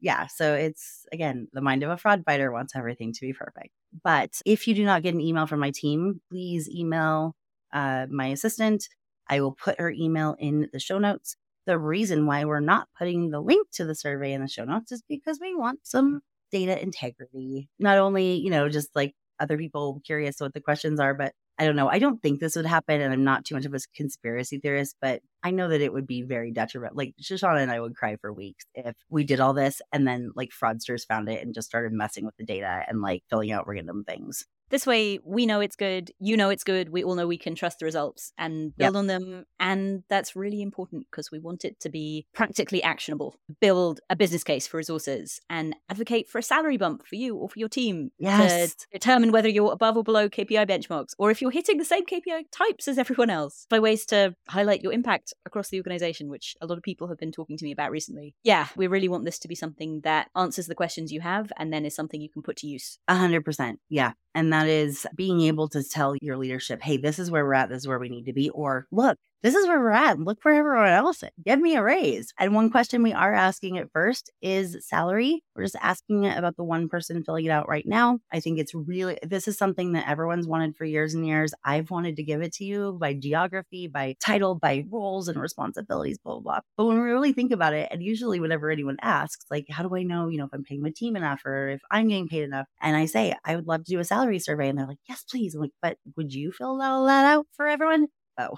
Yeah. 0.00 0.26
So 0.26 0.54
it's 0.54 1.04
again, 1.12 1.48
the 1.52 1.60
mind 1.60 1.82
of 1.82 1.90
a 1.90 1.98
fraud 1.98 2.22
fighter 2.24 2.50
wants 2.50 2.74
everything 2.74 3.12
to 3.12 3.20
be 3.20 3.34
perfect. 3.34 3.74
But 4.02 4.40
if 4.46 4.66
you 4.66 4.74
do 4.74 4.86
not 4.86 5.02
get 5.02 5.12
an 5.12 5.20
email 5.20 5.46
from 5.46 5.60
my 5.60 5.70
team, 5.70 6.22
please 6.30 6.70
email 6.70 7.34
uh, 7.72 8.06
my 8.10 8.26
assistant. 8.28 8.88
I 9.28 9.40
will 9.40 9.52
put 9.52 9.80
her 9.80 9.90
email 9.90 10.36
in 10.38 10.68
the 10.72 10.80
show 10.80 10.98
notes. 10.98 11.36
The 11.66 11.78
reason 11.78 12.26
why 12.26 12.44
we're 12.44 12.60
not 12.60 12.88
putting 12.98 13.30
the 13.30 13.40
link 13.40 13.68
to 13.72 13.84
the 13.84 13.94
survey 13.94 14.32
in 14.32 14.40
the 14.40 14.48
show 14.48 14.64
notes 14.64 14.90
is 14.90 15.02
because 15.08 15.38
we 15.40 15.54
want 15.54 15.80
some 15.82 16.20
data 16.50 16.80
integrity. 16.82 17.68
Not 17.78 17.98
only, 17.98 18.36
you 18.36 18.50
know, 18.50 18.68
just 18.68 18.88
like 18.94 19.14
other 19.38 19.58
people 19.58 20.00
curious 20.04 20.40
what 20.40 20.54
the 20.54 20.60
questions 20.60 20.98
are, 20.98 21.14
but 21.14 21.32
I 21.58 21.66
don't 21.66 21.76
know. 21.76 21.88
I 21.88 21.98
don't 21.98 22.22
think 22.22 22.38
this 22.38 22.54
would 22.54 22.66
happen, 22.66 23.00
and 23.00 23.12
I'm 23.12 23.24
not 23.24 23.44
too 23.44 23.56
much 23.56 23.64
of 23.64 23.74
a 23.74 23.80
conspiracy 23.94 24.58
theorist, 24.58 24.96
but 25.00 25.22
I 25.42 25.50
know 25.50 25.68
that 25.68 25.80
it 25.80 25.92
would 25.92 26.06
be 26.06 26.22
very 26.22 26.52
detrimental. 26.52 26.96
Like 26.96 27.14
Shoshana 27.20 27.60
and 27.60 27.70
I 27.70 27.80
would 27.80 27.96
cry 27.96 28.16
for 28.20 28.32
weeks 28.32 28.64
if 28.74 28.94
we 29.10 29.24
did 29.24 29.40
all 29.40 29.54
this 29.54 29.82
and 29.92 30.06
then 30.06 30.30
like 30.36 30.50
fraudsters 30.50 31.06
found 31.06 31.28
it 31.28 31.42
and 31.42 31.54
just 31.54 31.68
started 31.68 31.92
messing 31.92 32.24
with 32.24 32.36
the 32.36 32.44
data 32.44 32.84
and 32.86 33.02
like 33.02 33.24
filling 33.28 33.50
out 33.50 33.66
random 33.66 34.04
things. 34.04 34.44
This 34.70 34.86
way, 34.86 35.18
we 35.24 35.46
know 35.46 35.60
it's 35.60 35.76
good, 35.76 36.10
you 36.18 36.36
know 36.36 36.50
it's 36.50 36.64
good, 36.64 36.90
we 36.90 37.02
all 37.02 37.14
know 37.14 37.26
we 37.26 37.38
can 37.38 37.54
trust 37.54 37.78
the 37.78 37.86
results 37.86 38.32
and 38.36 38.76
build 38.76 38.94
yep. 38.94 38.98
on 38.98 39.06
them. 39.06 39.44
And 39.58 40.02
that's 40.08 40.36
really 40.36 40.60
important 40.60 41.06
because 41.10 41.30
we 41.30 41.38
want 41.38 41.64
it 41.64 41.80
to 41.80 41.88
be 41.88 42.26
practically 42.34 42.82
actionable. 42.82 43.36
Build 43.60 44.00
a 44.10 44.16
business 44.16 44.44
case 44.44 44.66
for 44.66 44.76
resources 44.76 45.40
and 45.48 45.74
advocate 45.88 46.28
for 46.28 46.38
a 46.38 46.42
salary 46.42 46.76
bump 46.76 47.06
for 47.06 47.16
you 47.16 47.34
or 47.36 47.48
for 47.48 47.58
your 47.58 47.68
team 47.68 48.10
yes. 48.18 48.74
to 48.74 48.86
determine 48.92 49.32
whether 49.32 49.48
you're 49.48 49.72
above 49.72 49.96
or 49.96 50.04
below 50.04 50.28
KPI 50.28 50.68
benchmarks 50.68 51.14
or 51.18 51.30
if 51.30 51.40
you're 51.40 51.50
hitting 51.50 51.78
the 51.78 51.84
same 51.84 52.04
KPI 52.04 52.44
types 52.52 52.88
as 52.88 52.98
everyone 52.98 53.30
else 53.30 53.66
by 53.70 53.78
ways 53.78 54.04
to 54.06 54.34
highlight 54.48 54.82
your 54.82 54.92
impact 54.92 55.32
across 55.46 55.68
the 55.70 55.78
organization, 55.78 56.28
which 56.28 56.56
a 56.60 56.66
lot 56.66 56.78
of 56.78 56.84
people 56.84 57.08
have 57.08 57.18
been 57.18 57.32
talking 57.32 57.56
to 57.56 57.64
me 57.64 57.72
about 57.72 57.90
recently. 57.90 58.34
Yeah, 58.42 58.68
we 58.76 58.86
really 58.86 59.08
want 59.08 59.24
this 59.24 59.38
to 59.40 59.48
be 59.48 59.54
something 59.54 60.02
that 60.04 60.28
answers 60.36 60.66
the 60.66 60.74
questions 60.74 61.12
you 61.12 61.20
have 61.20 61.50
and 61.56 61.72
then 61.72 61.84
is 61.84 61.94
something 61.94 62.20
you 62.20 62.30
can 62.30 62.42
put 62.42 62.56
to 62.58 62.66
use. 62.66 62.98
Hundred 63.08 63.44
percent. 63.44 63.80
Yeah. 63.88 64.12
And 64.34 64.52
that 64.52 64.68
is 64.68 65.06
being 65.16 65.40
able 65.42 65.68
to 65.70 65.82
tell 65.82 66.14
your 66.20 66.36
leadership, 66.36 66.82
hey, 66.82 66.96
this 66.96 67.18
is 67.18 67.30
where 67.30 67.44
we're 67.44 67.54
at, 67.54 67.68
this 67.70 67.78
is 67.82 67.88
where 67.88 67.98
we 67.98 68.08
need 68.08 68.26
to 68.26 68.32
be. 68.32 68.50
Or 68.50 68.86
look, 68.90 69.16
this 69.42 69.54
is 69.54 69.66
where 69.66 69.78
we're 69.78 69.90
at. 69.90 70.18
Look 70.18 70.42
for 70.42 70.52
everyone 70.52 70.88
else. 70.88 71.22
Give 71.44 71.60
me 71.60 71.76
a 71.76 71.82
raise. 71.82 72.32
And 72.38 72.54
one 72.54 72.70
question 72.70 73.02
we 73.02 73.12
are 73.12 73.32
asking 73.32 73.78
at 73.78 73.92
first 73.92 74.32
is 74.42 74.76
salary. 74.80 75.44
We're 75.54 75.64
just 75.64 75.76
asking 75.80 76.26
about 76.26 76.56
the 76.56 76.64
one 76.64 76.88
person 76.88 77.22
filling 77.22 77.44
it 77.44 77.50
out 77.50 77.68
right 77.68 77.86
now. 77.86 78.18
I 78.32 78.40
think 78.40 78.58
it's 78.58 78.74
really, 78.74 79.18
this 79.22 79.46
is 79.46 79.56
something 79.56 79.92
that 79.92 80.08
everyone's 80.08 80.48
wanted 80.48 80.76
for 80.76 80.84
years 80.84 81.14
and 81.14 81.26
years. 81.26 81.54
I've 81.64 81.90
wanted 81.90 82.16
to 82.16 82.24
give 82.24 82.42
it 82.42 82.52
to 82.54 82.64
you 82.64 82.98
by 83.00 83.14
geography, 83.14 83.86
by 83.86 84.16
title, 84.20 84.56
by 84.56 84.84
roles 84.90 85.28
and 85.28 85.40
responsibilities, 85.40 86.18
blah, 86.18 86.34
blah, 86.34 86.42
blah. 86.42 86.60
But 86.76 86.86
when 86.86 86.96
we 87.00 87.08
really 87.08 87.32
think 87.32 87.52
about 87.52 87.74
it, 87.74 87.88
and 87.90 88.02
usually 88.02 88.40
whenever 88.40 88.70
anyone 88.70 88.96
asks, 89.02 89.46
like, 89.50 89.66
how 89.70 89.82
do 89.82 89.94
I 89.94 90.02
know, 90.02 90.28
you 90.28 90.38
know, 90.38 90.46
if 90.46 90.50
I'm 90.52 90.64
paying 90.64 90.82
my 90.82 90.92
team 90.94 91.16
enough 91.16 91.44
or 91.44 91.68
if 91.68 91.80
I'm 91.90 92.08
getting 92.08 92.28
paid 92.28 92.42
enough? 92.42 92.66
And 92.80 92.96
I 92.96 93.06
say, 93.06 93.34
I 93.44 93.54
would 93.54 93.66
love 93.66 93.84
to 93.84 93.92
do 93.92 94.00
a 94.00 94.04
salary 94.04 94.40
survey. 94.40 94.68
And 94.68 94.78
they're 94.78 94.86
like, 94.86 94.98
yes, 95.08 95.24
please. 95.30 95.54
I'm 95.54 95.60
like, 95.60 95.70
but 95.80 95.96
would 96.16 96.34
you 96.34 96.50
fill 96.50 96.82
all 96.82 97.06
that 97.06 97.24
out 97.24 97.46
for 97.52 97.66
everyone? 97.66 98.08
Oh, 98.36 98.56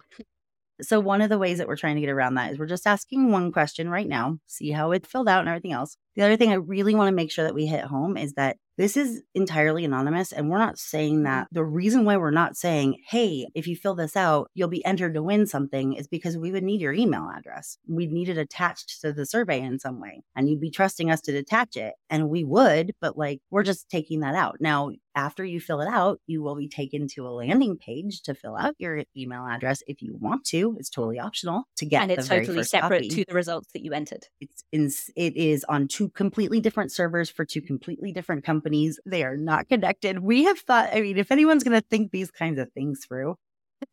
so, 0.83 1.01
one 1.01 1.21
of 1.23 1.29
the 1.31 1.38
ways 1.38 1.59
that 1.59 1.69
we're 1.69 1.77
trying 1.77 1.97
to 1.97 2.01
get 2.01 2.11
around 2.11 2.35
that 2.35 2.53
is 2.53 2.59
we're 2.59 2.66
just 2.66 2.87
asking 2.87 3.31
one 3.31 3.53
question 3.53 3.88
right 3.88 4.09
now, 4.09 4.38
see 4.47 4.71
how 4.71 4.93
it 4.93 5.07
filled 5.07 5.29
out 5.29 5.40
and 5.40 5.49
everything 5.49 5.73
else. 5.73 5.97
The 6.21 6.27
other 6.27 6.37
thing 6.37 6.51
I 6.51 6.57
really 6.57 6.95
want 6.95 7.09
to 7.09 7.17
make 7.17 7.31
sure 7.31 7.47
that 7.47 7.55
we 7.55 7.65
hit 7.65 7.83
home 7.83 8.19
is 8.19 8.35
that 8.35 8.59
this 8.77 8.97
is 8.97 9.23
entirely 9.35 9.85
anonymous. 9.85 10.33
And 10.33 10.51
we're 10.51 10.59
not 10.59 10.79
saying 10.79 11.17
mm-hmm. 11.17 11.25
that 11.25 11.49
the 11.51 11.65
reason 11.65 12.05
why 12.05 12.19
we're 12.19 12.31
not 12.31 12.57
saying, 12.57 12.97
hey, 13.09 13.47
if 13.55 13.67
you 13.67 13.75
fill 13.75 13.95
this 13.95 14.17
out, 14.17 14.51
you'll 14.55 14.69
be 14.69 14.85
entered 14.85 15.15
to 15.15 15.23
win 15.23 15.47
something 15.47 15.95
is 15.95 16.09
because 16.09 16.37
we 16.37 16.53
would 16.53 16.63
need 16.63 16.83
your 16.83 16.93
email 16.93 17.31
address. 17.35 17.79
We'd 17.89 18.13
need 18.13 18.29
it 18.29 18.37
attached 18.37 19.01
to 19.01 19.15
the 19.15 19.25
survey 19.25 19.61
in 19.61 19.79
some 19.79 19.99
way. 19.99 20.23
And 20.37 20.49
you'd 20.49 20.61
be 20.61 20.71
trusting 20.71 21.11
us 21.11 21.23
to 21.23 21.33
detach 21.33 21.77
it. 21.77 21.95
And 22.11 22.29
we 22.29 22.45
would, 22.45 22.93
but 23.01 23.17
like 23.17 23.41
we're 23.51 23.63
just 23.63 23.89
taking 23.89 24.21
that 24.21 24.35
out. 24.35 24.57
Now, 24.61 24.91
after 25.15 25.45
you 25.45 25.61
fill 25.61 25.81
it 25.81 25.89
out, 25.89 26.21
you 26.27 26.43
will 26.43 26.55
be 26.55 26.69
taken 26.69 27.09
to 27.09 27.27
a 27.27 27.31
landing 27.31 27.77
page 27.77 28.23
to 28.23 28.35
fill 28.35 28.57
out 28.57 28.75
your 28.79 29.03
email 29.17 29.45
address 29.45 29.83
if 29.87 30.01
you 30.01 30.17
want 30.19 30.45
to. 30.47 30.77
It's 30.79 30.89
totally 30.89 31.19
optional 31.19 31.65
to 31.77 31.87
get. 31.87 32.03
And 32.03 32.13
it's 32.13 32.29
totally 32.29 32.63
separate 32.63 33.03
copy. 33.03 33.09
to 33.09 33.25
the 33.27 33.35
results 33.35 33.73
that 33.73 33.83
you 33.83 33.93
entered. 33.93 34.27
It's 34.41 34.65
in, 34.71 34.91
it 35.17 35.37
is 35.37 35.65
on 35.69 35.89
two 35.89 36.09
completely 36.14 36.61
different 36.61 36.92
servers 36.92 37.31
for 37.31 37.44
two 37.44 37.61
completely 37.61 38.12
different 38.12 38.44
companies. 38.44 38.99
They 39.07 39.25
are 39.25 39.37
not 39.37 39.68
connected. 39.68 40.18
We 40.20 40.44
have 40.44 40.59
thought. 40.59 40.90
I 40.92 41.01
mean, 41.01 41.18
if 41.18 41.31
anyone's 41.31 41.64
going 41.64 41.81
to 41.81 41.87
think 41.88 42.11
these 42.11 42.31
kinds 42.31 42.59
of 42.59 42.73
things 42.73 43.05
through, 43.07 43.37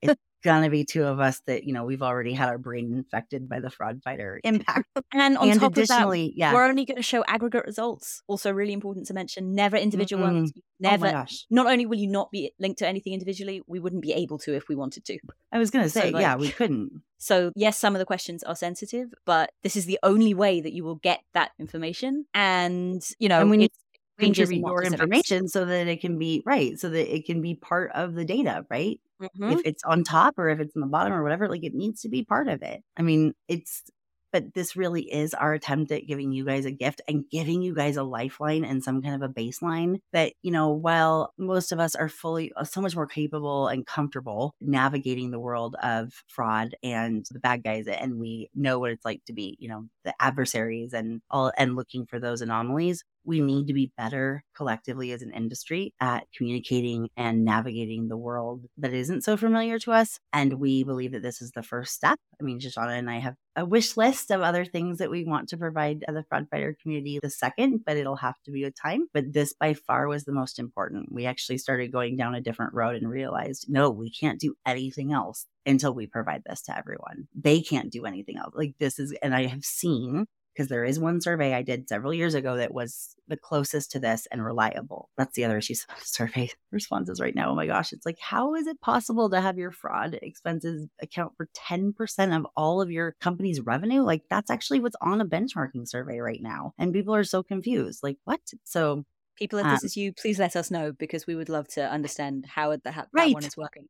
it's 0.01 0.15
gonna 0.43 0.69
be 0.69 0.86
two 0.86 1.04
of 1.04 1.19
us 1.19 1.41
that 1.47 1.63
you 1.63 1.73
know 1.73 1.86
we've 1.86 2.02
already 2.02 2.34
had 2.34 2.50
our 2.50 2.58
brain 2.58 2.93
infected 2.93 3.50
by 3.50 3.60
the 3.60 3.69
fraud 3.69 4.02
fighter 4.04 4.39
impact. 4.43 4.88
and 5.13 5.38
on 5.38 5.50
and 5.50 5.60
top 5.60 5.71
additionally, 5.71 6.28
of 6.28 6.32
that, 6.32 6.38
yeah. 6.38 6.54
we're 6.54 6.65
only 6.65 6.86
going 6.86 6.97
to 6.97 7.04
show 7.04 7.23
aggregate 7.28 7.65
results. 7.65 8.21
Also, 8.28 8.52
really 8.52 8.73
important 8.73 9.08
to 9.08 9.13
mention: 9.13 9.56
never 9.56 9.78
individual 9.78 10.26
mm-hmm. 10.26 10.36
ones. 10.36 10.54
Oh 10.56 10.62
never. 10.80 11.08
Oh 11.08 11.26
not 11.50 11.67
only 11.67 11.86
will 11.86 11.97
you 11.97 12.08
not 12.08 12.32
be 12.32 12.52
linked 12.60 12.80
to 12.80 12.88
anything 12.88 13.13
individually, 13.13 13.62
we 13.67 13.80
wouldn't 13.80 14.02
be 14.02 14.13
able 14.13 14.38
to 14.39 14.56
if 14.56 14.67
we 14.69 14.76
wanted 14.76 15.06
to. 15.06 15.17
I 15.52 15.58
was 15.58 15.71
going 15.71 15.84
to 15.84 15.89
say, 15.89 16.10
so, 16.10 16.10
like, 16.10 16.21
yeah, 16.21 16.36
we 16.36 16.50
couldn't. 16.50 17.02
So 17.17 17.52
yes, 17.56 17.78
some 17.78 17.95
of 17.95 18.00
the 18.00 18.06
questions 18.06 18.43
are 18.43 18.56
sensitive, 18.56 19.13
but 19.26 19.52
this 19.63 19.76
is 19.76 19.86
the 19.86 20.00
only 20.04 20.34
way 20.34 20.62
that 20.62 20.73
you 20.73 20.84
will 20.84 20.95
get 20.95 21.21
that 21.34 21.52
information. 21.60 22.26
And 22.34 23.04
you 23.19 23.28
know, 23.28 23.41
and 23.41 23.50
we 23.50 23.58
need 23.58 23.71
contribute 24.19 24.60
your 24.60 24.84
information 24.84 25.47
so 25.47 25.65
that 25.65 25.88
it 25.88 26.01
can 26.01 26.17
be 26.17 26.43
right, 26.45 26.80
so 26.80 26.89
that 26.89 27.13
it 27.13 27.25
can 27.25 27.41
be 27.41 27.56
part 27.56 27.91
of 27.93 28.13
the 28.13 28.25
data, 28.25 28.65
right? 28.69 28.99
Mm-hmm. 29.21 29.51
If 29.51 29.62
it's 29.65 29.84
on 29.84 30.03
top 30.03 30.38
or 30.38 30.49
if 30.49 30.60
it's 30.60 30.75
in 30.75 30.82
the 30.82 30.88
bottom 30.88 31.13
or 31.13 31.23
whatever, 31.23 31.47
like 31.47 31.63
it 31.63 31.73
needs 31.73 32.01
to 32.01 32.10
be 32.10 32.23
part 32.23 32.47
of 32.47 32.62
it. 32.62 32.84
I 32.95 33.01
mean, 33.01 33.34
it's 33.47 33.84
but 34.32 34.53
this 34.53 34.75
really 34.75 35.01
is 35.01 35.34
our 35.34 35.53
attempt 35.53 35.91
at 35.91 36.06
giving 36.06 36.32
you 36.32 36.45
guys 36.45 36.65
a 36.65 36.71
gift 36.71 37.01
and 37.08 37.23
giving 37.30 37.62
you 37.62 37.73
guys 37.73 37.97
a 37.97 38.03
lifeline 38.03 38.65
and 38.65 38.84
some 38.84 39.01
kind 39.01 39.15
of 39.15 39.30
a 39.30 39.34
baseline 39.34 39.99
that, 40.12 40.34
you 40.41 40.51
know, 40.51 40.69
while 40.69 41.34
most 41.38 41.71
of 41.71 41.80
us 41.80 41.95
are 41.95 42.10
fully 42.10 42.51
uh, 42.56 42.63
so 42.63 42.82
much 42.82 42.95
more 42.95 43.08
capable 43.08 43.67
and 43.67 43.86
comfortable 43.86 44.53
navigating 44.60 45.32
the 45.32 45.39
world 45.39 45.75
of 45.82 46.23
fraud 46.27 46.75
and 46.84 47.25
the 47.32 47.39
bad 47.39 47.63
guys, 47.63 47.88
and 47.88 48.19
we 48.19 48.49
know 48.53 48.80
what 48.80 48.91
it's 48.91 49.06
like 49.06 49.23
to 49.25 49.34
be, 49.34 49.58
you 49.60 49.69
know, 49.69 49.86
the 50.03 50.13
adversaries 50.19 50.93
and 50.93 51.21
all 51.30 51.51
and 51.58 51.75
looking 51.75 52.06
for 52.06 52.19
those 52.19 52.41
anomalies, 52.41 53.03
we 53.28 53.42
need 53.42 53.68
to 53.68 53.74
be 53.74 53.92
better 53.98 54.44
collectively 54.56 55.12
as 55.12 55.22
an 55.22 55.34
industry 55.34 55.94
at 56.00 56.24
communicating 56.36 57.10
and 57.18 57.44
navigating 57.44 58.08
the 58.08 58.18
world 58.18 58.63
that 58.78 58.94
isn't 58.94 59.24
so 59.24 59.36
familiar 59.36 59.78
to 59.80 59.92
us. 59.92 60.18
And 60.32 60.54
we 60.54 60.84
believe 60.84 61.12
that 61.12 61.22
this 61.22 61.42
is 61.42 61.52
the 61.52 61.62
first 61.62 61.94
step. 61.94 62.18
I 62.40 62.44
mean, 62.44 62.60
Shoshana 62.60 62.98
and 62.98 63.10
I 63.10 63.20
have 63.20 63.36
a 63.58 63.66
wish 63.66 63.98
list 63.98 64.32
of 64.32 64.42
other 64.42 64.63
things 64.63 65.00
that 65.00 65.12
we 65.12 65.26
want 65.26 65.50
to 65.50 65.58
provide 65.58 66.06
the 66.08 66.24
fraud 66.30 66.48
fighter 66.50 66.78
community 66.82 67.20
the 67.22 67.30
second, 67.30 67.82
but 67.86 67.98
it'll 67.98 68.16
have 68.16 68.36
to 68.46 68.52
be 68.52 68.63
with 68.63 68.76
time. 68.82 69.08
But 69.13 69.34
this 69.34 69.54
by 69.54 69.74
far 69.74 70.08
was 70.08 70.24
the 70.24 70.32
most 70.32 70.58
important. 70.58 71.12
We 71.12 71.26
actually 71.26 71.58
started 71.58 71.92
going 71.92 72.16
down 72.16 72.36
a 72.36 72.42
different 72.42 72.74
road 72.74 72.96
and 72.96 73.10
realized, 73.10 73.66
no, 73.68 73.90
we 73.90 74.10
can't 74.10 74.40
do 74.40 74.56
anything 74.66 75.12
else 75.12 75.48
until 75.66 75.94
we 75.94 76.08
provide 76.08 76.44
this 76.46 76.62
to 76.63 76.78
everyone. 76.78 77.28
They 77.36 77.62
can't 77.62 77.92
do 77.92 78.06
anything 78.06 78.38
else. 78.38 78.54
Like 78.56 78.76
this 78.80 79.00
is, 79.00 79.13
and 79.22 79.36
I 79.36 79.48
have 79.48 79.66
seen 79.66 80.28
because 80.58 80.70
there 80.70 80.84
is 80.84 81.00
one 81.00 81.22
survey 81.22 81.54
I 81.54 81.62
did 81.62 81.88
several 81.88 82.13
years 82.13 82.34
ago 82.34 82.58
that 82.58 82.74
was 82.74 83.15
the 83.28 83.38
closest 83.38 83.91
to 83.91 84.00
this 84.00 84.28
and 84.32 84.43
reliable. 84.43 85.10
That's 85.15 85.36
the 85.36 85.46
other 85.46 85.60
issue. 85.60 85.76
Survey 86.00 86.50
responses 86.72 87.22
right 87.22 87.36
now. 87.36 87.52
Oh 87.52 87.56
my 87.56 87.67
gosh. 87.67 87.93
It's 87.93 88.06
like, 88.06 88.17
how 88.20 88.56
is 88.56 88.65
it 88.65 88.82
possible 88.82 89.30
to 89.30 89.39
have 89.39 89.60
your 89.60 89.72
fraud 89.72 90.17
expenses 90.20 90.88
account 91.00 91.34
for 91.38 91.48
10% 91.70 92.36
of 92.36 92.48
all 92.56 92.82
of 92.82 92.89
your 92.89 93.15
company's 93.22 93.62
revenue? 93.62 94.02
Like, 94.02 94.24
that's 94.32 94.50
actually 94.50 94.80
what's 94.80 94.96
on 95.00 95.22
a 95.22 95.26
benchmarking 95.26 95.88
survey 95.88 96.17
right 96.17 96.41
now. 96.41 96.74
And 96.80 96.91
people 96.91 97.13
are 97.13 97.24
so 97.24 97.43
confused. 97.43 98.00
Like, 98.02 98.17
what? 98.24 98.41
So, 98.63 99.04
people, 99.38 99.60
if 99.60 99.65
um, 99.65 99.72
this 99.72 99.84
is 99.84 99.96
you, 99.96 100.12
please 100.12 100.39
let 100.39 100.56
us 100.56 100.72
know 100.72 100.91
because 100.91 101.28
we 101.28 101.36
would 101.36 101.50
love 101.50 101.67
to 101.70 101.88
understand 101.88 102.48
how 102.48 102.76
the, 102.76 102.91
how 102.91 103.06
right. 103.13 103.28
that 103.28 103.34
one 103.34 103.46
is 103.46 103.56
working 103.58 103.88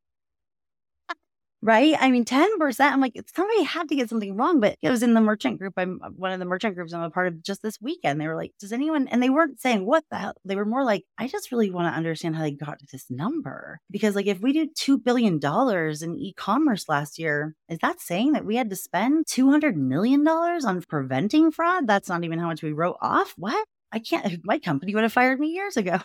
right? 1.67 1.95
I 1.99 2.09
mean, 2.11 2.23
10%. 2.23 2.79
I'm 2.79 3.01
like, 3.01 3.21
somebody 3.35 3.63
had 3.63 3.89
to 3.89 3.95
get 3.95 4.07
something 4.07 4.37
wrong, 4.37 4.61
but 4.61 4.77
it 4.81 4.89
was 4.89 5.03
in 5.03 5.13
the 5.13 5.19
merchant 5.19 5.59
group. 5.59 5.73
I'm 5.75 5.99
uh, 6.01 6.09
one 6.11 6.31
of 6.31 6.39
the 6.39 6.45
merchant 6.45 6.75
groups 6.75 6.93
I'm 6.93 7.01
a 7.01 7.09
part 7.09 7.27
of 7.27 7.43
just 7.43 7.61
this 7.61 7.81
weekend. 7.81 8.21
They 8.21 8.27
were 8.27 8.37
like, 8.37 8.53
does 8.57 8.71
anyone, 8.71 9.09
and 9.09 9.21
they 9.21 9.29
weren't 9.29 9.59
saying 9.59 9.85
what 9.85 10.05
the 10.09 10.17
hell. 10.17 10.33
They 10.45 10.55
were 10.55 10.63
more 10.63 10.85
like, 10.85 11.03
I 11.17 11.27
just 11.27 11.51
really 11.51 11.69
want 11.69 11.93
to 11.93 11.97
understand 11.97 12.37
how 12.37 12.43
they 12.43 12.51
got 12.51 12.79
to 12.79 12.85
this 12.89 13.11
number. 13.11 13.81
Because, 13.91 14.15
like, 14.15 14.27
if 14.27 14.39
we 14.39 14.53
did 14.53 14.77
$2 14.77 15.03
billion 15.03 15.41
in 15.43 16.17
e 16.17 16.33
commerce 16.37 16.87
last 16.87 17.19
year, 17.19 17.53
is 17.67 17.79
that 17.79 17.99
saying 17.99 18.31
that 18.31 18.45
we 18.45 18.55
had 18.55 18.69
to 18.69 18.77
spend 18.77 19.25
$200 19.25 19.75
million 19.75 20.25
on 20.25 20.81
preventing 20.87 21.51
fraud? 21.51 21.85
That's 21.85 22.07
not 22.07 22.23
even 22.23 22.39
how 22.39 22.47
much 22.47 22.63
we 22.63 22.71
wrote 22.71 22.97
off. 23.01 23.33
What? 23.35 23.67
I 23.91 23.99
can't, 23.99 24.39
my 24.45 24.57
company 24.57 24.95
would 24.95 25.03
have 25.03 25.11
fired 25.11 25.41
me 25.41 25.49
years 25.49 25.75
ago. 25.75 25.99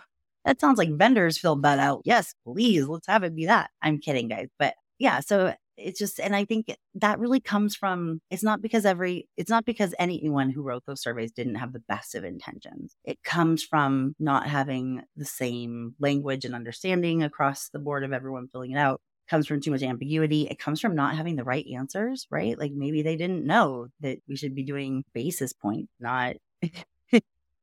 That 0.44 0.60
sounds 0.60 0.76
like 0.76 0.90
vendors 0.90 1.38
filled 1.38 1.62
that 1.62 1.78
out. 1.78 2.02
Yes, 2.04 2.34
please, 2.44 2.88
let's 2.88 3.06
have 3.06 3.22
it 3.22 3.36
be 3.36 3.46
that. 3.46 3.70
I'm 3.80 4.00
kidding, 4.00 4.26
guys. 4.26 4.48
But 4.58 4.74
yeah, 5.02 5.18
so 5.18 5.52
it's 5.76 5.98
just, 5.98 6.20
and 6.20 6.36
I 6.36 6.44
think 6.44 6.72
that 6.94 7.18
really 7.18 7.40
comes 7.40 7.74
from, 7.74 8.20
it's 8.30 8.44
not 8.44 8.62
because 8.62 8.86
every, 8.86 9.26
it's 9.36 9.50
not 9.50 9.64
because 9.64 9.96
anyone 9.98 10.48
who 10.48 10.62
wrote 10.62 10.84
those 10.86 11.02
surveys 11.02 11.32
didn't 11.32 11.56
have 11.56 11.72
the 11.72 11.82
best 11.88 12.14
of 12.14 12.22
intentions. 12.22 12.94
It 13.04 13.20
comes 13.24 13.64
from 13.64 14.14
not 14.20 14.46
having 14.46 15.02
the 15.16 15.24
same 15.24 15.96
language 15.98 16.44
and 16.44 16.54
understanding 16.54 17.24
across 17.24 17.68
the 17.70 17.80
board 17.80 18.04
of 18.04 18.12
everyone 18.12 18.46
filling 18.46 18.70
it 18.70 18.78
out 18.78 19.00
comes 19.28 19.48
from 19.48 19.60
too 19.60 19.72
much 19.72 19.82
ambiguity. 19.82 20.46
It 20.48 20.60
comes 20.60 20.80
from 20.80 20.94
not 20.94 21.16
having 21.16 21.34
the 21.34 21.42
right 21.42 21.66
answers, 21.76 22.28
right? 22.30 22.56
Like 22.56 22.70
maybe 22.72 23.02
they 23.02 23.16
didn't 23.16 23.44
know 23.44 23.88
that 24.02 24.18
we 24.28 24.36
should 24.36 24.54
be 24.54 24.62
doing 24.62 25.02
basis 25.14 25.52
point, 25.52 25.88
not 25.98 26.36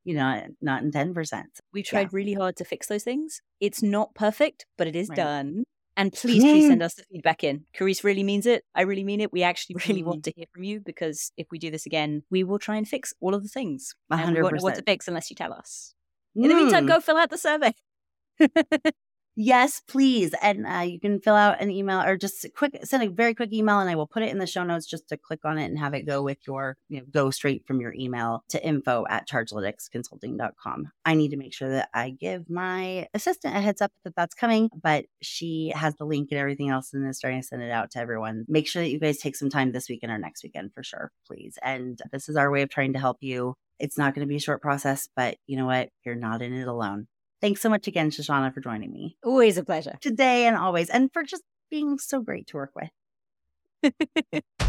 you 0.03 0.15
know, 0.15 0.45
not 0.61 0.83
in 0.83 0.91
10%. 0.91 1.43
We 1.73 1.83
tried 1.83 2.01
yeah. 2.01 2.09
really 2.11 2.33
hard 2.33 2.57
to 2.57 2.65
fix 2.65 2.87
those 2.87 3.03
things. 3.03 3.41
It's 3.61 3.81
not 3.81 4.13
perfect, 4.13 4.65
but 4.77 4.87
it 4.87 4.95
is 4.97 5.07
right. 5.07 5.15
done. 5.15 5.63
And 5.99 6.13
please, 6.13 6.41
please 6.41 6.69
send 6.69 6.81
us 6.81 6.93
the 6.93 7.03
feedback 7.11 7.43
in. 7.43 7.65
Karisse 7.77 8.05
really 8.05 8.23
means 8.23 8.45
it. 8.45 8.63
I 8.73 8.83
really 8.83 9.03
mean 9.03 9.19
it. 9.19 9.33
We 9.33 9.43
actually 9.43 9.75
really 9.87 10.01
want 10.01 10.23
to 10.23 10.33
hear 10.33 10.45
from 10.53 10.63
you 10.63 10.79
because 10.79 11.33
if 11.35 11.47
we 11.51 11.59
do 11.59 11.69
this 11.69 11.85
again, 11.85 12.23
we 12.31 12.45
will 12.45 12.57
try 12.57 12.77
and 12.77 12.87
fix 12.87 13.13
all 13.19 13.35
of 13.35 13.43
the 13.43 13.49
things. 13.49 13.95
100%. 14.09 14.23
And 14.23 14.33
we 14.33 14.41
won't 14.41 14.55
know 14.55 14.63
what 14.63 14.75
to 14.75 14.81
fix 14.81 15.09
unless 15.09 15.29
you 15.29 15.35
tell 15.35 15.51
us. 15.51 15.93
In 16.37 16.47
the 16.47 16.55
meantime, 16.55 16.85
mm. 16.85 16.87
go 16.87 17.01
fill 17.01 17.17
out 17.17 17.29
the 17.29 17.37
survey. 17.37 17.73
Yes, 19.35 19.81
please. 19.87 20.33
And 20.41 20.67
uh, 20.67 20.79
you 20.79 20.99
can 20.99 21.21
fill 21.21 21.35
out 21.35 21.61
an 21.61 21.71
email 21.71 22.01
or 22.01 22.17
just 22.17 22.45
quick 22.55 22.77
send 22.83 23.03
a 23.03 23.09
very 23.09 23.33
quick 23.33 23.53
email, 23.53 23.79
and 23.79 23.89
I 23.89 23.95
will 23.95 24.07
put 24.07 24.23
it 24.23 24.29
in 24.29 24.37
the 24.37 24.45
show 24.45 24.63
notes 24.63 24.85
just 24.85 25.07
to 25.09 25.17
click 25.17 25.45
on 25.45 25.57
it 25.57 25.65
and 25.65 25.79
have 25.79 25.93
it 25.93 26.05
go 26.05 26.21
with 26.21 26.39
your 26.45 26.75
you 26.89 26.99
know, 26.99 27.05
go 27.09 27.29
straight 27.29 27.65
from 27.65 27.79
your 27.79 27.93
email 27.93 28.43
to 28.49 28.61
info 28.65 29.05
at 29.09 29.29
chargelyticsconsulting.com. 29.29 30.91
I 31.05 31.13
need 31.13 31.31
to 31.31 31.37
make 31.37 31.53
sure 31.53 31.69
that 31.69 31.89
I 31.93 32.09
give 32.09 32.49
my 32.49 33.07
assistant 33.13 33.55
a 33.55 33.61
heads 33.61 33.81
up 33.81 33.93
that 34.03 34.15
that's 34.15 34.35
coming, 34.35 34.69
but 34.83 35.05
she 35.21 35.71
has 35.73 35.95
the 35.95 36.05
link 36.05 36.29
and 36.31 36.39
everything 36.39 36.69
else 36.69 36.93
and 36.93 37.07
is 37.07 37.17
starting 37.17 37.41
to 37.41 37.47
send 37.47 37.61
it 37.61 37.71
out 37.71 37.91
to 37.91 37.99
everyone. 37.99 38.45
Make 38.49 38.67
sure 38.67 38.81
that 38.81 38.89
you 38.89 38.99
guys 38.99 39.19
take 39.19 39.37
some 39.37 39.49
time 39.49 39.71
this 39.71 39.87
weekend 39.87 40.11
or 40.11 40.17
next 40.17 40.43
weekend 40.43 40.73
for 40.73 40.83
sure, 40.83 41.11
please. 41.25 41.57
And 41.63 41.97
this 42.11 42.27
is 42.27 42.35
our 42.35 42.51
way 42.51 42.61
of 42.61 42.69
trying 42.69 42.91
to 42.93 42.99
help 42.99 43.17
you. 43.21 43.55
It's 43.79 43.97
not 43.97 44.13
going 44.13 44.27
to 44.27 44.29
be 44.29 44.35
a 44.35 44.41
short 44.41 44.61
process, 44.61 45.07
but 45.15 45.37
you 45.47 45.55
know 45.55 45.65
what? 45.65 45.89
You're 46.03 46.15
not 46.15 46.41
in 46.41 46.53
it 46.53 46.67
alone. 46.67 47.07
Thanks 47.41 47.61
so 47.61 47.69
much 47.69 47.87
again, 47.87 48.09
Shoshana, 48.11 48.53
for 48.53 48.59
joining 48.59 48.91
me. 48.91 49.17
Always 49.23 49.57
a 49.57 49.63
pleasure. 49.63 49.97
Today 50.01 50.45
and 50.45 50.57
always, 50.57 50.89
and 50.89 51.11
for 51.13 51.23
just 51.23 51.43
being 51.71 51.97
so 51.97 52.21
great 52.21 52.47
to 52.47 52.57
work 52.57 52.71
with. 52.75 54.43